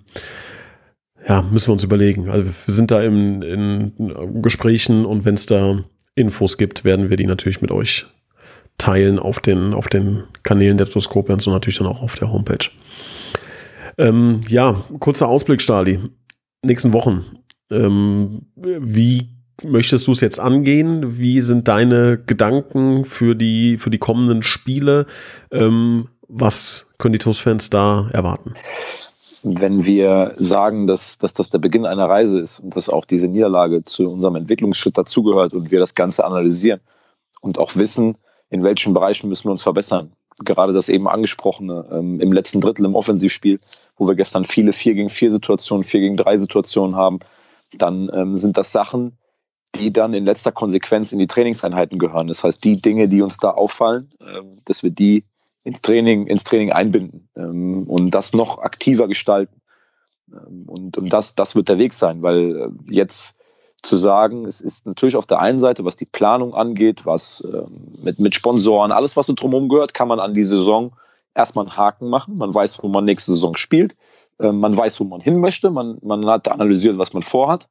ja, 1.28 1.42
müssen 1.42 1.68
wir 1.68 1.72
uns 1.72 1.82
überlegen. 1.82 2.30
Also 2.30 2.46
wir 2.46 2.74
sind 2.74 2.92
da 2.92 3.02
in, 3.02 3.42
in 3.42 4.40
Gesprächen 4.40 5.06
und 5.06 5.24
wenn 5.24 5.34
es 5.34 5.46
da 5.46 5.82
Infos 6.14 6.56
gibt, 6.56 6.84
werden 6.84 7.10
wir 7.10 7.16
die 7.16 7.26
natürlich 7.26 7.60
mit 7.60 7.72
euch 7.72 8.06
teilen 8.78 9.18
auf 9.18 9.40
den, 9.40 9.74
auf 9.74 9.88
den 9.88 10.22
Kanälen 10.44 10.78
der 10.78 10.88
Toskopians 10.88 11.48
und 11.48 11.52
natürlich 11.52 11.78
dann 11.78 11.88
auch 11.88 12.00
auf 12.00 12.14
der 12.14 12.32
Homepage. 12.32 12.70
Ähm, 13.98 14.42
ja, 14.46 14.84
kurzer 15.00 15.26
Ausblick, 15.26 15.60
Stali. 15.60 15.98
Nächsten 16.64 16.92
Wochen. 16.92 17.24
Ähm, 17.72 18.42
wie 18.54 19.33
möchtest 19.62 20.06
du 20.06 20.12
es 20.12 20.20
jetzt 20.20 20.40
angehen? 20.40 21.18
Wie 21.18 21.40
sind 21.40 21.68
deine 21.68 22.18
Gedanken 22.18 23.04
für 23.04 23.34
die, 23.34 23.78
für 23.78 23.90
die 23.90 23.98
kommenden 23.98 24.42
Spiele? 24.42 25.06
Ähm, 25.50 26.08
was 26.28 26.94
können 26.98 27.12
die 27.12 27.18
TUS-Fans 27.18 27.70
da 27.70 28.08
erwarten? 28.12 28.54
Wenn 29.42 29.84
wir 29.84 30.34
sagen, 30.38 30.86
dass, 30.86 31.18
dass 31.18 31.34
das 31.34 31.50
der 31.50 31.58
Beginn 31.58 31.84
einer 31.84 32.08
Reise 32.08 32.40
ist 32.40 32.60
und 32.60 32.74
dass 32.76 32.88
auch 32.88 33.04
diese 33.04 33.28
Niederlage 33.28 33.84
zu 33.84 34.10
unserem 34.10 34.36
Entwicklungsschritt 34.36 34.96
dazugehört 34.96 35.52
und 35.52 35.70
wir 35.70 35.80
das 35.80 35.94
Ganze 35.94 36.24
analysieren 36.24 36.80
und 37.40 37.58
auch 37.58 37.76
wissen, 37.76 38.16
in 38.48 38.64
welchen 38.64 38.94
Bereichen 38.94 39.28
müssen 39.28 39.44
wir 39.44 39.50
uns 39.50 39.62
verbessern. 39.62 40.12
Gerade 40.44 40.72
das 40.72 40.88
eben 40.88 41.06
angesprochene 41.06 41.86
ähm, 41.92 42.20
im 42.20 42.32
letzten 42.32 42.60
Drittel 42.60 42.86
im 42.86 42.96
Offensivspiel, 42.96 43.60
wo 43.96 44.08
wir 44.08 44.14
gestern 44.14 44.44
viele 44.44 44.72
4 44.72 44.94
gegen 44.94 45.10
4 45.10 45.30
Situationen, 45.30 45.84
4 45.84 46.00
gegen 46.00 46.16
3 46.16 46.38
Situationen 46.38 46.96
haben, 46.96 47.20
dann 47.76 48.10
ähm, 48.12 48.36
sind 48.36 48.56
das 48.56 48.72
Sachen, 48.72 49.18
die 49.76 49.92
dann 49.92 50.14
in 50.14 50.24
letzter 50.24 50.52
Konsequenz 50.52 51.12
in 51.12 51.18
die 51.18 51.26
Trainingseinheiten 51.26 51.98
gehören. 51.98 52.28
Das 52.28 52.44
heißt, 52.44 52.62
die 52.64 52.80
Dinge, 52.80 53.08
die 53.08 53.22
uns 53.22 53.38
da 53.38 53.50
auffallen, 53.50 54.12
ähm, 54.20 54.58
dass 54.64 54.82
wir 54.82 54.90
die 54.90 55.24
ins 55.62 55.82
Training, 55.82 56.26
ins 56.26 56.44
Training 56.44 56.72
einbinden 56.72 57.28
ähm, 57.36 57.84
und 57.84 58.10
das 58.10 58.32
noch 58.32 58.58
aktiver 58.58 59.08
gestalten. 59.08 59.60
Ähm, 60.30 60.64
und, 60.66 60.98
und 60.98 61.12
das, 61.12 61.34
das 61.34 61.56
wird 61.56 61.68
der 61.68 61.78
Weg 61.78 61.92
sein, 61.94 62.22
weil 62.22 62.56
äh, 62.56 62.92
jetzt 62.92 63.36
zu 63.82 63.96
sagen, 63.96 64.46
es 64.46 64.60
ist 64.60 64.86
natürlich 64.86 65.16
auf 65.16 65.26
der 65.26 65.40
einen 65.40 65.58
Seite, 65.58 65.84
was 65.84 65.96
die 65.96 66.06
Planung 66.06 66.54
angeht, 66.54 67.04
was 67.04 67.46
mit, 68.02 68.18
mit 68.18 68.34
Sponsoren, 68.34 68.92
alles, 68.92 69.14
was 69.14 69.26
so 69.26 69.34
drumherum 69.34 69.68
gehört, 69.68 69.92
kann 69.92 70.08
man 70.08 70.20
an 70.20 70.32
die 70.32 70.44
Saison 70.44 70.96
erstmal 71.34 71.66
einen 71.66 71.76
Haken 71.76 72.08
machen. 72.08 72.38
Man 72.38 72.54
weiß, 72.54 72.82
wo 72.82 72.88
man 72.88 73.04
nächste 73.04 73.32
Saison 73.34 73.58
spielt. 73.58 73.94
man 74.38 74.74
weiß, 74.74 75.00
wo 75.00 75.04
man 75.04 75.20
hin 75.20 75.38
möchte. 75.38 75.70
Man, 75.70 75.98
man 76.00 76.24
hat 76.24 76.48
analysiert, 76.48 76.96
was 76.96 77.12
man 77.12 77.22
vorhat 77.22 77.68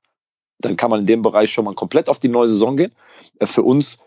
dann 0.63 0.78
kann 0.78 0.89
man 0.89 1.02
in 1.02 1.06
dem 1.06 1.21
Bereich 1.21 1.52
schon 1.52 1.65
mal 1.65 1.76
komplett 1.76 2.10
auf 2.10 2.19
die 2.19 2.30
neue 2.30 2.47
Saison 2.47 2.78
gehen. 2.78 2.93
Äh, 3.39 3.45
für 3.45 3.63
uns 3.63 3.99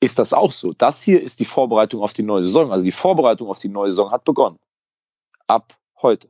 ist 0.00 0.18
das 0.18 0.32
auch 0.32 0.52
so. 0.52 0.72
Das 0.72 1.02
hier 1.02 1.22
ist 1.22 1.40
die 1.40 1.44
Vorbereitung 1.44 2.02
auf 2.02 2.12
die 2.12 2.22
neue 2.22 2.42
Saison. 2.42 2.72
Also 2.72 2.84
die 2.84 2.92
Vorbereitung 2.92 3.48
auf 3.48 3.58
die 3.58 3.68
neue 3.68 3.90
Saison 3.90 4.10
hat 4.10 4.24
begonnen. 4.24 4.58
Ab 5.46 5.74
heute. 6.00 6.28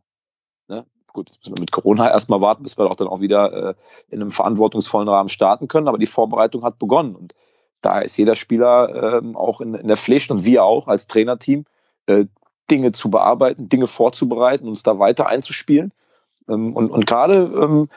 Ne? 0.69 0.87
Gut, 1.13 1.29
jetzt 1.29 1.41
müssen 1.41 1.57
wir 1.57 1.61
mit 1.61 1.73
Corona 1.73 2.11
erstmal 2.11 2.41
warten, 2.41 2.63
bis 2.63 2.79
wir 2.79 2.91
auch 2.91 2.97
dann 2.97 3.09
auch 3.09 3.21
wieder 3.21 3.71
äh, 3.71 3.75
in 4.09 4.21
einem 4.21 4.31
verantwortungsvollen 4.31 5.09
Rahmen 5.09 5.29
starten 5.29 5.69
können. 5.69 5.89
Aber 5.89 5.99
die 5.99 6.07
Vorbereitung 6.07 6.65
hat 6.65 6.79
begonnen. 6.79 7.15
Und 7.15 7.35
da 7.81 7.99
ist 8.01 8.17
jeder 8.17 8.37
Spieler 8.37 9.19
ähm, 9.19 9.37
auch 9.37 9.61
in, 9.61 9.75
in, 9.75 9.87
der 9.87 9.97
Pflicht 9.97 10.31
und 10.31 10.45
wir 10.45 10.65
auch 10.65 10.89
als 10.89 11.07
Trainerteam, 11.07 11.65
äh, 12.07 12.25
Dinge 12.71 12.93
zu 12.93 13.11
bearbeiten, 13.11 13.69
Dinge 13.69 13.87
vorzubereiten, 13.87 14.69
uns 14.69 14.83
da 14.83 14.99
weiter 14.99 15.27
einzuspielen. 15.27 15.93
Ähm, 16.49 16.75
und, 16.75 16.91
und 16.91 17.07
gerade 17.07 17.37
ähm, 17.37 17.89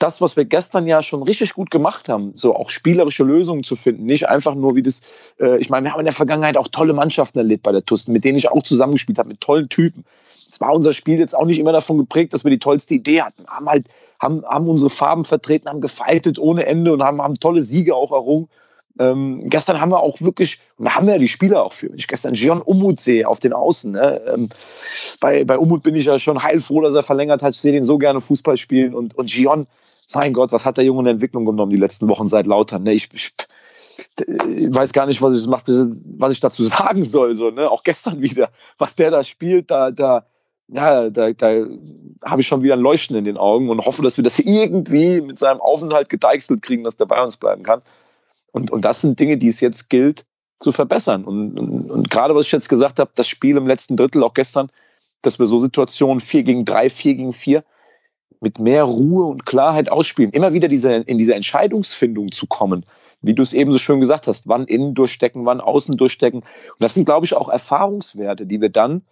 das, 0.00 0.20
was 0.20 0.36
wir 0.36 0.46
gestern 0.46 0.86
ja 0.86 1.02
schon 1.02 1.22
richtig 1.22 1.54
gut 1.54 1.70
gemacht 1.70 2.08
haben, 2.08 2.32
so 2.34 2.56
auch 2.56 2.70
spielerische 2.70 3.22
Lösungen 3.22 3.64
zu 3.64 3.76
finden, 3.76 4.04
nicht 4.04 4.28
einfach 4.28 4.54
nur 4.54 4.74
wie 4.74 4.82
das, 4.82 5.02
äh, 5.38 5.58
ich 5.58 5.68
meine, 5.68 5.86
wir 5.86 5.92
haben 5.92 6.00
in 6.00 6.06
der 6.06 6.14
Vergangenheit 6.14 6.56
auch 6.56 6.68
tolle 6.68 6.94
Mannschaften 6.94 7.38
erlebt 7.38 7.62
bei 7.62 7.70
der 7.70 7.84
Tusten, 7.84 8.12
mit 8.12 8.24
denen 8.24 8.38
ich 8.38 8.50
auch 8.50 8.62
zusammengespielt 8.62 9.18
habe, 9.18 9.28
mit 9.28 9.40
tollen 9.40 9.68
Typen. 9.68 10.04
Es 10.50 10.60
war 10.60 10.72
unser 10.72 10.94
Spiel 10.94 11.18
jetzt 11.18 11.36
auch 11.36 11.44
nicht 11.44 11.60
immer 11.60 11.72
davon 11.72 11.98
geprägt, 11.98 12.32
dass 12.32 12.44
wir 12.44 12.50
die 12.50 12.58
tollste 12.58 12.94
Idee 12.94 13.22
hatten, 13.22 13.46
haben 13.46 13.68
halt, 13.68 13.86
haben, 14.18 14.44
haben 14.46 14.68
unsere 14.68 14.90
Farben 14.90 15.24
vertreten, 15.24 15.68
haben 15.68 15.82
gefeitet 15.82 16.38
ohne 16.38 16.66
Ende 16.66 16.92
und 16.92 17.02
haben, 17.02 17.20
haben 17.20 17.34
tolle 17.34 17.62
Siege 17.62 17.94
auch 17.94 18.10
errungen. 18.10 18.48
Ähm, 19.00 19.48
gestern 19.48 19.80
haben 19.80 19.90
wir 19.90 20.00
auch 20.00 20.20
wirklich, 20.20 20.60
und 20.76 20.84
da 20.84 20.94
haben 20.94 21.06
wir 21.06 21.14
ja 21.14 21.18
die 21.18 21.28
Spieler 21.28 21.64
auch 21.64 21.72
für. 21.72 21.88
Wenn 21.88 21.96
ich 21.96 22.06
gestern 22.06 22.34
Gion 22.34 22.60
Umut 22.60 23.00
sehe 23.00 23.26
auf 23.26 23.40
den 23.40 23.54
Außen, 23.54 23.92
ne? 23.92 24.20
ähm, 24.26 24.50
bei, 25.20 25.44
bei 25.44 25.56
Umut 25.56 25.82
bin 25.82 25.94
ich 25.94 26.04
ja 26.04 26.18
schon 26.18 26.42
heilfroh, 26.42 26.82
dass 26.82 26.94
er 26.94 27.02
verlängert 27.02 27.42
hat. 27.42 27.54
Ich 27.54 27.60
sehe 27.60 27.72
den 27.72 27.82
so 27.82 27.96
gerne 27.96 28.20
Fußball 28.20 28.58
spielen 28.58 28.94
und, 28.94 29.16
und 29.16 29.30
Gion, 29.30 29.66
mein 30.12 30.34
Gott, 30.34 30.52
was 30.52 30.66
hat 30.66 30.76
der 30.76 30.84
Junge 30.84 31.00
in 31.00 31.06
Entwicklung 31.14 31.46
genommen 31.46 31.70
die 31.70 31.78
letzten 31.78 32.08
Wochen 32.08 32.28
seit 32.28 32.46
Lautern? 32.46 32.82
Ne? 32.82 32.92
Ich, 32.92 33.08
ich, 33.14 33.32
ich, 34.18 34.74
weiß 34.74 34.92
gar 34.92 35.06
nicht, 35.06 35.22
was 35.22 35.34
ich, 35.34 35.48
was 35.48 36.32
ich 36.32 36.40
dazu 36.40 36.64
sagen 36.66 37.06
soll. 37.06 37.34
So, 37.34 37.50
ne? 37.50 37.70
Auch 37.70 37.84
gestern 37.84 38.20
wieder, 38.20 38.50
was 38.76 38.96
der 38.96 39.10
da 39.10 39.24
spielt, 39.24 39.70
da, 39.70 39.92
da, 39.92 40.26
ja, 40.68 41.08
da, 41.08 41.32
da 41.32 41.66
habe 42.22 42.42
ich 42.42 42.46
schon 42.46 42.62
wieder 42.62 42.74
ein 42.74 42.80
Leuchten 42.80 43.16
in 43.16 43.24
den 43.24 43.38
Augen 43.38 43.70
und 43.70 43.86
hoffe, 43.86 44.02
dass 44.02 44.18
wir 44.18 44.24
das 44.24 44.38
irgendwie 44.44 45.22
mit 45.22 45.38
seinem 45.38 45.62
Aufenthalt 45.62 46.10
gedeichselt 46.10 46.60
kriegen, 46.60 46.84
dass 46.84 46.98
der 46.98 47.06
bei 47.06 47.22
uns 47.22 47.38
bleiben 47.38 47.62
kann. 47.62 47.80
Und, 48.52 48.70
und 48.70 48.84
das 48.84 49.00
sind 49.00 49.18
Dinge, 49.18 49.36
die 49.36 49.48
es 49.48 49.60
jetzt 49.60 49.90
gilt 49.90 50.24
zu 50.58 50.72
verbessern. 50.72 51.24
Und, 51.24 51.58
und, 51.58 51.90
und 51.90 52.10
gerade 52.10 52.34
was 52.34 52.46
ich 52.46 52.52
jetzt 52.52 52.68
gesagt 52.68 52.98
habe, 52.98 53.10
das 53.14 53.28
Spiel 53.28 53.56
im 53.56 53.66
letzten 53.66 53.96
Drittel, 53.96 54.22
auch 54.22 54.34
gestern, 54.34 54.70
dass 55.22 55.38
wir 55.38 55.46
so 55.46 55.60
Situationen 55.60 56.20
4 56.20 56.42
gegen 56.42 56.64
3, 56.64 56.90
4 56.90 57.14
gegen 57.14 57.32
4, 57.32 57.64
mit 58.40 58.58
mehr 58.58 58.84
Ruhe 58.84 59.26
und 59.26 59.44
Klarheit 59.44 59.90
ausspielen. 59.90 60.32
Immer 60.32 60.52
wieder 60.52 60.68
diese, 60.68 60.94
in 60.94 61.18
diese 61.18 61.34
Entscheidungsfindung 61.34 62.32
zu 62.32 62.46
kommen, 62.46 62.86
wie 63.20 63.34
du 63.34 63.42
es 63.42 63.52
eben 63.52 63.72
so 63.72 63.78
schön 63.78 64.00
gesagt 64.00 64.26
hast, 64.26 64.48
wann 64.48 64.64
innen 64.64 64.94
durchstecken, 64.94 65.44
wann 65.44 65.60
außen 65.60 65.96
durchstecken. 65.96 66.40
Und 66.40 66.80
das 66.80 66.94
sind, 66.94 67.04
glaube 67.04 67.26
ich, 67.26 67.34
auch 67.34 67.48
Erfahrungswerte, 67.48 68.46
die 68.46 68.60
wir 68.60 68.70
dann 68.70 69.02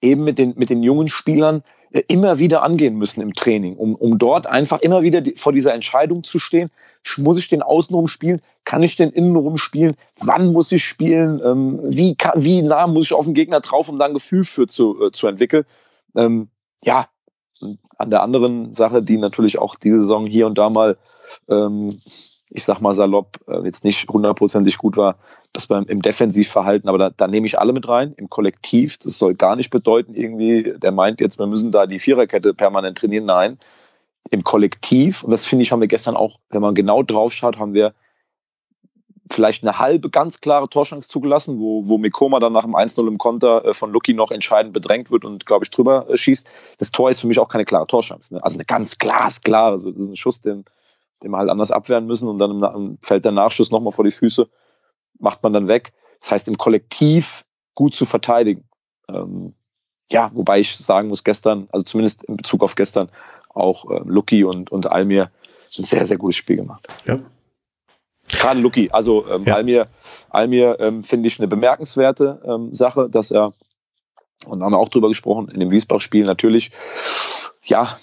eben 0.00 0.24
mit 0.24 0.38
den, 0.38 0.54
mit 0.56 0.70
den 0.70 0.82
jungen 0.82 1.08
Spielern 1.08 1.62
immer 2.08 2.38
wieder 2.38 2.62
angehen 2.62 2.96
müssen 2.96 3.20
im 3.20 3.34
Training, 3.34 3.76
um, 3.76 3.94
um 3.94 4.18
dort 4.18 4.46
einfach 4.46 4.80
immer 4.80 5.02
wieder 5.02 5.22
vor 5.36 5.52
dieser 5.52 5.74
Entscheidung 5.74 6.24
zu 6.24 6.38
stehen. 6.38 6.70
Muss 7.18 7.38
ich 7.38 7.48
den 7.48 7.62
Außenrum 7.62 8.08
spielen? 8.08 8.40
Kann 8.64 8.82
ich 8.82 8.96
den 8.96 9.10
Innenrum 9.10 9.58
spielen? 9.58 9.96
Wann 10.18 10.52
muss 10.52 10.72
ich 10.72 10.84
spielen? 10.84 11.40
Ähm, 11.44 11.80
wie, 11.82 12.14
kann, 12.14 12.42
wie 12.42 12.62
nah 12.62 12.86
muss 12.86 13.06
ich 13.06 13.12
auf 13.12 13.26
den 13.26 13.34
Gegner 13.34 13.60
drauf, 13.60 13.88
um 13.88 13.98
da 13.98 14.06
ein 14.06 14.14
Gefühl 14.14 14.44
für 14.44 14.66
zu, 14.66 15.06
äh, 15.06 15.10
zu 15.10 15.26
entwickeln? 15.26 15.64
Ähm, 16.14 16.48
ja, 16.84 17.06
an 17.98 18.10
der 18.10 18.22
anderen 18.22 18.72
Sache, 18.72 19.02
die 19.02 19.18
natürlich 19.18 19.58
auch 19.58 19.76
diese 19.76 20.00
Saison 20.00 20.26
hier 20.26 20.46
und 20.46 20.58
da 20.58 20.70
mal 20.70 20.96
ähm, 21.48 21.90
ich 22.54 22.64
sag 22.64 22.80
mal 22.80 22.92
salopp, 22.92 23.38
äh, 23.48 23.64
jetzt 23.64 23.84
nicht 23.84 24.08
hundertprozentig 24.08 24.78
gut 24.78 24.96
war, 24.96 25.16
das 25.52 25.66
beim 25.66 25.84
im 25.84 26.00
Defensivverhalten, 26.00 26.88
aber 26.88 26.98
da, 26.98 27.10
da 27.10 27.28
nehme 27.28 27.46
ich 27.46 27.58
alle 27.58 27.72
mit 27.72 27.86
rein, 27.86 28.14
im 28.16 28.30
Kollektiv. 28.30 28.98
Das 28.98 29.18
soll 29.18 29.34
gar 29.34 29.56
nicht 29.56 29.70
bedeuten, 29.70 30.14
irgendwie, 30.14 30.74
der 30.78 30.92
meint 30.92 31.20
jetzt, 31.20 31.38
wir 31.38 31.46
müssen 31.46 31.70
da 31.70 31.86
die 31.86 31.98
Viererkette 31.98 32.54
permanent 32.54 32.98
trainieren. 32.98 33.26
Nein, 33.26 33.58
im 34.30 34.44
Kollektiv, 34.44 35.24
und 35.24 35.30
das 35.30 35.44
finde 35.44 35.64
ich, 35.64 35.72
haben 35.72 35.80
wir 35.80 35.88
gestern 35.88 36.16
auch, 36.16 36.38
wenn 36.50 36.62
man 36.62 36.74
genau 36.74 37.02
drauf 37.02 37.32
schaut, 37.32 37.58
haben 37.58 37.74
wir 37.74 37.92
vielleicht 39.30 39.62
eine 39.62 39.78
halbe 39.78 40.10
ganz 40.10 40.40
klare 40.40 40.68
Torschance 40.68 41.08
zugelassen, 41.08 41.58
wo, 41.58 41.88
wo 41.88 41.98
Mikoma 41.98 42.38
dann 42.38 42.52
nach 42.52 42.64
dem 42.64 42.74
1-0 42.74 43.06
im 43.08 43.18
Konter 43.18 43.64
äh, 43.64 43.74
von 43.74 43.92
Lucky 43.92 44.14
noch 44.14 44.30
entscheidend 44.30 44.72
bedrängt 44.72 45.10
wird 45.10 45.24
und, 45.24 45.46
glaube 45.46 45.64
ich, 45.64 45.70
drüber 45.70 46.08
äh, 46.08 46.16
schießt. 46.16 46.46
Das 46.78 46.92
Tor 46.92 47.10
ist 47.10 47.20
für 47.20 47.26
mich 47.26 47.38
auch 47.38 47.48
keine 47.48 47.64
klare 47.64 47.86
Torschance. 47.86 48.34
Ne? 48.34 48.42
Also 48.42 48.56
eine 48.56 48.64
ganz 48.64 48.98
glasklare, 48.98 49.72
also 49.72 49.90
das 49.90 50.04
ist 50.04 50.08
ein 50.08 50.16
Schuss, 50.16 50.42
den, 50.42 50.64
den 51.22 51.30
wir 51.30 51.38
halt 51.38 51.50
anders 51.50 51.70
abwehren 51.70 52.06
müssen 52.06 52.28
und 52.28 52.38
dann 52.38 52.98
fällt 53.02 53.24
der 53.24 53.32
Nachschuss 53.32 53.70
nochmal 53.70 53.92
vor 53.92 54.04
die 54.04 54.10
Füße, 54.10 54.48
macht 55.22 55.42
man 55.42 55.52
dann 55.52 55.68
weg. 55.68 55.92
Das 56.20 56.30
heißt, 56.30 56.48
im 56.48 56.58
Kollektiv 56.58 57.44
gut 57.74 57.94
zu 57.94 58.06
verteidigen. 58.06 58.64
Ähm, 59.08 59.54
ja, 60.10 60.30
wobei 60.34 60.60
ich 60.60 60.76
sagen 60.76 61.08
muss, 61.08 61.24
gestern, 61.24 61.68
also 61.72 61.84
zumindest 61.84 62.24
in 62.24 62.36
Bezug 62.36 62.62
auf 62.62 62.74
gestern, 62.74 63.08
auch 63.48 63.90
äh, 63.90 64.00
Lucky 64.04 64.44
und, 64.44 64.70
und 64.70 64.90
Almir 64.90 65.30
ein 65.78 65.84
sehr, 65.84 66.06
sehr 66.06 66.18
gutes 66.18 66.36
Spiel 66.36 66.56
gemacht. 66.56 66.86
Ja, 67.06 67.18
Gerade 68.28 68.60
Lucky, 68.60 68.90
also 68.90 69.26
ähm, 69.28 69.44
ja. 69.44 69.54
Almir, 69.54 69.88
Almir 70.30 70.78
ähm, 70.80 71.02
finde 71.02 71.28
ich 71.28 71.38
eine 71.38 71.48
bemerkenswerte 71.48 72.40
ähm, 72.44 72.74
Sache, 72.74 73.08
dass 73.10 73.30
er, 73.30 73.52
und 74.46 74.60
da 74.60 74.64
haben 74.64 74.72
wir 74.72 74.78
auch 74.78 74.88
drüber 74.88 75.08
gesprochen, 75.08 75.48
in 75.48 75.60
dem 75.60 75.70
Wiesbach-Spiel 75.70 76.24
natürlich, 76.24 76.70
ja, 77.62 77.96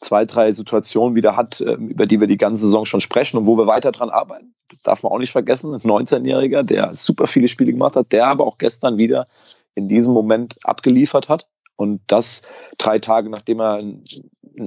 zwei, 0.00 0.24
drei 0.24 0.52
Situationen 0.52 1.14
wieder 1.14 1.36
hat, 1.36 1.60
ähm, 1.60 1.88
über 1.88 2.06
die 2.06 2.20
wir 2.20 2.26
die 2.26 2.36
ganze 2.36 2.64
Saison 2.64 2.84
schon 2.84 3.00
sprechen 3.00 3.36
und 3.38 3.46
wo 3.46 3.56
wir 3.56 3.66
weiter 3.66 3.92
dran 3.92 4.10
arbeiten. 4.10 4.54
Darf 4.82 5.02
man 5.02 5.12
auch 5.12 5.18
nicht 5.18 5.32
vergessen. 5.32 5.72
Ein 5.72 5.80
19-Jähriger, 5.80 6.62
der 6.62 6.94
super 6.94 7.26
viele 7.26 7.48
Spiele 7.48 7.72
gemacht 7.72 7.96
hat, 7.96 8.12
der 8.12 8.26
aber 8.26 8.46
auch 8.46 8.58
gestern 8.58 8.98
wieder 8.98 9.28
in 9.74 9.88
diesem 9.88 10.12
Moment 10.12 10.56
abgeliefert 10.64 11.28
hat. 11.28 11.48
Und 11.76 12.00
das 12.08 12.42
drei 12.76 12.98
Tage, 12.98 13.30
nachdem 13.30 13.60
er 13.60 13.74
einen, 13.74 14.04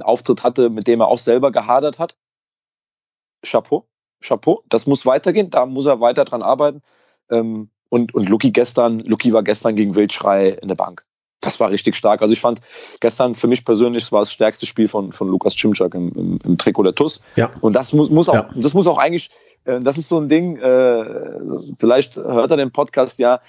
Auftritt 0.00 0.42
hatte, 0.42 0.70
mit 0.70 0.88
dem 0.88 1.00
er 1.00 1.08
auch 1.08 1.18
selber 1.18 1.52
gehadert 1.52 1.98
hat. 1.98 2.16
Chapeau. 3.44 3.86
Chapeau, 4.22 4.62
das 4.68 4.86
muss 4.86 5.04
weitergehen, 5.04 5.50
da 5.50 5.66
muss 5.66 5.84
er 5.84 6.00
weiter 6.00 6.24
dran 6.24 6.42
arbeiten. 6.42 6.80
Ähm, 7.28 7.70
und, 7.90 8.14
und 8.14 8.28
Luki 8.28 8.52
gestern, 8.52 9.00
Luki 9.00 9.34
war 9.34 9.42
gestern 9.42 9.76
gegen 9.76 9.94
Wildschrei 9.94 10.48
in 10.50 10.68
der 10.68 10.76
Bank. 10.76 11.04
Das 11.42 11.60
war 11.60 11.70
richtig 11.70 11.96
stark. 11.96 12.22
Also 12.22 12.32
ich 12.32 12.40
fand 12.40 12.60
gestern 13.00 13.34
für 13.34 13.48
mich 13.48 13.66
persönlich 13.66 14.10
war 14.12 14.20
das 14.20 14.32
stärkste 14.32 14.64
Spiel 14.64 14.88
von, 14.88 15.12
von 15.12 15.28
Lukas 15.28 15.54
Cimczak 15.54 15.94
im, 15.94 16.12
im, 16.12 16.38
im 16.42 16.56
Trikot 16.56 16.84
der 16.84 16.94
TUS. 16.94 17.22
Ja. 17.36 17.50
Und 17.60 17.76
das 17.76 17.92
muss, 17.92 18.08
muss 18.08 18.30
auch, 18.30 18.34
ja. 18.34 18.50
das 18.54 18.72
muss 18.72 18.86
auch 18.86 18.96
eigentlich, 18.96 19.28
äh, 19.64 19.80
das 19.80 19.98
ist 19.98 20.08
so 20.08 20.18
ein 20.18 20.28
Ding, 20.28 20.56
äh, 20.56 21.04
vielleicht 21.78 22.16
hört 22.16 22.50
er 22.50 22.56
den 22.56 22.70
Podcast 22.70 23.18
ja, 23.18 23.40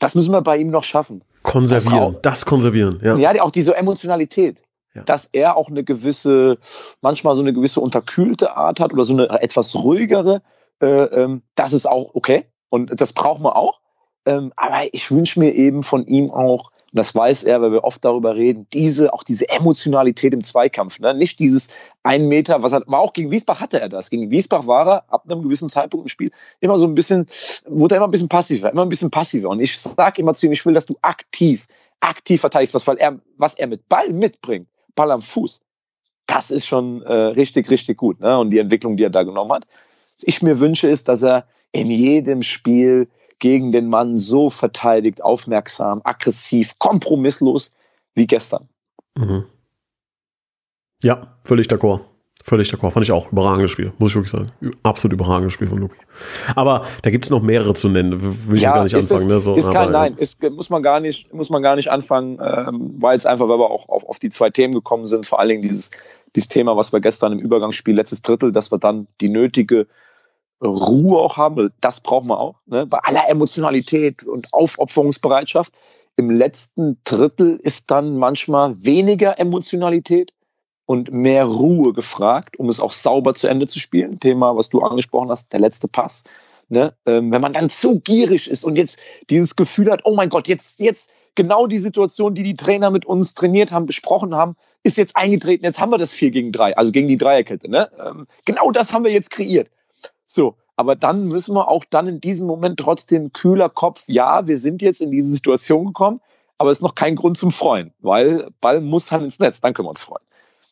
das 0.00 0.16
müssen 0.16 0.32
wir 0.32 0.42
bei 0.42 0.56
ihm 0.56 0.70
noch 0.70 0.82
schaffen. 0.82 1.22
Konservieren, 1.42 2.14
das, 2.14 2.22
das 2.22 2.46
konservieren, 2.46 3.00
ja. 3.02 3.16
Ja, 3.16 3.42
auch 3.42 3.50
diese 3.50 3.76
Emotionalität 3.76 4.62
ja. 4.94 5.02
dass 5.02 5.28
er 5.32 5.56
auch 5.56 5.68
eine 5.68 5.84
gewisse, 5.84 6.58
manchmal 7.00 7.34
so 7.34 7.40
eine 7.40 7.52
gewisse 7.52 7.80
unterkühlte 7.80 8.56
Art 8.56 8.80
hat 8.80 8.92
oder 8.92 9.04
so 9.04 9.12
eine 9.12 9.28
etwas 9.40 9.74
ruhigere. 9.74 10.42
Äh, 10.80 11.04
ähm, 11.04 11.42
das 11.54 11.72
ist 11.72 11.86
auch 11.86 12.14
okay 12.14 12.44
und 12.68 13.00
das 13.00 13.12
brauchen 13.12 13.44
wir 13.44 13.56
auch. 13.56 13.80
Ähm, 14.24 14.52
aber 14.56 14.92
ich 14.92 15.10
wünsche 15.10 15.40
mir 15.40 15.52
eben 15.54 15.82
von 15.82 16.06
ihm 16.06 16.30
auch, 16.30 16.70
und 16.92 16.98
das 16.98 17.14
weiß 17.14 17.44
er, 17.44 17.62
weil 17.62 17.72
wir 17.72 17.84
oft 17.84 18.04
darüber 18.04 18.36
reden, 18.36 18.66
diese, 18.74 19.14
auch 19.14 19.22
diese 19.22 19.48
Emotionalität 19.48 20.34
im 20.34 20.42
Zweikampf. 20.42 21.00
Ne? 21.00 21.14
Nicht 21.14 21.38
dieses 21.38 21.68
ein 22.02 22.28
Meter, 22.28 22.62
was 22.62 22.74
hat, 22.74 22.84
war 22.86 23.00
auch 23.00 23.14
gegen 23.14 23.30
Wiesbach 23.30 23.60
hatte 23.60 23.80
er 23.80 23.88
das. 23.88 24.10
Gegen 24.10 24.30
Wiesbach 24.30 24.66
war 24.66 24.86
er 24.86 25.04
ab 25.08 25.24
einem 25.26 25.42
gewissen 25.42 25.70
Zeitpunkt 25.70 26.04
im 26.04 26.08
Spiel 26.08 26.30
immer 26.60 26.76
so 26.76 26.86
ein 26.86 26.94
bisschen, 26.94 27.26
wurde 27.66 27.94
er 27.94 27.96
immer 27.96 28.08
ein 28.08 28.10
bisschen 28.10 28.28
passiver, 28.28 28.70
immer 28.70 28.82
ein 28.82 28.90
bisschen 28.90 29.10
passiver. 29.10 29.48
Und 29.48 29.60
ich 29.60 29.80
sage 29.80 30.20
immer 30.20 30.34
zu 30.34 30.44
ihm, 30.44 30.52
ich 30.52 30.66
will, 30.66 30.74
dass 30.74 30.84
du 30.84 30.98
aktiv, 31.00 31.66
aktiv 32.00 32.42
verteidigst, 32.42 32.74
was, 32.74 32.86
weil 32.86 32.98
er, 32.98 33.18
was 33.38 33.54
er 33.54 33.68
mit 33.68 33.88
Ball 33.88 34.10
mitbringt 34.10 34.68
Ball 34.94 35.10
am 35.12 35.22
Fuß. 35.22 35.62
Das 36.26 36.50
ist 36.50 36.66
schon 36.66 37.00
äh, 37.02 37.12
richtig, 37.12 37.70
richtig 37.70 37.96
gut. 37.96 38.20
Ne? 38.20 38.38
Und 38.38 38.50
die 38.50 38.58
Entwicklung, 38.58 38.98
die 38.98 39.04
er 39.04 39.10
da 39.10 39.22
genommen 39.22 39.52
hat. 39.52 39.66
Was 40.16 40.24
ich 40.26 40.42
mir 40.42 40.60
wünsche, 40.60 40.88
ist, 40.88 41.08
dass 41.08 41.22
er 41.22 41.46
in 41.72 41.90
jedem 41.90 42.42
Spiel 42.42 43.08
gegen 43.42 43.72
den 43.72 43.88
Mann 43.88 44.16
so 44.16 44.50
verteidigt, 44.50 45.20
aufmerksam, 45.20 46.00
aggressiv, 46.04 46.78
kompromisslos 46.78 47.72
wie 48.14 48.28
gestern. 48.28 48.68
Mhm. 49.18 49.46
Ja, 51.02 51.34
völlig 51.44 51.66
d'accord. 51.66 52.02
Völlig 52.44 52.72
d'accord. 52.72 52.92
Fand 52.92 53.04
ich 53.04 53.10
auch. 53.10 53.32
Überragendes 53.32 53.72
Spiel, 53.72 53.92
muss 53.98 54.10
ich 54.10 54.14
wirklich 54.14 54.30
sagen. 54.30 54.52
Absolut 54.84 55.14
überragendes 55.14 55.52
Spiel 55.54 55.66
von 55.66 55.78
Luki. 55.78 55.96
Aber 56.54 56.86
da 57.02 57.10
gibt 57.10 57.24
es 57.24 57.32
noch 57.32 57.42
mehrere 57.42 57.74
zu 57.74 57.88
nennen. 57.88 58.22
Will 58.48 58.58
ich 58.58 58.62
ja, 58.62 58.74
gar 58.74 58.84
nicht 58.84 58.94
anfangen. 58.94 59.22
Es, 59.22 59.26
ne? 59.26 59.40
so, 59.40 59.54
ist 59.54 59.72
kein, 59.72 59.88
aber, 59.88 59.90
nein, 59.90 60.14
ist, 60.16 60.40
muss, 60.40 60.70
man 60.70 60.84
gar 60.84 61.00
nicht, 61.00 61.34
muss 61.34 61.50
man 61.50 61.62
gar 61.64 61.74
nicht 61.74 61.90
anfangen, 61.90 62.38
ähm, 62.40 62.94
weil 63.00 63.16
es 63.16 63.26
einfach, 63.26 63.48
weil 63.48 63.58
wir 63.58 63.70
auch 63.70 63.88
auf, 63.88 64.04
auf 64.04 64.20
die 64.20 64.30
zwei 64.30 64.50
Themen 64.50 64.72
gekommen 64.72 65.06
sind. 65.06 65.26
Vor 65.26 65.40
allen 65.40 65.48
Dingen 65.48 65.62
dieses, 65.62 65.90
dieses 66.36 66.48
Thema, 66.48 66.76
was 66.76 66.92
wir 66.92 67.00
gestern 67.00 67.32
im 67.32 67.40
Übergangsspiel, 67.40 67.96
letztes 67.96 68.22
Drittel, 68.22 68.52
dass 68.52 68.70
wir 68.70 68.78
dann 68.78 69.08
die 69.20 69.30
nötige 69.30 69.88
Ruhe 70.62 71.18
auch 71.18 71.36
haben. 71.36 71.72
Das 71.80 72.00
brauchen 72.00 72.28
wir 72.28 72.38
auch. 72.38 72.56
Ne? 72.66 72.86
Bei 72.86 72.98
aller 72.98 73.28
Emotionalität 73.28 74.24
und 74.24 74.52
Aufopferungsbereitschaft. 74.52 75.74
Im 76.16 76.30
letzten 76.30 77.00
Drittel 77.04 77.58
ist 77.62 77.90
dann 77.90 78.16
manchmal 78.18 78.84
weniger 78.84 79.38
Emotionalität 79.38 80.34
und 80.84 81.10
mehr 81.10 81.44
Ruhe 81.44 81.92
gefragt, 81.92 82.58
um 82.58 82.68
es 82.68 82.80
auch 82.80 82.92
sauber 82.92 83.34
zu 83.34 83.48
Ende 83.48 83.66
zu 83.66 83.78
spielen. 83.78 84.20
Thema, 84.20 84.56
was 84.56 84.68
du 84.68 84.80
angesprochen 84.80 85.30
hast, 85.30 85.52
der 85.52 85.60
letzte 85.60 85.88
Pass. 85.88 86.24
Ne? 86.68 86.94
Ähm, 87.06 87.30
wenn 87.32 87.40
man 87.40 87.52
dann 87.52 87.68
so 87.68 87.98
gierig 88.00 88.50
ist 88.50 88.64
und 88.64 88.76
jetzt 88.76 88.98
dieses 89.30 89.56
Gefühl 89.56 89.90
hat, 89.90 90.00
oh 90.04 90.14
mein 90.14 90.28
Gott, 90.28 90.48
jetzt, 90.48 90.80
jetzt 90.80 91.10
genau 91.34 91.66
die 91.66 91.78
Situation, 91.78 92.34
die 92.34 92.42
die 92.42 92.54
Trainer 92.54 92.90
mit 92.90 93.04
uns 93.04 93.34
trainiert 93.34 93.72
haben, 93.72 93.86
besprochen 93.86 94.34
haben, 94.34 94.56
ist 94.82 94.96
jetzt 94.96 95.16
eingetreten. 95.16 95.64
Jetzt 95.64 95.80
haben 95.80 95.90
wir 95.90 95.98
das 95.98 96.12
4 96.12 96.30
gegen 96.30 96.52
3, 96.52 96.76
also 96.76 96.92
gegen 96.92 97.08
die 97.08 97.16
Dreierkette. 97.16 97.70
Ne? 97.70 97.90
Ähm, 97.98 98.26
genau 98.44 98.70
das 98.70 98.92
haben 98.92 99.04
wir 99.04 99.12
jetzt 99.12 99.30
kreiert. 99.30 99.68
So, 100.32 100.56
aber 100.76 100.96
dann 100.96 101.28
müssen 101.28 101.54
wir 101.54 101.68
auch 101.68 101.84
dann 101.84 102.08
in 102.08 102.20
diesem 102.20 102.46
Moment 102.46 102.80
trotzdem 102.80 103.34
kühler 103.34 103.68
Kopf, 103.68 104.02
ja, 104.06 104.46
wir 104.46 104.56
sind 104.56 104.80
jetzt 104.80 105.02
in 105.02 105.10
diese 105.10 105.30
Situation 105.30 105.86
gekommen, 105.86 106.22
aber 106.56 106.70
es 106.70 106.78
ist 106.78 106.82
noch 106.82 106.94
kein 106.94 107.16
Grund 107.16 107.36
zum 107.36 107.50
Freuen, 107.50 107.92
weil 108.00 108.48
Ball 108.62 108.80
muss 108.80 109.12
halt 109.12 109.24
ins 109.24 109.38
Netz, 109.38 109.60
dann 109.60 109.74
können 109.74 109.86
wir 109.86 109.90
uns 109.90 110.00
freuen. 110.00 110.24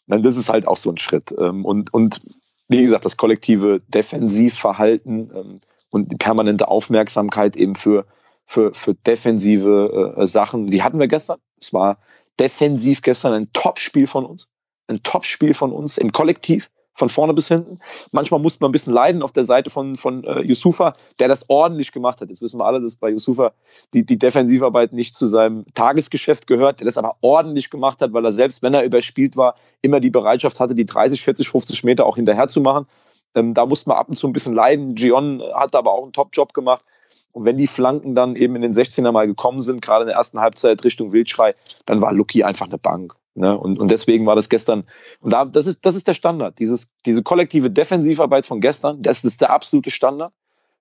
Das 0.06 0.36
ist 0.38 0.48
halt 0.48 0.66
auch 0.66 0.78
so 0.78 0.90
ein 0.90 0.96
Schritt. 0.96 1.34
Ähm, 1.38 1.64
und, 1.64 1.92
und 1.92 2.22
wie 2.68 2.82
gesagt, 2.82 3.04
das 3.04 3.18
kollektive 3.18 3.80
Defensivverhalten 3.88 5.30
ähm, 5.34 5.60
und 5.90 6.10
die 6.10 6.16
permanente 6.16 6.66
Aufmerksamkeit 6.68 7.54
eben 7.54 7.74
für, 7.76 8.06
für, 8.46 8.72
für 8.72 8.94
defensive 8.94 10.16
äh, 10.16 10.26
Sachen, 10.26 10.68
die 10.68 10.82
hatten 10.82 10.98
wir 10.98 11.06
gestern. 11.06 11.38
Es 11.60 11.72
war 11.74 11.98
defensiv 12.40 13.02
gestern 13.02 13.34
ein 13.34 13.52
Top-Spiel 13.52 14.06
von 14.06 14.24
uns. 14.24 14.48
Ein 14.86 15.02
Top-Spiel 15.02 15.52
von 15.52 15.70
uns 15.70 15.98
im 15.98 16.12
Kollektiv 16.12 16.70
von 17.00 17.08
vorne 17.08 17.32
bis 17.34 17.48
hinten. 17.48 17.80
Manchmal 18.12 18.40
musste 18.40 18.62
man 18.62 18.68
ein 18.68 18.72
bisschen 18.72 18.92
leiden 18.92 19.22
auf 19.22 19.32
der 19.32 19.44
Seite 19.44 19.70
von, 19.70 19.96
von 19.96 20.22
äh, 20.22 20.42
Yusufa, 20.42 20.92
der 21.18 21.28
das 21.28 21.48
ordentlich 21.48 21.92
gemacht 21.92 22.20
hat. 22.20 22.28
Jetzt 22.28 22.42
wissen 22.42 22.60
wir 22.60 22.66
alle, 22.66 22.80
dass 22.80 22.96
bei 22.96 23.08
Yusufa 23.08 23.52
die, 23.94 24.04
die 24.04 24.18
Defensivarbeit 24.18 24.92
nicht 24.92 25.14
zu 25.14 25.26
seinem 25.26 25.64
Tagesgeschäft 25.74 26.46
gehört, 26.46 26.80
der 26.80 26.84
das 26.84 26.98
aber 26.98 27.16
ordentlich 27.22 27.70
gemacht 27.70 28.02
hat, 28.02 28.12
weil 28.12 28.24
er 28.24 28.32
selbst, 28.32 28.62
wenn 28.62 28.74
er 28.74 28.84
überspielt 28.84 29.36
war, 29.36 29.54
immer 29.80 29.98
die 29.98 30.10
Bereitschaft 30.10 30.60
hatte, 30.60 30.74
die 30.74 30.84
30, 30.84 31.22
40, 31.22 31.48
50 31.48 31.84
Meter 31.84 32.04
auch 32.04 32.16
hinterher 32.16 32.48
zu 32.48 32.60
machen. 32.60 32.86
Ähm, 33.34 33.54
da 33.54 33.64
musste 33.64 33.88
man 33.88 33.98
ab 33.98 34.08
und 34.10 34.16
zu 34.16 34.28
ein 34.28 34.34
bisschen 34.34 34.54
leiden. 34.54 34.94
Gion 34.94 35.42
hat 35.54 35.74
aber 35.74 35.92
auch 35.92 36.02
einen 36.02 36.12
Top-Job 36.12 36.52
gemacht. 36.52 36.84
Und 37.32 37.46
wenn 37.46 37.56
die 37.56 37.66
Flanken 37.66 38.14
dann 38.14 38.36
eben 38.36 38.56
in 38.56 38.62
den 38.62 38.72
16er 38.72 39.12
mal 39.12 39.26
gekommen 39.26 39.60
sind, 39.60 39.80
gerade 39.80 40.02
in 40.02 40.08
der 40.08 40.16
ersten 40.16 40.40
Halbzeit 40.40 40.84
Richtung 40.84 41.12
Wildschrei, 41.12 41.54
dann 41.86 42.02
war 42.02 42.12
Lucky 42.12 42.42
einfach 42.44 42.66
eine 42.66 42.78
Bank. 42.78 43.14
Ne? 43.34 43.56
Und, 43.56 43.78
und 43.78 43.90
deswegen 43.90 44.26
war 44.26 44.36
das 44.36 44.48
gestern, 44.48 44.84
und 45.20 45.32
da, 45.32 45.44
das, 45.44 45.66
ist, 45.66 45.84
das 45.86 45.94
ist 45.94 46.08
der 46.08 46.14
Standard. 46.14 46.58
Dieses, 46.58 46.92
diese 47.06 47.22
kollektive 47.22 47.70
Defensivarbeit 47.70 48.46
von 48.46 48.60
gestern, 48.60 49.02
das 49.02 49.24
ist 49.24 49.40
der 49.40 49.50
absolute 49.50 49.90
Standard. 49.90 50.32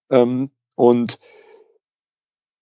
Ähm, 0.10 0.50
und 0.76 1.20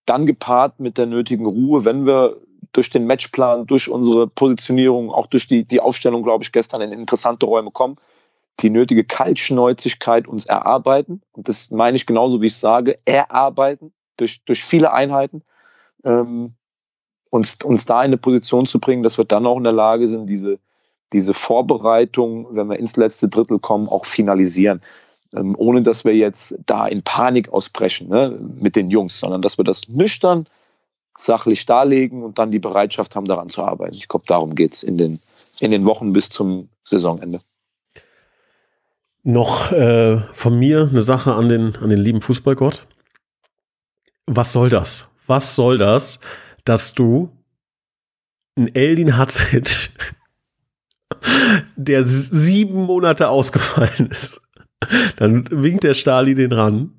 dann 0.05 0.25
gepaart 0.25 0.79
mit 0.79 0.97
der 0.97 1.05
nötigen 1.05 1.45
Ruhe, 1.45 1.85
wenn 1.85 2.05
wir 2.05 2.37
durch 2.71 2.89
den 2.89 3.05
Matchplan, 3.05 3.65
durch 3.65 3.89
unsere 3.89 4.27
Positionierung, 4.27 5.11
auch 5.11 5.27
durch 5.27 5.47
die, 5.47 5.65
die 5.65 5.79
Aufstellung, 5.79 6.23
glaube 6.23 6.43
ich, 6.43 6.51
gestern 6.51 6.81
in 6.81 6.91
interessante 6.91 7.45
Räume 7.45 7.71
kommen, 7.71 7.97
die 8.59 8.69
nötige 8.69 9.03
Kaltschnäuzigkeit 9.03 10.27
uns 10.27 10.45
erarbeiten. 10.45 11.21
Und 11.31 11.47
das 11.47 11.71
meine 11.71 11.97
ich 11.97 12.05
genauso, 12.05 12.41
wie 12.41 12.47
ich 12.47 12.55
sage, 12.55 12.99
erarbeiten 13.05 13.93
durch, 14.17 14.43
durch 14.45 14.63
viele 14.63 14.91
Einheiten. 14.91 15.43
Ähm, 16.03 16.55
uns, 17.29 17.57
uns 17.63 17.85
da 17.85 18.01
in 18.01 18.07
eine 18.07 18.17
Position 18.17 18.65
zu 18.65 18.79
bringen, 18.79 19.03
dass 19.03 19.17
wir 19.17 19.25
dann 19.25 19.45
auch 19.45 19.57
in 19.57 19.63
der 19.63 19.73
Lage 19.73 20.07
sind, 20.07 20.29
diese, 20.29 20.59
diese 21.13 21.33
Vorbereitung, 21.33 22.47
wenn 22.51 22.67
wir 22.67 22.79
ins 22.79 22.97
letzte 22.97 23.27
Drittel 23.29 23.59
kommen, 23.59 23.89
auch 23.89 24.05
finalisieren. 24.05 24.81
Ähm, 25.33 25.55
ohne 25.57 25.81
dass 25.81 26.05
wir 26.05 26.15
jetzt 26.15 26.57
da 26.65 26.87
in 26.87 27.03
Panik 27.03 27.49
ausbrechen 27.49 28.07
ne, 28.07 28.37
mit 28.59 28.75
den 28.75 28.89
Jungs, 28.89 29.19
sondern 29.19 29.41
dass 29.41 29.57
wir 29.57 29.65
das 29.65 29.89
nüchtern, 29.89 30.47
sachlich 31.17 31.65
darlegen 31.65 32.23
und 32.23 32.37
dann 32.39 32.51
die 32.51 32.59
Bereitschaft 32.59 33.15
haben, 33.15 33.25
daran 33.25 33.49
zu 33.49 33.63
arbeiten. 33.63 33.95
Ich 33.95 34.07
glaube, 34.07 34.25
darum 34.27 34.55
geht 34.55 34.73
es 34.73 34.83
in 34.83 34.97
den, 34.97 35.19
in 35.59 35.71
den 35.71 35.85
Wochen 35.85 36.13
bis 36.13 36.29
zum 36.29 36.69
Saisonende. 36.83 37.41
Noch 39.23 39.71
äh, 39.73 40.19
von 40.31 40.57
mir 40.57 40.87
eine 40.89 41.01
Sache 41.01 41.33
an 41.33 41.49
den, 41.49 41.75
an 41.75 41.89
den 41.89 41.99
lieben 41.99 42.21
Fußballgott. 42.21 42.87
Was 44.27 44.53
soll 44.53 44.69
das? 44.69 45.09
Was 45.25 45.55
soll 45.55 45.77
das, 45.77 46.19
dass 46.67 46.93
du 46.93 47.31
einen 48.57 48.73
Eldin 48.73 49.17
Hatzic, 49.17 49.89
der 51.75 52.05
sieben 52.05 52.83
Monate 52.83 53.29
ausgefallen 53.29 54.07
ist, 54.09 54.41
dann 55.15 55.45
winkt 55.51 55.83
der 55.83 55.93
Stali 55.93 56.35
den 56.35 56.51
ran, 56.51 56.91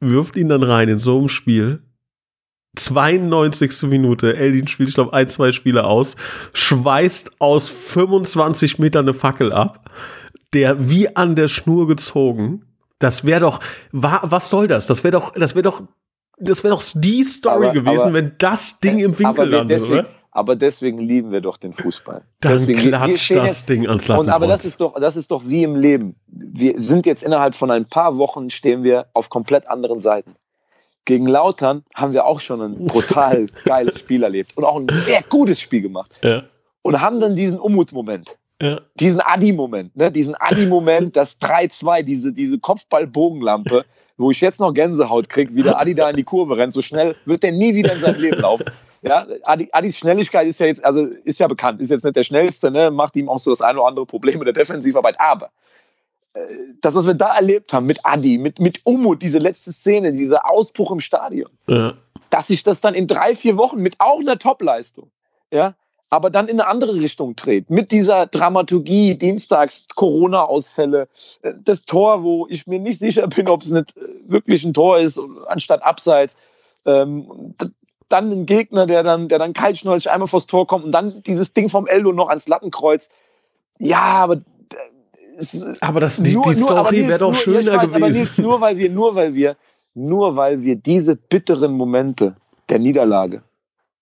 wirft 0.00 0.36
ihn 0.36 0.48
dann 0.48 0.62
rein 0.62 0.88
in 0.88 0.98
so 0.98 1.18
einem 1.18 1.28
Spiel 1.28 1.82
92. 2.76 3.82
Minute, 3.84 4.36
Eldin 4.36 4.68
spielt, 4.68 4.90
ich 4.90 4.94
glaube, 4.94 5.12
ein, 5.12 5.28
zwei 5.28 5.52
Spiele 5.52 5.84
aus, 5.84 6.16
schweißt 6.52 7.40
aus 7.40 7.68
25 7.68 8.78
Metern 8.78 9.06
eine 9.06 9.14
Fackel 9.14 9.52
ab, 9.52 9.90
der 10.52 10.88
wie 10.88 11.16
an 11.16 11.34
der 11.34 11.48
Schnur 11.48 11.86
gezogen. 11.86 12.64
Das 12.98 13.24
wäre 13.24 13.40
doch, 13.40 13.60
was 13.92 14.50
soll 14.50 14.66
das? 14.66 14.86
Das 14.86 15.02
wäre 15.04 15.12
doch, 15.12 15.32
das 15.34 15.54
wäre 15.54 15.62
doch, 15.62 15.82
das 16.40 16.64
wäre 16.64 16.74
doch 16.74 16.82
die 16.94 17.22
Story 17.22 17.66
aber, 17.66 17.72
gewesen, 17.72 18.08
aber, 18.08 18.14
wenn 18.14 18.32
das 18.38 18.80
Ding 18.80 18.98
im 18.98 19.18
Winkel 19.18 19.48
landet, 19.48 19.70
deswegen, 19.70 20.00
oder? 20.00 20.08
Aber 20.30 20.56
deswegen 20.56 20.98
lieben 20.98 21.32
wir 21.32 21.40
doch 21.40 21.56
den 21.56 21.72
Fußball. 21.72 22.22
Dann 22.40 22.52
deswegen, 22.52 22.78
klatscht 22.78 23.34
das 23.34 23.46
jetzt, 23.46 23.68
Ding 23.68 23.88
ans 23.88 24.06
Lattenkreuz. 24.06 24.26
Und 24.26 24.30
aber 24.32 24.46
das 24.46 24.64
ist 24.64 24.80
doch, 24.80 24.94
das 25.00 25.16
ist 25.16 25.30
doch 25.30 25.42
wie 25.46 25.64
im 25.64 25.74
Leben. 25.74 26.14
Wir 26.26 26.74
sind 26.76 27.06
jetzt 27.06 27.24
innerhalb 27.24 27.54
von 27.54 27.70
ein 27.70 27.86
paar 27.86 28.18
Wochen 28.18 28.50
stehen 28.50 28.84
wir 28.84 29.06
auf 29.14 29.30
komplett 29.30 29.68
anderen 29.68 30.00
Seiten. 30.00 30.36
Gegen 31.06 31.26
Lautern 31.26 31.84
haben 31.94 32.12
wir 32.12 32.26
auch 32.26 32.40
schon 32.40 32.60
ein 32.60 32.74
brutal 32.86 33.46
geiles 33.64 33.98
Spiel 33.98 34.22
erlebt 34.22 34.56
und 34.56 34.64
auch 34.64 34.78
ein 34.78 34.86
sehr 34.90 35.22
gutes 35.22 35.60
Spiel 35.60 35.80
gemacht. 35.82 36.20
Ja. 36.22 36.44
Und 36.82 37.00
haben 37.00 37.18
dann 37.18 37.34
diesen 37.34 37.58
Umut-Moment. 37.58 38.38
Ja. 38.60 38.80
Diesen 38.98 39.20
Adi-Moment, 39.20 39.96
ne? 39.96 40.10
diesen 40.10 40.34
Adi-Moment, 40.34 41.16
das 41.16 41.40
3-2, 41.40 42.02
diese, 42.02 42.32
diese 42.32 42.58
Kopfball-Bogenlampe, 42.58 43.84
wo 44.18 44.30
ich 44.30 44.40
jetzt 44.40 44.60
noch 44.60 44.74
Gänsehaut 44.74 45.28
kriege, 45.28 45.54
wie 45.54 45.62
der 45.62 45.78
Adi 45.78 45.94
da 45.94 46.10
in 46.10 46.16
die 46.16 46.24
Kurve 46.24 46.56
rennt. 46.56 46.72
So 46.72 46.82
schnell 46.82 47.16
wird 47.24 47.42
der 47.42 47.52
nie 47.52 47.74
wieder 47.74 47.94
in 47.94 48.00
seinem 48.00 48.20
Leben 48.20 48.40
laufen. 48.40 48.66
Ja, 49.00 49.26
Adi, 49.44 49.68
Adis 49.72 49.96
Schnelligkeit 49.96 50.46
ist 50.46 50.58
ja 50.58 50.66
jetzt, 50.66 50.84
also 50.84 51.06
ist 51.24 51.38
ja 51.38 51.46
bekannt, 51.46 51.80
ist 51.80 51.90
jetzt 51.90 52.04
nicht 52.04 52.16
der 52.16 52.24
schnellste, 52.24 52.70
ne? 52.70 52.90
macht 52.90 53.14
ihm 53.16 53.28
auch 53.28 53.38
so 53.38 53.50
das 53.50 53.62
eine 53.62 53.78
oder 53.78 53.88
andere 53.88 54.06
Problem 54.06 54.40
mit 54.40 54.46
der 54.46 54.52
Defensivarbeit, 54.52 55.20
aber 55.20 55.50
das, 56.80 56.94
was 56.94 57.06
wir 57.06 57.14
da 57.14 57.34
erlebt 57.34 57.72
haben 57.72 57.86
mit 57.86 58.04
Adi, 58.04 58.38
mit, 58.38 58.60
mit 58.60 58.80
Umut, 58.84 59.22
diese 59.22 59.38
letzte 59.38 59.72
Szene, 59.72 60.12
dieser 60.12 60.50
Ausbruch 60.50 60.90
im 60.90 61.00
Stadion, 61.00 61.50
ja. 61.66 61.94
dass 62.30 62.48
sich 62.48 62.62
das 62.62 62.80
dann 62.80 62.94
in 62.94 63.06
drei, 63.06 63.34
vier 63.34 63.56
Wochen 63.56 63.80
mit 63.80 63.96
auch 63.98 64.20
einer 64.20 64.38
Topleistung, 64.38 65.10
ja, 65.50 65.74
aber 66.10 66.30
dann 66.30 66.48
in 66.48 66.60
eine 66.60 66.68
andere 66.68 66.94
Richtung 66.94 67.36
dreht. 67.36 67.70
Mit 67.70 67.92
dieser 67.92 68.26
Dramaturgie, 68.26 69.16
Dienstags, 69.16 69.86
Corona-Ausfälle, 69.94 71.08
äh, 71.42 71.52
das 71.62 71.82
Tor, 71.82 72.22
wo 72.22 72.46
ich 72.48 72.66
mir 72.66 72.78
nicht 72.78 72.98
sicher 72.98 73.26
bin, 73.26 73.48
ob 73.48 73.62
es 73.62 73.70
nicht 73.70 73.96
äh, 73.96 74.00
wirklich 74.26 74.64
ein 74.64 74.74
Tor 74.74 74.98
ist, 74.98 75.20
anstatt 75.46 75.82
Abseits. 75.82 76.38
Ähm, 76.86 77.54
dann 78.08 78.30
ein 78.32 78.46
Gegner, 78.46 78.86
der 78.86 79.02
dann, 79.02 79.28
der 79.28 79.38
dann 79.38 79.52
kaltschnäuzig 79.52 80.10
einmal 80.10 80.28
vors 80.28 80.46
Tor 80.46 80.66
kommt 80.66 80.84
und 80.84 80.92
dann 80.92 81.22
dieses 81.24 81.52
Ding 81.52 81.68
vom 81.68 81.86
Eldo 81.86 82.12
noch 82.12 82.28
ans 82.28 82.48
Lattenkreuz. 82.48 83.10
Ja, 83.78 84.00
aber 84.00 84.40
aber 85.80 86.00
das, 86.00 86.16
die, 86.16 86.32
nur, 86.32 86.44
die 86.44 86.54
Story 86.54 87.06
wäre 87.06 87.18
doch 87.18 87.34
schöner 87.34 87.60
ja, 87.60 87.76
weiß, 87.76 87.92
gewesen. 87.92 88.02
Aber 88.02 88.10
Nils, 88.10 88.38
nur 88.38 88.60
weil 88.60 88.76
wir, 88.76 88.90
nur 88.90 89.14
weil 89.14 89.34
wir, 89.34 89.56
nur 89.94 90.36
weil 90.36 90.62
wir 90.62 90.74
diese 90.74 91.14
bitteren 91.14 91.72
Momente 91.72 92.34
der 92.68 92.78
Niederlage 92.78 93.42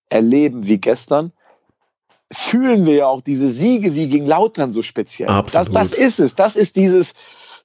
erleben 0.08 0.66
wie 0.66 0.78
gestern, 0.78 1.32
fühlen 2.32 2.86
wir 2.86 2.94
ja 2.94 3.06
auch 3.06 3.20
diese 3.20 3.48
Siege 3.48 3.94
wie 3.94 4.08
gegen 4.08 4.26
Lautern 4.26 4.72
so 4.72 4.82
speziell. 4.82 5.28
Absolut. 5.28 5.68
Das, 5.68 5.90
das 5.90 5.98
ist 5.98 6.18
es. 6.18 6.34
Das 6.34 6.56
ist 6.56 6.76
dieses, 6.76 7.14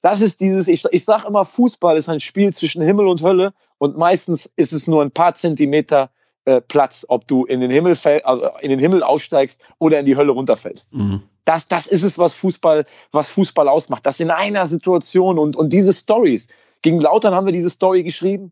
das 0.02 0.20
ist 0.20 0.40
dieses, 0.40 0.68
ich, 0.68 0.84
ich 0.90 1.04
sage 1.04 1.26
immer, 1.28 1.44
Fußball 1.44 1.96
ist 1.96 2.08
ein 2.08 2.20
Spiel 2.20 2.52
zwischen 2.52 2.82
Himmel 2.82 3.06
und 3.06 3.22
Hölle 3.22 3.52
und 3.78 3.96
meistens 3.96 4.50
ist 4.56 4.72
es 4.72 4.86
nur 4.86 5.02
ein 5.02 5.10
paar 5.10 5.34
Zentimeter 5.34 6.10
äh, 6.44 6.60
Platz, 6.60 7.04
ob 7.08 7.26
du 7.28 7.44
in 7.44 7.60
den 7.60 7.70
Himmel 7.70 7.96
also 8.24 8.50
in 8.60 8.70
den 8.70 8.78
Himmel 8.78 9.02
aufsteigst 9.02 9.60
oder 9.78 10.00
in 10.00 10.06
die 10.06 10.16
Hölle 10.16 10.32
runterfällst. 10.32 10.92
Mhm. 10.92 11.22
Das, 11.44 11.66
das 11.66 11.86
ist 11.86 12.02
es, 12.04 12.18
was 12.18 12.34
Fußball, 12.34 12.86
was 13.10 13.30
Fußball 13.30 13.68
ausmacht. 13.68 14.06
Das 14.06 14.20
in 14.20 14.30
einer 14.30 14.66
Situation 14.66 15.38
und, 15.38 15.56
und 15.56 15.72
diese 15.72 15.92
Stories. 15.92 16.48
Gegen 16.82 17.00
Lautern 17.00 17.34
haben 17.34 17.46
wir 17.46 17.52
diese 17.52 17.70
Story 17.70 18.02
geschrieben. 18.02 18.50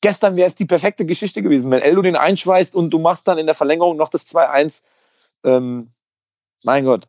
Gestern 0.00 0.36
wäre 0.36 0.48
es 0.48 0.54
die 0.54 0.64
perfekte 0.64 1.06
Geschichte 1.06 1.40
gewesen, 1.42 1.70
wenn 1.70 1.80
Eldo 1.80 2.02
den 2.02 2.16
einschweißt 2.16 2.74
und 2.74 2.90
du 2.90 2.98
machst 2.98 3.26
dann 3.26 3.38
in 3.38 3.46
der 3.46 3.54
Verlängerung 3.54 3.96
noch 3.96 4.08
das 4.08 4.26
2-1. 4.26 4.82
Ähm, 5.44 5.92
mein 6.62 6.84
Gott, 6.84 7.08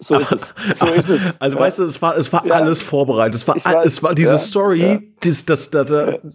so 0.00 0.18
ist 0.18 0.32
es. 0.32 0.54
So 0.74 0.86
ist 0.86 1.10
es. 1.10 1.36
Also 1.40 1.58
weißt 1.58 1.78
du, 1.78 1.84
es 1.84 2.00
war, 2.00 2.16
es 2.16 2.32
war 2.32 2.44
ja. 2.46 2.54
alles 2.54 2.82
vorbereitet. 2.82 3.34
Es 3.34 3.46
war, 3.46 3.54
weiß, 3.54 3.86
es 3.86 4.02
war 4.02 4.14
diese 4.14 4.32
ja, 4.32 4.38
Story, 4.38 4.82
ja. 4.82 4.98
Das, 5.20 5.44
das, 5.44 5.70
das, 5.70 5.90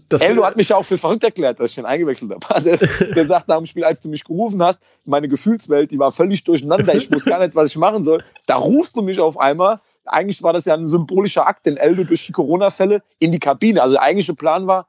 das, 0.07 0.21
Ello 0.21 0.45
hat 0.45 0.55
mich 0.55 0.69
ja 0.69 0.75
auch 0.75 0.85
für 0.85 0.97
verrückt 0.97 1.23
erklärt, 1.23 1.59
dass 1.59 1.71
ich 1.71 1.77
ihn 1.77 1.85
eingewechselt 1.85 2.31
habe. 2.31 2.45
Also 2.49 2.85
der 3.15 3.25
sagt 3.25 3.47
nach 3.47 3.57
dem 3.57 3.65
Spiel, 3.65 3.83
als 3.83 4.01
du 4.01 4.09
mich 4.09 4.23
gerufen 4.23 4.61
hast, 4.61 4.81
meine 5.05 5.27
Gefühlswelt, 5.27 5.91
die 5.91 5.99
war 5.99 6.11
völlig 6.11 6.43
durcheinander. 6.43 6.93
Ich 6.95 7.11
wusste 7.11 7.29
gar 7.29 7.39
nicht, 7.39 7.55
was 7.55 7.71
ich 7.71 7.77
machen 7.77 8.03
soll. 8.03 8.23
Da 8.45 8.55
rufst 8.55 8.95
du 8.95 9.01
mich 9.01 9.19
auf 9.19 9.37
einmal. 9.37 9.79
Eigentlich 10.05 10.41
war 10.43 10.53
das 10.53 10.65
ja 10.65 10.73
ein 10.73 10.87
symbolischer 10.87 11.47
Akt, 11.47 11.65
den 11.65 11.77
Eldo 11.77 12.03
durch 12.03 12.25
die 12.25 12.31
Corona-Fälle 12.31 13.03
in 13.19 13.31
die 13.31 13.39
Kabine. 13.39 13.81
Also 13.81 13.95
der 13.95 14.03
eigentliche 14.03 14.33
Plan 14.33 14.67
war, 14.67 14.87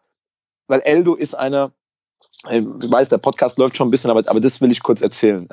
weil 0.67 0.81
Eldo 0.81 1.15
ist 1.15 1.35
einer, 1.35 1.73
ähm, 2.49 2.79
ich 2.83 2.91
weiß, 2.91 3.09
der 3.09 3.19
Podcast 3.19 3.59
läuft 3.59 3.77
schon 3.77 3.89
ein 3.89 3.91
bisschen, 3.91 4.11
aber, 4.11 4.23
aber 4.27 4.41
das 4.41 4.61
will 4.61 4.71
ich 4.71 4.83
kurz 4.83 5.01
erzählen. 5.01 5.49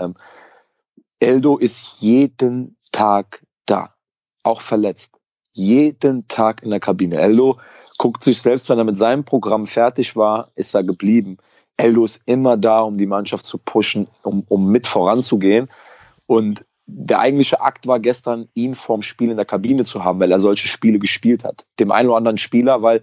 Eldo 1.20 1.58
ist 1.58 1.98
jeden 2.00 2.78
Tag 2.92 3.44
da, 3.66 3.94
auch 4.44 4.62
verletzt. 4.62 5.14
Jeden 5.54 6.28
Tag 6.28 6.62
in 6.64 6.70
der 6.70 6.80
Kabine. 6.80 7.18
Eldo 7.18 7.60
guckt 7.98 8.24
sich 8.24 8.42
selbst, 8.42 8.70
wenn 8.70 8.78
er 8.78 8.84
mit 8.84 8.98
seinem 8.98 9.24
Programm 9.24 9.66
fertig 9.66 10.16
war, 10.16 10.52
ist 10.56 10.76
er 10.76 10.84
geblieben. 10.84 11.38
Eldo 11.78 12.06
ist 12.06 12.24
immer 12.26 12.58
da, 12.58 12.82
um 12.82 12.98
die 12.98 13.08
Mannschaft 13.08 13.46
zu 13.46 13.58
pushen, 13.58 14.08
um, 14.24 14.44
um 14.48 14.72
mit 14.72 14.88
voranzugehen. 14.88 15.70
Und 16.26 16.66
der 16.86 17.20
eigentliche 17.20 17.62
Akt 17.62 17.88
war 17.88 18.00
gestern, 18.00 18.48
ihn 18.54 18.76
vorm 18.76 19.02
Spiel 19.02 19.30
in 19.30 19.38
der 19.38 19.46
Kabine 19.46 19.84
zu 19.84 20.04
haben, 20.04 20.20
weil 20.20 20.32
er 20.32 20.40
solche 20.40 20.68
Spiele 20.68 21.00
gespielt 21.00 21.44
hat. 21.44 21.66
Dem 21.80 21.92
einen 21.92 22.10
oder 22.10 22.18
anderen 22.18 22.38
Spieler, 22.38 22.82
weil 22.82 23.02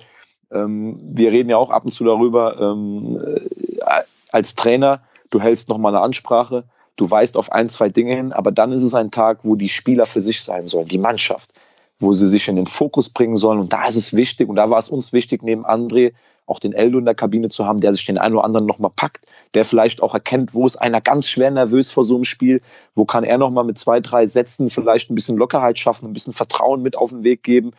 ähm, 0.50 0.98
wir 1.02 1.32
reden 1.32 1.50
ja 1.50 1.56
auch 1.56 1.70
ab 1.70 1.84
und 1.84 1.92
zu 1.92 2.04
darüber, 2.04 2.60
ähm, 2.60 3.20
äh, 3.20 4.02
als 4.30 4.54
Trainer, 4.54 5.02
du 5.30 5.40
hältst 5.40 5.68
nochmal 5.68 5.94
eine 5.94 6.02
Ansprache, 6.02 6.64
Du 6.96 7.10
weißt 7.10 7.36
auf 7.36 7.50
ein, 7.50 7.68
zwei 7.68 7.88
Dinge 7.88 8.14
hin, 8.14 8.32
aber 8.32 8.52
dann 8.52 8.72
ist 8.72 8.82
es 8.82 8.94
ein 8.94 9.10
Tag, 9.10 9.40
wo 9.42 9.56
die 9.56 9.68
Spieler 9.68 10.06
für 10.06 10.20
sich 10.20 10.42
sein 10.42 10.66
sollen, 10.66 10.88
die 10.88 10.98
Mannschaft, 10.98 11.52
wo 11.98 12.12
sie 12.12 12.28
sich 12.28 12.48
in 12.48 12.56
den 12.56 12.66
Fokus 12.66 13.10
bringen 13.10 13.36
sollen. 13.36 13.58
Und 13.58 13.72
da 13.72 13.86
ist 13.86 13.96
es 13.96 14.12
wichtig, 14.12 14.48
und 14.48 14.56
da 14.56 14.70
war 14.70 14.78
es 14.78 14.88
uns 14.88 15.12
wichtig, 15.12 15.42
neben 15.42 15.66
André 15.66 16.12
auch 16.46 16.58
den 16.58 16.72
Eldo 16.72 16.98
in 16.98 17.04
der 17.04 17.14
Kabine 17.14 17.48
zu 17.48 17.64
haben, 17.66 17.80
der 17.80 17.92
sich 17.92 18.04
den 18.04 18.18
einen 18.18 18.34
oder 18.34 18.44
anderen 18.44 18.66
nochmal 18.66 18.92
packt, 18.94 19.26
der 19.54 19.64
vielleicht 19.64 20.02
auch 20.02 20.14
erkennt, 20.14 20.54
wo 20.54 20.66
ist 20.66 20.76
einer 20.76 21.00
ganz 21.00 21.28
schwer 21.28 21.50
nervös 21.50 21.90
vor 21.90 22.04
so 22.04 22.16
einem 22.16 22.24
Spiel, 22.24 22.60
wo 22.94 23.04
kann 23.04 23.24
er 23.24 23.38
nochmal 23.38 23.64
mit 23.64 23.78
zwei, 23.78 24.00
drei 24.00 24.26
Sätzen 24.26 24.70
vielleicht 24.70 25.10
ein 25.10 25.14
bisschen 25.14 25.36
Lockerheit 25.36 25.78
schaffen, 25.78 26.06
ein 26.06 26.12
bisschen 26.12 26.34
Vertrauen 26.34 26.82
mit 26.82 26.96
auf 26.96 27.10
den 27.10 27.24
Weg 27.24 27.42
geben. 27.42 27.72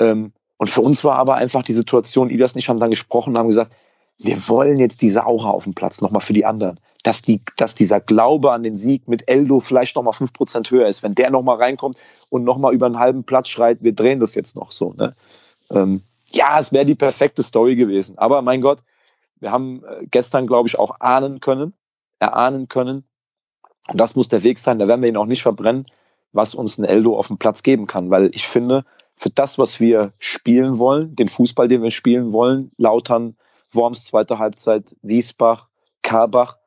Ähm, 0.00 0.32
und 0.58 0.68
für 0.68 0.80
uns 0.80 1.04
war 1.04 1.16
aber 1.16 1.36
einfach 1.36 1.62
die 1.62 1.72
Situation, 1.72 2.30
Idas 2.30 2.54
und 2.54 2.58
ich 2.58 2.68
haben 2.68 2.80
dann 2.80 2.90
gesprochen 2.90 3.30
und 3.30 3.38
haben 3.38 3.48
gesagt, 3.48 3.74
wir 4.18 4.36
wollen 4.48 4.76
jetzt 4.76 5.00
diese 5.02 5.24
Aura 5.24 5.50
auf 5.50 5.64
dem 5.64 5.74
Platz 5.74 6.00
nochmal 6.00 6.20
für 6.20 6.34
die 6.34 6.44
anderen. 6.44 6.78
Dass, 7.02 7.22
die, 7.22 7.42
dass 7.56 7.74
dieser 7.74 8.00
Glaube 8.00 8.52
an 8.52 8.62
den 8.62 8.76
Sieg 8.76 9.08
mit 9.08 9.28
Eldo 9.28 9.60
vielleicht 9.60 9.96
nochmal 9.96 10.12
5% 10.12 10.70
höher 10.70 10.86
ist. 10.86 11.02
Wenn 11.02 11.14
der 11.14 11.30
nochmal 11.30 11.56
reinkommt 11.56 11.96
und 12.28 12.44
nochmal 12.44 12.74
über 12.74 12.86
einen 12.86 12.98
halben 12.98 13.24
Platz 13.24 13.48
schreit, 13.48 13.78
wir 13.80 13.94
drehen 13.94 14.20
das 14.20 14.34
jetzt 14.34 14.54
noch 14.54 14.70
so. 14.70 14.92
Ne? 14.92 15.14
Ähm, 15.70 16.02
ja, 16.26 16.58
es 16.58 16.72
wäre 16.72 16.84
die 16.84 16.94
perfekte 16.94 17.42
Story 17.42 17.76
gewesen. 17.76 18.18
Aber 18.18 18.42
mein 18.42 18.60
Gott, 18.60 18.80
wir 19.40 19.50
haben 19.50 19.82
äh, 19.84 20.06
gestern, 20.10 20.46
glaube 20.46 20.68
ich, 20.68 20.78
auch 20.78 21.00
ahnen 21.00 21.40
können, 21.40 21.72
erahnen 22.18 22.68
können. 22.68 23.04
Und 23.88 23.98
das 23.98 24.14
muss 24.14 24.28
der 24.28 24.42
Weg 24.42 24.58
sein. 24.58 24.78
Da 24.78 24.86
werden 24.86 25.02
wir 25.02 25.08
ihn 25.08 25.16
auch 25.16 25.26
nicht 25.26 25.42
verbrennen, 25.42 25.86
was 26.32 26.54
uns 26.54 26.78
ein 26.78 26.84
Eldo 26.84 27.18
auf 27.18 27.28
dem 27.28 27.38
Platz 27.38 27.62
geben 27.62 27.86
kann. 27.86 28.10
Weil 28.10 28.30
ich 28.34 28.46
finde, 28.46 28.84
für 29.16 29.30
das, 29.30 29.58
was 29.58 29.80
wir 29.80 30.12
spielen 30.18 30.78
wollen, 30.78 31.16
den 31.16 31.28
Fußball, 31.28 31.68
den 31.68 31.82
wir 31.82 31.90
spielen 31.90 32.32
wollen, 32.32 32.70
Lautern, 32.76 33.36
Worms 33.72 34.04
zweite 34.04 34.38
Halbzeit, 34.38 34.96
Wiesbach, 35.02 35.68
Karbach, 36.02 36.58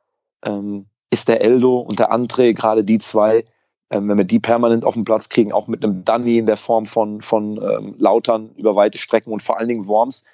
ähm, 0.44 0.86
ist 1.10 1.28
der 1.28 1.40
Eldo 1.40 1.78
und 1.78 1.98
der 1.98 2.12
André, 2.12 2.54
gerade 2.54 2.84
die 2.84 2.98
zwei, 2.98 3.44
ähm, 3.90 4.08
wenn 4.08 4.18
wir 4.18 4.24
die 4.24 4.40
permanent 4.40 4.84
auf 4.84 4.94
den 4.94 5.04
Platz 5.04 5.28
kriegen, 5.28 5.52
auch 5.52 5.66
mit 5.66 5.84
einem 5.84 6.04
Danny 6.04 6.38
in 6.38 6.46
der 6.46 6.56
Form 6.56 6.86
von, 6.86 7.22
von 7.22 7.56
ähm, 7.62 7.94
Lautern 7.98 8.50
über 8.56 8.76
weite 8.76 8.98
Strecken 8.98 9.32
und 9.32 9.42
vor 9.42 9.58
allen 9.58 9.68
Dingen 9.68 9.86
Worms, 9.86 10.24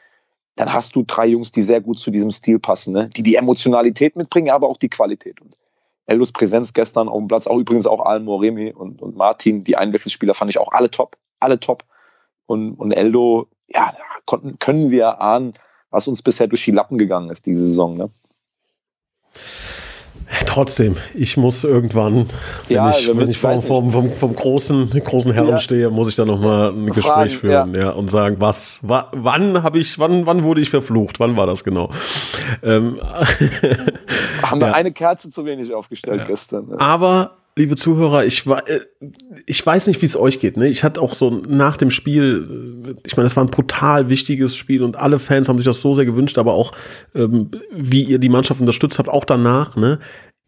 dann 0.57 0.73
hast 0.73 0.97
du 0.97 1.05
drei 1.07 1.27
Jungs, 1.27 1.53
die 1.53 1.63
sehr 1.63 1.81
gut 1.81 1.99
zu 1.99 2.11
diesem 2.11 2.31
Stil 2.31 2.59
passen, 2.59 2.93
ne? 2.93 3.09
die 3.09 3.23
die 3.23 3.37
Emotionalität 3.37 4.17
mitbringen, 4.17 4.51
aber 4.51 4.69
auch 4.69 4.77
die 4.77 4.89
Qualität. 4.89 5.41
Und 5.41 5.57
Eldos 6.07 6.33
Präsenz 6.33 6.73
gestern 6.73 7.09
auf 7.09 7.19
dem 7.19 7.29
Platz, 7.29 7.47
auch 7.47 7.59
übrigens 7.59 7.87
auch 7.87 8.05
Alan 8.05 8.25
Moremi 8.25 8.73
und, 8.73 9.01
und 9.01 9.17
Martin, 9.17 9.65
die 9.65 9.77
Einwechselspieler, 9.77 10.35
fand 10.35 10.51
ich 10.51 10.59
auch 10.59 10.73
alle 10.73 10.91
top, 10.91 11.17
alle 11.39 11.61
top. 11.61 11.85
Und, 12.47 12.75
und 12.75 12.93
Eldo, 12.93 13.47
ja, 13.69 13.95
konnten, 14.27 14.59
können 14.59 14.91
wir 14.91 15.21
ahnen, 15.21 15.55
was 15.91 16.09
uns 16.09 16.23
bisher 16.23 16.49
durch 16.49 16.65
die 16.65 16.73
Lappen 16.73 16.99
gegangen 16.99 17.31
ist 17.31 17.47
diese 17.47 17.65
Saison. 17.65 17.97
Ne? 17.97 18.11
Trotzdem, 20.51 20.97
ich 21.15 21.37
muss 21.37 21.65
irgendwann, 21.65 22.27
wenn 22.69 22.77
Ja, 22.77 22.91
ich, 22.91 23.07
wir 23.07 23.17
wenn 23.17 23.29
ich 23.31 23.39
vom, 23.39 23.61
vom, 23.63 23.91
vom, 23.93 24.11
vom 24.13 24.35
großen, 24.35 24.91
großen 24.91 25.33
Herren 25.33 25.49
Ja. 25.49 25.59
stehe, 25.59 25.91
muss 25.91 26.09
ich 26.09 26.17
da 26.17 26.25
noch 26.25 26.41
mal 26.41 26.71
ein 26.71 26.75
Fragen, 26.89 26.93
Gespräch 26.93 27.37
führen, 27.39 27.75
ja. 27.75 27.91
und 27.91 28.11
sagen, 28.11 28.37
was, 28.41 28.81
wa, 28.83 29.11
wann 29.15 29.63
habe 29.63 29.79
ich, 29.79 29.99
wann, 29.99 30.27
wann 30.27 30.43
wurde 30.43 30.61
ich 30.61 30.71
verflucht? 30.71 31.21
Wann 31.21 31.37
war 31.37 31.47
das 31.47 31.65
genau? 31.65 31.91
Ähm, 32.63 32.99
Haben 34.43 34.61
wir 34.61 34.69
Ja. 34.69 34.73
eine 34.75 34.93
Kerze 34.93 35.31
zu 35.31 35.45
wenig 35.45 35.73
aufgestellt 35.73 36.25
gestern. 36.27 36.73
Aber, 36.79 37.37
liebe 37.57 37.77
Zuhörer, 37.77 38.25
ich, 38.25 38.47
äh, 38.47 38.81
ich 39.47 39.65
weiß 39.65 39.87
nicht, 39.87 40.01
wie 40.03 40.07
es 40.07 40.17
euch 40.17 40.41
geht. 40.41 40.57
Ne? 40.57 40.69
Ich 40.69 40.83
hatte 40.85 41.01
auch 41.01 41.15
so 41.15 41.31
nach 41.49 41.77
dem 41.77 41.91
Spiel, 41.91 42.83
äh, 42.87 42.95
ich 43.05 43.17
meine, 43.17 43.27
das 43.27 43.37
war 43.37 43.45
ein 43.45 43.51
brutal 43.51 44.09
wichtiges 44.09 44.57
Spiel 44.57 44.83
und 44.83 44.97
alle 44.97 45.19
Fans 45.19 45.49
haben 45.49 45.59
sich 45.59 45.67
das 45.67 45.81
so 45.83 45.95
sehr 45.95 46.05
gewünscht, 46.07 46.39
aber 46.39 46.55
auch, 46.55 46.73
ähm, 47.15 47.51
wie 47.73 48.03
ihr 48.05 48.19
die 48.19 48.29
Mannschaft 48.29 48.61
unterstützt 48.61 48.99
habt, 48.99 49.09
auch 49.09 49.25
danach. 49.25 49.77
Ne? 49.77 49.99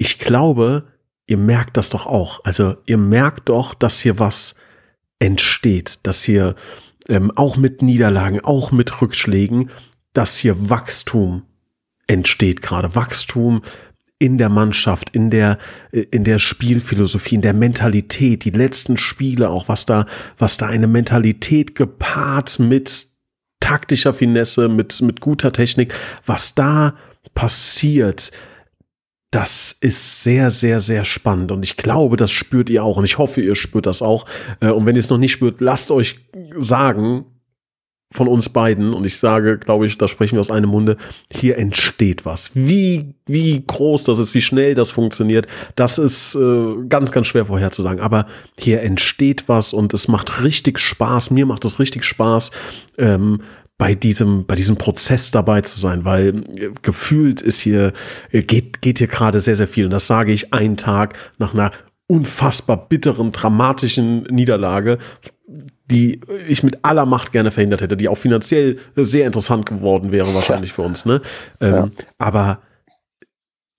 Ich 0.03 0.19
glaube, 0.19 0.89
ihr 1.29 1.37
merkt 1.37 1.77
das 1.77 1.89
doch 1.89 2.07
auch. 2.07 2.45
Also 2.45 2.77
ihr 2.87 2.99
merkt 2.99 3.51
doch, 3.51 3.73
dass 3.73 4.01
hier 4.01 4.19
was 4.19 4.57
entsteht, 5.21 6.01
dass 6.03 6.25
hier 6.25 6.57
ähm, 7.09 7.31
auch 7.37 7.57
mit 7.57 7.83
Niederlagen, 7.83 8.41
auch 8.41 8.73
mit 8.73 9.01
Rückschlägen, 9.01 9.71
dass 10.13 10.37
hier 10.39 10.69
Wachstum 10.69 11.45
entsteht 12.09 12.63
gerade. 12.63 12.97
Wachstum 12.97 13.63
in 14.19 14.39
der 14.39 14.49
Mannschaft, 14.49 15.11
in 15.11 15.31
der, 15.31 15.59
äh, 15.93 16.01
in 16.11 16.25
der 16.25 16.41
Spielphilosophie, 16.41 17.37
in 17.37 17.43
der 17.43 17.55
Mentalität, 17.55 18.45
die 18.45 18.51
letzten 18.51 18.97
Spiele 18.97 19.51
auch, 19.51 19.69
was 19.69 19.87
da, 19.87 20.07
was 20.37 20.57
da 20.57 20.67
eine 20.67 20.89
Mentalität 20.89 21.77
gepaart 21.77 22.59
mit 22.59 23.07
taktischer 23.61 24.15
Finesse, 24.15 24.69
mit, 24.69 25.01
mit 25.01 25.21
guter 25.21 25.53
Technik, 25.53 25.95
was 26.27 26.57
da 26.57 26.97
passiert, 27.37 28.33
das 29.33 29.75
ist 29.81 30.23
sehr, 30.23 30.51
sehr, 30.51 30.79
sehr 30.81 31.05
spannend. 31.05 31.53
Und 31.53 31.65
ich 31.65 31.77
glaube, 31.77 32.17
das 32.17 32.31
spürt 32.31 32.69
ihr 32.69 32.85
auch. 32.85 32.99
Und 32.99 33.07
ich 33.07 33.19
hoffe, 33.19 33.41
ihr 33.41 33.55
spürt 33.55 33.87
das 33.87 34.03
auch. 34.03 34.27
Äh, 34.61 34.69
Und 34.69 34.87
wenn 34.87 34.95
ihr 34.95 35.01
es 35.01 35.11
noch 35.11 35.19
nicht 35.19 35.33
spürt, 35.33 35.61
lasst 35.61 35.91
euch 35.91 36.21
sagen 36.59 37.25
von 38.13 38.29
uns 38.29 38.51
beiden. 38.51 38.93
Und 38.93 39.07
ich 39.07 39.17
sage, 39.17 39.59
glaube 39.59 39.87
ich, 39.87 39.97
da 39.97 40.07
sprechen 40.07 40.37
wir 40.37 40.41
aus 40.41 40.51
einem 40.51 40.69
Munde. 40.69 40.99
Hier 41.33 41.57
entsteht 41.57 42.27
was. 42.27 42.51
Wie, 42.53 43.15
wie 43.25 43.65
groß 43.67 44.05
das 44.05 44.19
ist, 44.19 44.35
wie 44.35 44.43
schnell 44.43 44.75
das 44.75 44.91
funktioniert, 44.91 45.47
das 45.77 45.97
ist 45.97 46.35
äh, 46.35 46.75
ganz, 46.91 47.11
ganz 47.11 47.27
schwer 47.27 47.47
vorherzusagen. 47.47 48.01
Aber 48.01 48.27
hier 48.59 48.83
entsteht 48.83 49.49
was 49.49 49.73
und 49.73 49.95
es 49.95 50.09
macht 50.09 50.43
richtig 50.43 50.79
Spaß. 50.79 51.31
Mir 51.31 51.47
macht 51.47 51.65
es 51.65 51.79
richtig 51.79 52.05
Spaß. 52.05 52.51
Ähm, 52.99 53.41
bei 53.83 53.97
diesem, 53.97 54.47
bei 54.47 54.55
diesem 54.55 54.77
Prozess 54.77 55.33
dabei 55.33 55.61
zu 55.63 55.77
sein, 55.77 56.05
weil 56.05 56.45
äh, 56.57 56.71
gefühlt 56.83 57.43
ist 57.43 57.59
hier, 57.59 57.93
äh, 58.31 58.43
geht, 58.45 58.81
geht 58.81 58.99
hier 58.99 59.09
gerade 59.09 59.41
sehr, 59.41 59.57
sehr 59.57 59.67
viel. 59.67 59.87
Und 59.87 59.91
das 59.91 60.07
sage 60.07 60.31
ich 60.31 60.55
einen 60.55 60.77
Tag 60.77 61.19
nach 61.39 61.53
einer 61.53 61.73
unfassbar 62.07 62.89
bitteren, 62.89 63.33
dramatischen 63.33 64.23
Niederlage, 64.31 64.99
die 65.91 66.21
ich 66.47 66.63
mit 66.63 66.85
aller 66.85 67.07
Macht 67.07 67.33
gerne 67.33 67.51
verhindert 67.51 67.83
hätte, 67.83 67.97
die 67.97 68.09
auch 68.09 68.19
finanziell 68.19 68.77
sehr 68.95 69.27
interessant 69.27 69.67
geworden 69.67 70.13
wäre, 70.13 70.33
wahrscheinlich 70.33 70.73
für 70.73 70.83
uns, 70.83 71.05
ne? 71.05 71.21
Ähm, 71.61 71.73
Ja. 71.73 71.91
Aber 72.19 72.61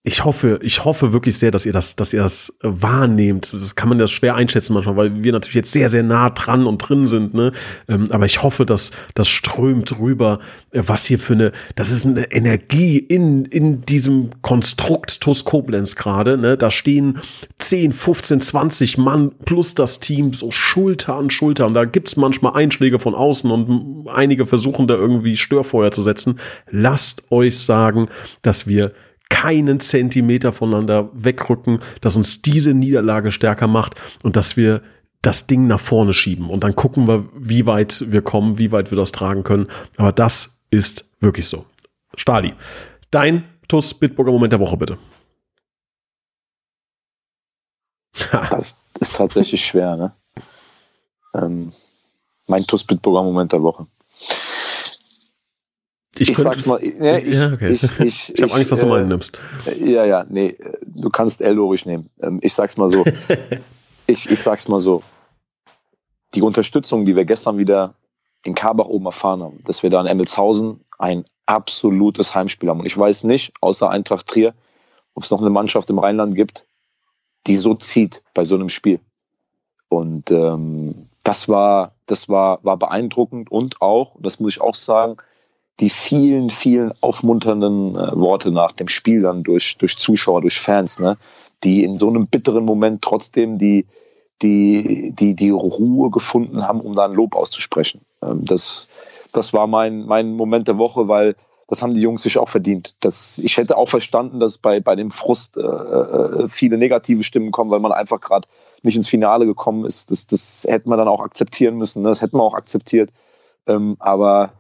ich 0.06 0.26
hoffe, 0.26 0.60
ich 0.62 0.84
hoffe 0.84 1.14
wirklich 1.14 1.38
sehr, 1.38 1.49
dass 1.49 1.66
ihr 1.66 1.72
das, 1.72 1.95
dass 1.95 2.12
ihr 2.12 2.22
das 2.22 2.58
äh, 2.62 2.68
wahrnehmt. 2.68 3.54
Das 3.54 3.76
kann 3.76 3.88
man 3.88 3.99
ja 3.99 4.08
schwer 4.08 4.36
einschätzen 4.36 4.74
manchmal, 4.74 4.97
weil 4.97 5.24
wir 5.24 5.32
natürlich 5.32 5.56
jetzt 5.56 5.72
sehr, 5.72 5.88
sehr 5.88 6.04
nah 6.04 6.30
dran 6.30 6.68
und 6.68 6.80
drin 6.80 7.08
sind, 7.08 7.34
ne? 7.34 7.54
Ähm, 7.88 8.12
aber 8.12 8.26
ich 8.26 8.43
hoffe, 8.43 8.66
dass 8.66 8.91
das 9.14 9.30
strömt 9.30 9.97
rüber, 9.99 10.39
äh, 10.72 10.84
was 10.86 11.06
hier 11.06 11.20
für 11.20 11.34
eine, 11.34 11.51
das 11.78 11.89
ist 11.89 12.06
eine 12.06 12.34
Energie 12.34 12.97
in, 12.97 13.45
in 13.45 13.86
diesem 13.86 14.32
Konstrukt 14.41 15.22
TuS 15.22 15.45
Koblenz 15.45 15.95
gerade, 15.95 16.38
ne? 16.38 16.58
Da 16.58 16.70
stehen 16.70 17.20
10, 17.60 17.93
15, 17.93 18.41
20 18.41 18.97
Mann 18.97 19.32
plus 19.45 19.74
das 19.74 20.01
Team 20.01 20.34
so 20.34 20.51
Schulter 20.51 21.16
an 21.16 21.30
Schulter 21.30 21.68
und 21.68 21.76
da 21.76 21.86
gibt's 21.86 22.18
manchmal 22.18 22.56
Einschläge 22.56 22.99
von 22.99 23.16
außen 23.16 23.49
und 23.49 24.10
einige 24.10 24.45
versuchen 24.45 24.86
da 24.86 24.95
irgendwie 24.95 25.38
Störfeuer 25.38 25.91
zu 25.91 26.01
setzen. 26.01 26.41
Lasst 26.70 27.32
euch 27.32 27.58
sagen, 27.58 28.10
dass 28.41 28.68
wir 28.68 28.91
keinen 29.34 29.80
Zentimeter 29.80 30.54
voneinander 30.54 31.10
wegrücken, 31.12 31.80
dass 32.02 32.16
uns 32.16 32.44
diese 32.44 32.76
Niederlage 32.76 33.32
stärker 33.32 33.66
macht 33.66 33.96
und 34.22 34.36
dass 34.36 34.58
wir 34.58 34.84
das 35.24 35.48
Ding 35.48 35.66
nach 35.66 35.80
vorne 35.80 36.14
schieben. 36.14 36.52
Und 36.52 36.64
dann 36.64 36.76
gucken 36.76 37.08
wir, 37.08 37.28
wie 37.36 37.66
weit 37.66 38.12
wir 38.12 38.22
kommen, 38.22 38.60
wie 38.60 38.72
weit 38.72 38.92
wir 38.92 38.96
das 38.96 39.12
tragen 39.12 39.44
können. 39.44 39.68
Aber 39.98 40.12
das 40.12 40.62
ist 40.70 41.10
wirklich 41.20 41.48
so. 41.48 41.66
Stali, 42.16 42.54
dein 43.10 43.44
TUS 43.68 43.96
Bitburger 43.96 44.32
Moment 44.32 44.54
der 44.54 44.60
Woche 44.60 44.78
bitte. 44.78 45.00
Das 48.52 48.78
ist 49.00 49.16
tatsächlich 49.16 49.66
schwer, 49.66 49.96
ne? 49.96 50.14
Ähm, 51.34 51.74
mein 52.46 52.68
TuS 52.68 52.84
Bitburger 52.84 53.24
Moment 53.24 53.52
der 53.52 53.64
Woche. 53.64 53.88
Ich, 56.16 56.28
könnte- 56.28 56.41
sag's 56.43 56.66
mal, 56.66 56.80
ne, 56.80 57.22
ich, 57.22 57.36
Ja, 57.36 57.53
okay. 57.53 57.72
ich, 57.72 57.84
ich, 57.99 58.34
Ich 58.36 58.41
habe 58.41 58.53
Angst, 58.53 58.72
dass 58.72 58.80
du 58.80 58.86
äh, 58.86 58.89
meinen 58.89 59.07
nimmst. 59.07 59.38
Ja, 59.80 60.05
ja, 60.05 60.26
nee, 60.30 60.57
du 60.86 61.09
kannst 61.09 61.41
Eldo 61.41 61.66
ruhig 61.66 61.86
nehmen. 61.86 62.09
Ähm, 62.22 62.39
ich 62.41 62.53
sag's 62.53 62.78
mal 62.78 62.89
so. 62.89 63.03
ich, 64.07 64.30
ich 64.30 64.39
sag's 64.39 64.68
mal 64.68 64.80
so. 64.80 65.01
Die 66.36 66.41
Unterstützung, 66.41 67.05
die 67.05 67.16
wir 67.16 67.26
gestern 67.26 67.57
wieder 67.57 67.95
in 68.43 68.55
Karbach 68.55 68.86
oben 68.88 69.05
erfahren 69.05 69.41
haben, 69.41 69.59
dass 69.66 69.84
wir 69.84 69.89
da 69.89 70.01
in 70.01 70.07
Emmelshausen 70.07 70.82
ein 70.99 71.26
absolutes 71.45 72.36
Heimspiel 72.36 72.70
haben. 72.70 72.80
Und 72.80 72.86
ich 72.86 72.97
weiß 72.97 73.24
nicht, 73.24 73.53
außer 73.61 73.89
Eintracht 73.89 74.28
Trier, 74.28 74.53
ob 75.16 75.24
es 75.24 75.32
noch 75.32 75.41
eine 75.41 75.49
Mannschaft 75.49 75.89
im 75.89 75.99
Rheinland 75.99 76.36
gibt, 76.36 76.66
die 77.47 77.55
so 77.55 77.74
zieht 77.76 78.24
bei 78.34 78.43
so 78.43 78.55
einem 78.55 78.70
Spiel. 78.70 78.99
Und 79.89 80.32
ähm, 80.32 81.07
das 81.24 81.47
war, 81.49 81.93
das 82.05 82.30
war, 82.30 82.64
war 82.64 82.78
beeindruckend 82.78 83.51
und 83.51 83.82
auch, 83.82 84.16
das 84.20 84.39
muss 84.39 84.55
ich 84.55 84.61
auch 84.61 84.76
sagen, 84.76 85.18
die 85.80 85.90
vielen, 85.90 86.50
vielen 86.50 86.94
aufmunternden 87.02 87.96
äh, 87.96 88.12
Worte 88.16 88.52
nach 88.52 88.72
dem 88.72 88.88
Spiel 88.88 89.22
dann 89.22 89.44
durch, 89.44 89.78
durch 89.78 89.98
Zuschauer, 89.98 90.42
durch 90.42 90.60
Fans, 90.60 91.00
ne, 91.00 91.18
die 91.64 91.84
in 91.84 91.98
so 91.98 92.10
einem 92.10 92.28
bitteren 92.28 92.66
Moment 92.66 93.02
trotzdem 93.02 93.58
die, 93.58 93.86
die, 94.42 95.14
die, 95.18 95.36
die 95.36 95.50
Ruhe 95.50 96.12
gefunden 96.12 96.68
haben, 96.68 96.82
um 96.82 96.96
da 96.96 97.06
ein 97.06 97.14
Lob 97.14 97.36
auszusprechen. 97.36 98.02
Ähm, 98.22 98.46
das, 98.46 98.88
das 99.32 99.54
war 99.54 99.68
mein, 99.68 100.06
mein 100.06 100.36
Moment 100.36 100.68
der 100.68 100.78
Woche, 100.78 101.08
weil 101.08 101.36
das 101.68 101.82
haben 101.82 101.94
die 101.96 102.02
Jungs 102.02 102.22
sich 102.22 102.38
auch 102.38 102.50
verdient. 102.50 102.94
Das, 103.00 103.40
ich 103.40 103.58
hätte 103.58 103.78
auch 103.78 103.90
verstanden, 103.90 104.40
dass 104.40 104.58
bei, 104.60 104.80
bei 104.80 104.96
dem 104.96 105.10
Frust 105.10 105.58
äh, 105.58 105.62
äh, 105.62 106.50
viele 106.50 106.78
negative 106.78 107.24
Stimmen 107.24 107.52
kommen, 107.52 107.72
weil 107.72 107.80
man 107.80 107.92
einfach 107.92 108.22
gerade 108.22 108.48
nicht 108.84 108.96
ins 108.96 109.08
Finale 109.08 109.46
gekommen 109.46 109.86
ist. 109.86 110.12
Das, 110.12 110.28
das 110.28 110.68
hätte 110.70 110.90
man 110.90 111.00
dann 111.00 111.08
auch 111.08 111.22
akzeptieren 111.22 111.78
müssen. 111.78 112.04
Ne? 112.04 112.10
Das 112.10 112.22
hätten 112.22 112.38
wir 112.38 112.44
auch 112.44 112.54
akzeptiert. 112.54 113.10
Ähm, 113.66 113.96
aber 114.00 114.52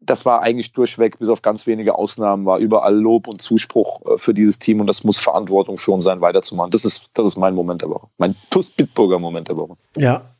das 0.00 0.24
war 0.24 0.42
eigentlich 0.42 0.72
durchweg, 0.72 1.18
bis 1.18 1.28
auf 1.28 1.42
ganz 1.42 1.66
wenige 1.66 1.94
Ausnahmen, 1.94 2.46
war 2.46 2.58
überall 2.58 2.96
Lob 2.96 3.28
und 3.28 3.40
Zuspruch 3.42 4.00
äh, 4.06 4.18
für 4.18 4.34
dieses 4.34 4.58
Team 4.58 4.80
und 4.80 4.86
das 4.86 5.04
muss 5.04 5.18
Verantwortung 5.18 5.76
für 5.76 5.92
uns 5.92 6.04
sein, 6.04 6.20
weiterzumachen. 6.20 6.70
Das 6.70 6.84
ist, 6.84 7.10
das 7.14 7.28
ist 7.28 7.36
mein 7.36 7.54
Moment 7.54 7.82
der 7.82 7.90
Woche. 7.90 8.08
Mein 8.18 8.34
TuS 8.50 8.70
Bitburger 8.70 9.18
Moment 9.18 9.48
der 9.48 9.56
Woche. 9.56 9.76
Ja. 9.96 10.34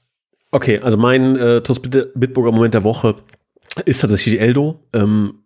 Okay, 0.50 0.80
also 0.80 0.96
mein 0.96 1.36
äh, 1.36 1.62
TuS 1.62 1.80
Bit- 1.80 2.12
Bitburger 2.14 2.52
Moment 2.52 2.74
der 2.74 2.84
Woche 2.84 3.16
ist 3.84 4.00
tatsächlich 4.00 4.40
Eldo. 4.40 4.80
Ähm, 4.92 5.44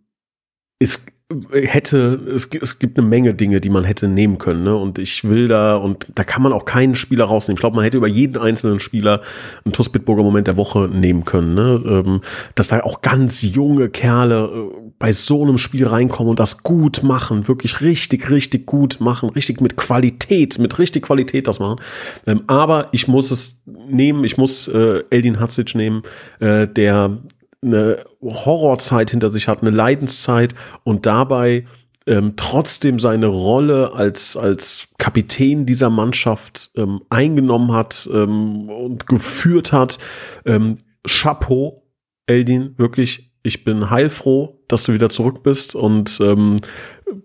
es 0.78 1.04
hätte, 1.52 2.20
es, 2.34 2.50
gibt- 2.50 2.62
es 2.64 2.78
gibt 2.78 2.98
eine 2.98 3.06
Menge 3.06 3.34
Dinge, 3.34 3.60
die 3.60 3.70
man 3.70 3.84
hätte 3.84 4.08
nehmen 4.08 4.38
können, 4.38 4.64
ne? 4.64 4.74
Und 4.76 4.98
ich 4.98 5.24
will 5.24 5.48
da, 5.48 5.76
und 5.76 6.06
da 6.14 6.24
kann 6.24 6.42
man 6.42 6.52
auch 6.52 6.64
keinen 6.64 6.94
Spieler 6.94 7.24
rausnehmen. 7.24 7.56
Ich 7.56 7.60
glaube, 7.60 7.76
man 7.76 7.84
hätte 7.84 7.96
über 7.96 8.06
jeden 8.08 8.38
einzelnen 8.38 8.80
Spieler 8.80 9.20
einen 9.64 9.72
TuS 9.72 9.88
Bitburger 9.88 10.22
Moment 10.22 10.46
der 10.46 10.56
Woche 10.56 10.88
nehmen 10.92 11.24
können, 11.24 11.54
ne? 11.54 11.82
Ähm, 11.86 12.20
dass 12.54 12.68
da 12.68 12.80
auch 12.82 13.00
ganz 13.02 13.42
junge 13.42 13.88
Kerle 13.88 14.44
äh, 14.44 14.90
bei 14.98 15.12
so 15.12 15.42
einem 15.42 15.58
Spiel 15.58 15.86
reinkommen 15.86 16.30
und 16.30 16.38
das 16.40 16.62
gut 16.62 17.02
machen, 17.02 17.48
wirklich 17.48 17.80
richtig, 17.80 18.30
richtig 18.30 18.66
gut 18.66 18.98
machen, 19.00 19.28
richtig 19.30 19.60
mit 19.60 19.76
Qualität, 19.76 20.58
mit 20.58 20.78
richtig 20.78 21.04
Qualität 21.04 21.46
das 21.48 21.58
machen. 21.60 21.80
Ähm, 22.26 22.42
aber 22.46 22.88
ich 22.92 23.08
muss 23.08 23.30
es 23.30 23.58
nehmen, 23.88 24.24
ich 24.24 24.36
muss 24.36 24.68
äh, 24.68 25.02
Eldin 25.10 25.40
Hatzic 25.40 25.74
nehmen, 25.74 26.02
äh, 26.40 26.66
der 26.68 27.18
eine 27.64 28.04
Horrorzeit 28.22 29.10
hinter 29.10 29.30
sich 29.30 29.48
hat, 29.48 29.62
eine 29.62 29.70
Leidenszeit 29.70 30.54
und 30.82 31.06
dabei 31.06 31.64
ähm, 32.06 32.34
trotzdem 32.36 32.98
seine 32.98 33.26
Rolle 33.26 33.92
als, 33.92 34.36
als 34.36 34.88
Kapitän 34.98 35.66
dieser 35.66 35.90
Mannschaft 35.90 36.70
ähm, 36.76 37.00
eingenommen 37.08 37.72
hat 37.72 38.08
ähm, 38.12 38.68
und 38.68 39.06
geführt 39.06 39.72
hat. 39.72 39.98
Ähm, 40.44 40.78
Chapeau, 41.06 41.82
Eldin, 42.26 42.74
wirklich, 42.76 43.32
ich 43.42 43.64
bin 43.64 43.90
heilfroh, 43.90 44.60
dass 44.68 44.84
du 44.84 44.92
wieder 44.92 45.08
zurück 45.08 45.42
bist 45.42 45.74
und 45.74 46.18
ähm, 46.20 46.56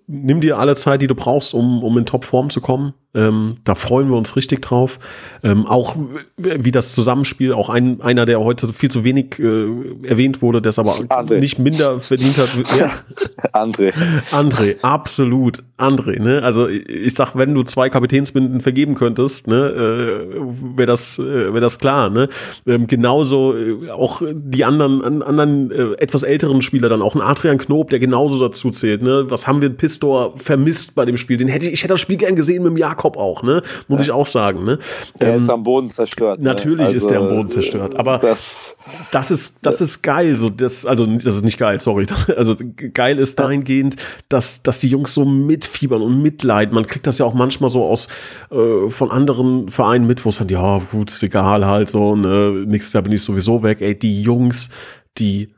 nimm 0.08 0.42
dir 0.42 0.58
alle 0.58 0.76
Zeit, 0.76 1.02
die 1.02 1.08
du 1.08 1.16
brauchst, 1.16 1.54
um, 1.54 1.84
um 1.84 1.98
in 1.98 2.06
Topform 2.06 2.50
zu 2.50 2.62
kommen. 2.62 2.94
Ähm, 3.16 3.56
da 3.64 3.74
freuen 3.74 4.10
wir 4.10 4.18
uns 4.18 4.36
richtig 4.36 4.62
drauf. 4.62 5.00
Ähm, 5.44 5.66
auch 5.66 5.96
wie 6.38 6.70
das 6.70 6.94
Zusammenspiel, 6.94 7.54
auch 7.54 7.70
ein, 7.70 8.02
einer, 8.02 8.26
der 8.26 8.40
heute 8.40 8.72
viel 8.72 8.92
zu 8.92 9.04
wenig 9.04 9.40
äh, 9.40 10.08
erwähnt 10.08 10.44
wurde, 10.44 10.62
der 10.62 10.70
es 10.70 10.78
aber 10.78 10.92
André. 10.92 11.40
nicht 11.40 11.58
minder 11.58 12.00
verdient 12.02 12.38
hat. 12.38 12.50
Ja. 12.78 12.92
André. 13.54 13.94
André, 14.32 14.76
absolut. 14.84 15.64
André, 15.78 16.22
ne? 16.22 16.44
Also 16.44 16.68
ich 16.68 17.16
sag, 17.16 17.36
wenn 17.36 17.56
du 17.56 17.64
zwei 17.64 17.90
Kapitänsbinden 17.90 18.62
vergeben 18.62 18.94
könntest, 18.94 19.48
ne, 19.48 19.56
äh, 19.56 20.78
wäre 20.78 20.86
das, 20.86 21.18
äh, 21.18 21.52
wär 21.54 21.62
das 21.62 21.80
klar, 21.80 22.10
ne? 22.10 22.30
Ähm, 22.68 22.86
genauso 22.86 23.56
äh, 23.56 23.90
auch 23.90 24.22
die 24.32 24.66
anderen, 24.66 25.02
an, 25.02 25.22
anderen 25.24 25.72
äh, 25.72 25.94
etwas 25.94 26.22
älteren 26.22 26.62
Spieler 26.62 26.90
dann, 26.90 27.02
auch 27.02 27.16
ein 27.16 27.22
Adrian 27.22 27.58
Knob, 27.58 27.90
der 27.90 28.00
genauso 28.00 28.40
dazu 28.40 28.70
zählt, 28.70 29.02
ne? 29.02 29.26
Was 29.30 29.48
haben 29.48 29.62
wir 29.62 29.69
in 29.70 29.78
Pistor 29.78 30.34
vermisst 30.38 30.96
bei 30.96 31.06
dem 31.06 31.18
Spiel? 31.18 31.38
Den 31.38 31.48
hätte 31.48 31.66
ich, 31.66 31.74
ich 31.74 31.84
hätte 31.84 31.94
das 31.94 32.02
Spiel 32.02 32.18
gern 32.18 32.36
gesehen 32.36 32.64
mit 32.64 32.72
dem 32.72 32.78
Jakob 32.78 33.18
auch, 33.18 33.44
ne? 33.44 33.62
Muss 33.88 34.00
ja. 34.00 34.06
ich 34.06 34.12
auch 34.12 34.26
sagen, 34.26 34.64
ne? 34.64 34.80
Der 35.20 35.30
ähm, 35.30 35.38
ist 35.38 35.50
am 35.50 35.64
Boden 35.64 35.90
zerstört. 35.90 36.40
Ne? 36.40 36.46
Natürlich 36.46 36.88
also, 36.88 36.98
ist 36.98 37.10
der 37.10 37.20
am 37.20 37.30
Boden 37.30 37.50
zerstört, 37.50 37.96
aber 37.96 38.20
das, 38.20 38.76
das 39.12 39.32
ist, 39.32 39.58
das 39.62 39.82
ist 39.82 40.02
geil, 40.02 40.36
so, 40.36 40.50
das, 40.50 40.86
also, 40.86 41.06
das 41.06 41.36
ist 41.36 41.44
nicht 41.44 41.58
geil, 41.58 41.80
sorry. 41.80 42.06
Also, 42.40 42.56
geil 42.94 43.20
ist 43.20 43.38
dahingehend, 43.40 43.96
dass, 44.30 44.64
dass 44.64 44.80
die 44.80 44.88
Jungs 44.88 45.14
so 45.14 45.26
mitfiebern 45.26 46.02
und 46.02 46.22
mitleiden. 46.22 46.74
Man 46.74 46.88
kriegt 46.88 47.06
das 47.06 47.18
ja 47.18 47.26
auch 47.26 47.34
manchmal 47.34 47.70
so 47.70 47.84
aus, 47.84 48.08
äh, 48.52 48.90
von 48.90 49.12
anderen 49.12 49.70
Vereinen 49.70 50.08
mit, 50.08 50.24
wo 50.24 50.30
es 50.30 50.38
dann, 50.38 50.50
ja, 50.50 50.80
gut, 50.92 51.12
ist 51.12 51.24
egal 51.24 51.66
halt 51.66 51.90
so, 51.90 52.16
ne, 52.16 52.64
nix, 52.66 52.92
da 52.92 53.02
bin 53.02 53.12
ich 53.12 53.24
sowieso 53.24 53.64
weg, 53.64 53.82
ey, 53.82 53.98
die 53.98 54.22
Jungs, 54.22 54.70
die 55.18 55.50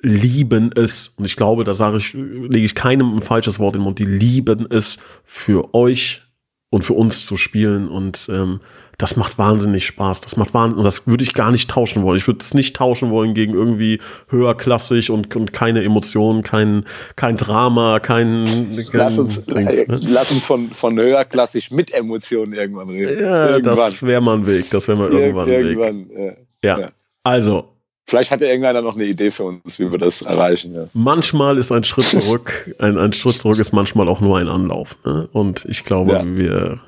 lieben 0.00 0.70
es, 0.74 1.14
und 1.16 1.24
ich 1.24 1.36
glaube, 1.36 1.64
da 1.64 1.74
sage 1.74 1.96
ich, 1.96 2.12
lege 2.14 2.64
ich 2.64 2.74
keinem 2.74 3.14
ein 3.14 3.22
falsches 3.22 3.58
Wort 3.58 3.74
in 3.74 3.80
den 3.80 3.84
Mund, 3.84 3.98
die 3.98 4.04
lieben 4.04 4.66
es 4.70 4.98
für 5.24 5.74
euch 5.74 6.22
und 6.70 6.84
für 6.84 6.94
uns 6.94 7.26
zu 7.26 7.36
spielen 7.36 7.88
und 7.88 8.28
ähm, 8.32 8.60
das 8.98 9.14
macht 9.14 9.38
wahnsinnig 9.38 9.86
Spaß. 9.86 10.20
Das 10.22 10.36
macht 10.36 10.54
wahnsinnig, 10.54 10.78
und 10.78 10.84
das 10.84 11.06
würde 11.06 11.22
ich 11.22 11.32
gar 11.32 11.52
nicht 11.52 11.70
tauschen 11.70 12.02
wollen. 12.02 12.18
Ich 12.18 12.26
würde 12.26 12.40
es 12.40 12.52
nicht 12.52 12.74
tauschen 12.74 13.10
wollen 13.10 13.32
gegen 13.32 13.54
irgendwie 13.54 14.00
höherklassig 14.28 15.10
und, 15.10 15.34
und 15.36 15.52
keine 15.52 15.84
Emotionen, 15.84 16.42
kein, 16.42 16.84
kein 17.14 17.36
Drama, 17.36 18.00
kein, 18.00 18.44
kein 18.44 18.86
lass 18.92 19.18
uns, 19.20 19.44
Dings, 19.44 19.86
ne? 19.86 20.00
lass 20.08 20.32
uns 20.32 20.44
von, 20.44 20.72
von 20.72 20.98
höherklassig 20.98 21.70
mit 21.70 21.94
Emotionen 21.94 22.52
irgendwann 22.52 22.88
reden. 22.88 23.22
Ja, 23.22 23.50
irgendwann. 23.50 23.76
das 23.76 24.02
wäre 24.02 24.20
mal 24.20 24.34
ein 24.34 24.46
Weg. 24.46 24.68
Das 24.70 24.88
wäre 24.88 24.98
mal 24.98 25.12
irgendwann, 25.12 25.48
irgendwann 25.48 25.88
ein 25.88 26.08
Weg. 26.08 26.36
Ja. 26.64 26.78
ja. 26.80 26.90
Also, 27.22 27.68
Vielleicht 28.08 28.30
hat 28.30 28.40
ja 28.40 28.46
irgendeiner 28.48 28.80
noch 28.80 28.94
eine 28.94 29.04
Idee 29.04 29.30
für 29.30 29.44
uns, 29.44 29.78
wie 29.78 29.92
wir 29.92 29.98
das 29.98 30.22
erreichen. 30.22 30.74
Ja. 30.74 30.86
Manchmal 30.94 31.58
ist 31.58 31.70
ein 31.70 31.84
Schritt 31.84 32.06
zurück, 32.06 32.74
ein, 32.78 32.96
ein 32.96 33.12
Schritt 33.12 33.34
zurück 33.34 33.58
ist 33.58 33.72
manchmal 33.72 34.08
auch 34.08 34.22
nur 34.22 34.38
ein 34.38 34.48
Anlauf. 34.48 34.96
Ne? 35.04 35.28
Und 35.30 35.66
ich 35.68 35.84
glaube, 35.84 36.12
ja. 36.12 36.24
wir 36.24 36.80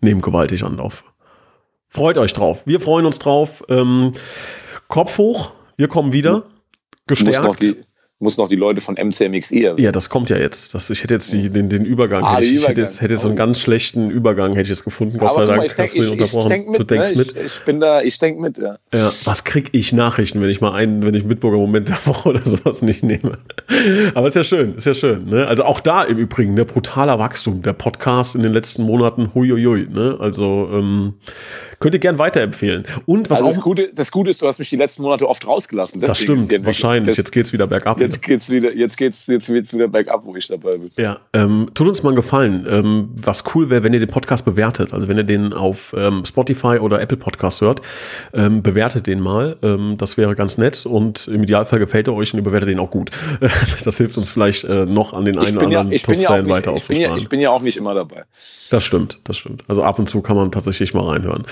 nehmen 0.00 0.22
gewaltig 0.22 0.64
Anlauf. 0.64 1.04
Freut 1.88 2.18
euch 2.18 2.32
drauf. 2.32 2.62
Wir 2.64 2.80
freuen 2.80 3.06
uns 3.06 3.20
drauf. 3.20 3.62
Ähm, 3.68 4.10
Kopf 4.88 5.18
hoch, 5.18 5.52
wir 5.76 5.86
kommen 5.86 6.10
wieder. 6.10 6.42
Gestärkt 7.06 7.85
muss 8.18 8.38
noch 8.38 8.48
die 8.48 8.56
Leute 8.56 8.80
von 8.80 8.94
MCMXI 8.94 9.64
erwähnen. 9.64 9.84
Ja, 9.84 9.92
das 9.92 10.08
kommt 10.08 10.30
ja 10.30 10.38
jetzt. 10.38 10.74
Das, 10.74 10.88
ich 10.88 11.02
hätte 11.02 11.12
jetzt 11.14 11.32
die, 11.32 11.50
den, 11.50 11.68
den 11.68 11.84
Übergang. 11.84 12.24
Ah, 12.24 12.36
hätte 12.36 12.46
ich, 12.46 12.52
Übergang. 12.52 12.68
hätte, 12.68 12.80
jetzt, 12.80 13.00
hätte 13.02 13.16
so 13.18 13.28
einen 13.28 13.36
ganz 13.36 13.60
schlechten 13.60 14.10
Übergang 14.10 14.52
hätte 14.52 14.62
ich 14.62 14.68
jetzt 14.70 14.84
gefunden. 14.84 15.18
Gott 15.18 15.34
sei 15.34 15.44
Dank 15.44 15.64
ich 15.64 15.74
denk, 15.74 15.88
hast 15.88 15.94
du 15.96 16.00
mich 16.00 16.10
unterbrochen. 16.12 16.52
Ich, 16.52 16.60
ich 16.62 16.68
mit, 16.68 16.80
du 16.80 16.84
denkst 16.84 17.10
ne? 17.12 17.18
mit. 17.18 17.36
Ich, 17.36 17.44
ich, 17.44 17.64
bin 17.66 17.80
da, 17.80 18.00
ich 18.00 18.18
denke 18.18 18.40
mit, 18.40 18.56
ja. 18.56 18.78
Ja, 18.94 19.12
was 19.24 19.44
krieg 19.44 19.68
ich 19.72 19.92
Nachrichten, 19.92 20.40
wenn 20.40 20.48
ich 20.48 20.62
mal 20.62 20.72
einen, 20.72 21.04
wenn 21.04 21.14
ich 21.14 21.24
Mitburger 21.24 21.58
Moment 21.58 21.88
der 21.90 21.98
Woche 22.06 22.30
oder 22.30 22.42
sowas 22.42 22.80
nicht 22.80 23.02
nehme? 23.02 23.38
Aber 24.14 24.28
ist 24.28 24.36
ja 24.36 24.44
schön, 24.44 24.76
ist 24.76 24.86
ja 24.86 24.94
schön. 24.94 25.26
Ne? 25.26 25.46
Also 25.46 25.64
auch 25.64 25.80
da 25.80 26.02
im 26.02 26.16
Übrigen, 26.16 26.54
ne, 26.54 26.64
brutaler 26.64 27.18
Wachstum. 27.18 27.60
Der 27.60 27.74
Podcast 27.74 28.34
in 28.34 28.42
den 28.42 28.52
letzten 28.52 28.84
Monaten, 28.84 29.34
huiuiui. 29.34 29.88
Ne? 29.90 30.16
Also 30.18 30.70
ähm, 30.72 31.14
Könnt 31.78 31.94
ihr 31.94 32.00
gern 32.00 32.18
weiterempfehlen. 32.18 32.84
Und 33.04 33.30
was 33.30 33.40
also 33.40 33.50
auch. 33.50 33.54
Das 33.54 33.62
Gute, 33.62 33.90
das 33.94 34.10
Gute 34.10 34.30
ist, 34.30 34.40
du 34.42 34.46
hast 34.46 34.58
mich 34.58 34.70
die 34.70 34.76
letzten 34.76 35.02
Monate 35.02 35.28
oft 35.28 35.46
rausgelassen. 35.46 36.00
das 36.00 36.18
stimmt, 36.18 36.64
wahrscheinlich. 36.64 37.08
Das, 37.08 37.16
jetzt 37.18 37.32
geht's 37.32 37.52
wieder 37.52 37.66
bergab. 37.66 38.00
Jetzt 38.00 38.22
geht's 38.22 38.50
wieder, 38.50 38.74
jetzt 38.74 38.96
geht's, 38.96 39.26
jetzt 39.26 39.48
wird's 39.48 39.72
wieder 39.74 39.88
bergab, 39.88 40.22
wo 40.24 40.34
ich 40.36 40.48
dabei 40.48 40.78
bin. 40.78 40.90
Ja, 40.96 41.18
ähm, 41.32 41.70
tut 41.74 41.88
uns 41.88 42.02
mal 42.02 42.10
einen 42.10 42.16
Gefallen. 42.16 42.66
Ähm, 42.68 43.10
was 43.22 43.44
cool 43.54 43.70
wäre, 43.70 43.82
wenn 43.82 43.92
ihr 43.92 44.00
den 44.00 44.08
Podcast 44.08 44.44
bewertet. 44.44 44.92
Also 44.92 45.08
wenn 45.08 45.16
ihr 45.16 45.24
den 45.24 45.52
auf 45.52 45.94
ähm, 45.96 46.24
Spotify 46.24 46.78
oder 46.78 47.00
Apple 47.00 47.16
Podcast 47.16 47.60
hört, 47.60 47.82
ähm, 48.32 48.62
bewertet 48.62 49.06
den 49.06 49.20
mal. 49.20 49.56
Ähm, 49.62 49.96
das 49.98 50.16
wäre 50.16 50.34
ganz 50.34 50.58
nett 50.58 50.86
und 50.86 51.28
im 51.28 51.42
Idealfall 51.42 51.78
gefällt 51.78 52.08
er 52.08 52.14
euch 52.14 52.32
und 52.32 52.40
ihr 52.40 52.44
bewertet 52.44 52.68
den 52.68 52.78
auch 52.78 52.90
gut. 52.90 53.10
das 53.84 53.98
hilft 53.98 54.16
uns 54.16 54.30
vielleicht 54.30 54.64
äh, 54.64 54.86
noch 54.86 55.12
an 55.12 55.24
den 55.24 55.38
einen 55.38 55.56
oder 55.56 55.66
anderen 55.66 55.92
ja, 55.92 55.98
TUS-Fan 55.98 56.46
ja 56.46 56.48
weiter 56.48 56.74
ich 56.74 56.88
bin, 56.88 57.00
ja, 57.00 57.16
ich 57.16 57.28
bin 57.28 57.40
ja 57.40 57.50
auch 57.50 57.62
nicht 57.62 57.76
immer 57.76 57.94
dabei. 57.94 58.24
Das 58.70 58.84
stimmt, 58.84 59.18
das 59.24 59.36
stimmt. 59.36 59.62
Also 59.68 59.82
ab 59.82 59.98
und 59.98 60.08
zu 60.10 60.20
kann 60.22 60.36
man 60.36 60.50
tatsächlich 60.50 60.94
mal 60.94 61.04
reinhören. 61.04 61.44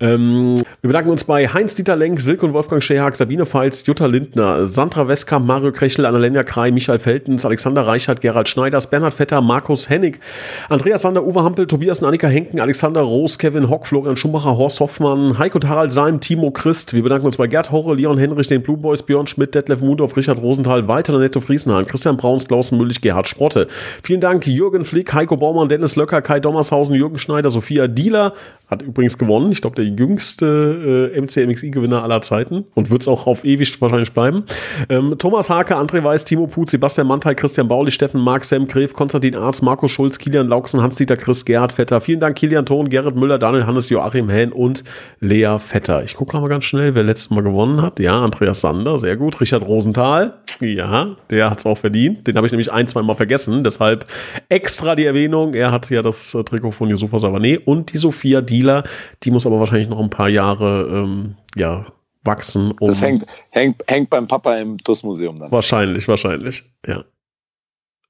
Ähm, 0.00 0.54
wir 0.80 0.88
bedanken 0.88 1.10
uns 1.10 1.24
bei 1.24 1.48
Heinz-Dieter 1.48 1.96
Lenk, 1.96 2.20
Silke 2.20 2.46
und 2.46 2.52
Wolfgang 2.52 2.82
Schehag, 2.82 3.16
Sabine 3.16 3.46
Pfalz, 3.46 3.86
Jutta 3.86 4.06
Lindner, 4.06 4.66
Sandra 4.66 5.08
Westkamp, 5.08 5.46
Mario 5.46 5.72
Krechel, 5.72 6.06
Annalena 6.06 6.42
Krei, 6.42 6.70
Michael 6.70 6.98
Feltens, 6.98 7.44
Alexander 7.44 7.86
Reichert, 7.86 8.20
Gerald 8.20 8.48
Schneiders, 8.48 8.88
Bernhard 8.88 9.14
Vetter, 9.14 9.40
Markus 9.40 9.88
Hennig, 9.88 10.20
Andreas 10.68 11.02
Sander, 11.02 11.24
Uwe 11.24 11.42
Hampel, 11.42 11.66
Tobias 11.66 12.00
und 12.00 12.08
Annika 12.08 12.28
Henken, 12.28 12.60
Alexander 12.60 13.02
Roos, 13.02 13.38
Kevin 13.38 13.68
Hock, 13.68 13.86
Florian 13.86 14.16
Schumacher, 14.16 14.56
Horst 14.56 14.80
Hoffmann, 14.80 15.38
Heiko 15.38 15.58
Harald 15.66 15.92
Seim, 15.92 16.20
Timo 16.20 16.50
Christ. 16.50 16.94
Wir 16.94 17.02
bedanken 17.02 17.26
uns 17.26 17.36
bei 17.36 17.46
Gerd 17.46 17.70
Horre, 17.70 17.94
Leon 17.94 18.18
Henrich, 18.18 18.46
den 18.46 18.62
Blue 18.62 18.76
Boys, 18.76 19.02
Björn 19.02 19.26
Schmidt, 19.26 19.54
Detlef 19.54 19.80
Mundorf, 19.80 20.16
Richard 20.16 20.40
Rosenthal, 20.40 20.86
Walter 20.88 21.18
Netto 21.18 21.40
Friesenhahn, 21.40 21.86
Christian 21.86 22.16
Brauns, 22.16 22.46
Klaus 22.46 22.72
Müllig, 22.72 23.00
Gerhard 23.00 23.28
Sprotte. 23.28 23.66
Vielen 24.02 24.20
Dank 24.20 24.46
Jürgen 24.46 24.84
Flick, 24.84 25.12
Heiko 25.12 25.36
Baumann, 25.36 25.68
Dennis 25.68 25.96
Löcker, 25.96 26.22
Kai 26.22 26.40
Dommershausen, 26.40 26.94
Jürgen 26.94 27.18
Schneider, 27.18 27.50
Sophia 27.50 27.88
Dieler, 27.88 28.34
hat 28.68 28.82
übrigens 28.82 29.16
gewonnen. 29.16 29.52
Ich 29.52 29.60
glaube, 29.60 29.76
der 29.76 29.84
jüngste 29.84 31.12
äh, 31.14 31.20
MCMXI-Gewinner 31.20 32.02
aller 32.02 32.20
Zeiten 32.20 32.64
und 32.74 32.90
wird 32.90 33.02
es 33.02 33.08
auch 33.08 33.26
auf 33.28 33.44
ewig 33.44 33.80
wahrscheinlich 33.80 34.12
bleiben. 34.12 34.44
Ähm, 34.88 35.14
Thomas 35.18 35.48
Hake, 35.48 35.76
André 35.76 36.02
Weiß, 36.02 36.24
Timo 36.24 36.48
Put, 36.48 36.70
Sebastian 36.70 37.06
Mantai, 37.06 37.34
Christian 37.34 37.68
Bauli, 37.68 37.92
Steffen 37.92 38.20
Mark, 38.20 38.44
Sam 38.44 38.66
Gref, 38.66 38.92
Konstantin 38.92 39.36
Arz, 39.36 39.62
Marco 39.62 39.86
Schulz, 39.86 40.18
Kilian 40.18 40.48
Lauksen, 40.48 40.82
Hans-Dieter 40.82 41.16
Chris, 41.16 41.44
Gerhard 41.44 41.72
Vetter. 41.72 42.00
Vielen 42.00 42.18
Dank, 42.18 42.36
Kilian 42.36 42.66
Thon, 42.66 42.88
Gerrit 42.88 43.14
Müller, 43.14 43.38
Daniel 43.38 43.66
Hannes, 43.66 43.88
Joachim 43.88 44.28
Hähn 44.28 44.50
und 44.50 44.82
Lea 45.20 45.58
Vetter. 45.60 46.02
Ich 46.02 46.16
gucke 46.16 46.38
mal 46.40 46.48
ganz 46.48 46.64
schnell, 46.64 46.96
wer 46.96 47.04
letztes 47.04 47.30
Mal 47.30 47.44
gewonnen 47.44 47.82
hat. 47.82 48.00
Ja, 48.00 48.20
Andreas 48.20 48.62
Sander, 48.62 48.98
sehr 48.98 49.16
gut. 49.16 49.40
Richard 49.40 49.62
Rosenthal, 49.62 50.34
ja, 50.60 51.14
der 51.30 51.50
hat 51.50 51.60
es 51.60 51.66
auch 51.66 51.78
verdient. 51.78 52.26
Den 52.26 52.36
habe 52.36 52.46
ich 52.48 52.52
nämlich 52.52 52.72
ein, 52.72 52.88
zwei 52.88 53.02
Mal 53.02 53.14
vergessen. 53.14 53.62
Deshalb 53.62 54.06
extra 54.48 54.96
die 54.96 55.04
Erwähnung. 55.04 55.54
Er 55.54 55.70
hat 55.70 55.88
ja 55.90 56.02
das 56.02 56.34
äh, 56.34 56.42
Trikot 56.42 56.72
von 56.72 56.88
Yusufa 56.88 57.18
Savané 57.18 57.60
und 57.64 57.92
die 57.92 57.98
Sophia 57.98 58.40
die 58.40 58.55
Dealer. 58.56 58.84
Die 59.22 59.30
muss 59.30 59.46
aber 59.46 59.58
wahrscheinlich 59.58 59.88
noch 59.88 60.00
ein 60.00 60.10
paar 60.10 60.28
Jahre 60.28 60.88
ähm, 60.90 61.36
ja, 61.54 61.86
wachsen. 62.24 62.72
Um 62.72 62.88
das 62.88 63.00
hängt, 63.02 63.26
hängt, 63.50 63.82
hängt 63.86 64.10
beim 64.10 64.26
Papa 64.26 64.56
im 64.56 64.78
TUS-Museum 64.78 65.38
dann. 65.38 65.52
Wahrscheinlich, 65.52 66.08
wahrscheinlich. 66.08 66.64
Ja. 66.86 67.04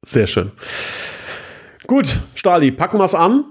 Sehr 0.03 0.27
schön. 0.27 0.53
Gut, 1.87 2.21
Stali, 2.35 2.73
packen 2.73 2.99
wir 2.99 3.05
es 3.05 3.15
an. 3.15 3.45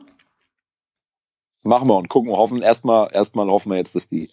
Machen 1.63 1.87
wir 1.87 1.95
und 1.95 2.09
gucken 2.09 2.31
hoffen 2.31 2.61
erstmal, 2.61 3.09
erstmal 3.11 3.47
hoffen 3.47 3.71
wir 3.71 3.77
jetzt, 3.77 3.95
dass 3.95 4.07
die 4.07 4.29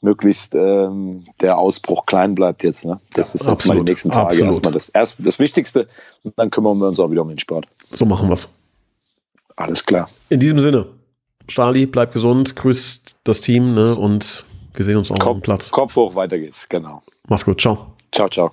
möglichst 0.00 0.54
ähm, 0.54 1.24
der 1.40 1.56
Ausbruch 1.58 2.06
klein 2.06 2.34
bleibt 2.34 2.62
jetzt. 2.62 2.84
Ne? 2.84 3.00
Das 3.14 3.32
ja, 3.32 3.34
ist 3.36 3.40
jetzt 3.42 3.48
absolut, 3.48 3.78
mal 3.78 3.84
die 3.84 3.92
nächsten 3.92 4.10
Tage 4.10 4.26
absolut. 4.26 4.46
erstmal 4.46 4.72
das, 4.72 4.88
erst, 4.90 5.16
das 5.18 5.38
Wichtigste 5.38 5.88
und 6.22 6.38
dann 6.38 6.50
kümmern 6.50 6.78
wir 6.78 6.86
uns 6.86 7.00
auch 7.00 7.10
wieder 7.10 7.22
um 7.22 7.28
den 7.28 7.38
Sport. 7.38 7.66
So 7.90 8.04
machen 8.04 8.28
wir 8.28 8.34
es. 8.34 8.48
Alles 9.56 9.84
klar. 9.84 10.08
In 10.28 10.38
diesem 10.38 10.58
Sinne. 10.58 10.86
Stali, 11.48 11.86
bleib 11.86 12.12
gesund, 12.12 12.56
grüßt 12.56 13.16
das 13.24 13.40
Team 13.40 13.74
ne, 13.74 13.94
und 13.94 14.44
wir 14.74 14.84
sehen 14.84 14.96
uns 14.96 15.10
auch 15.10 15.18
Kopf, 15.18 15.26
auf 15.26 15.36
dem 15.36 15.42
Platz. 15.42 15.70
Kopf 15.70 15.96
hoch, 15.96 16.14
weiter 16.14 16.38
geht's, 16.38 16.68
genau. 16.68 17.02
Mach's 17.28 17.44
gut, 17.44 17.60
ciao. 17.60 17.94
Ciao, 18.12 18.28
ciao. 18.28 18.52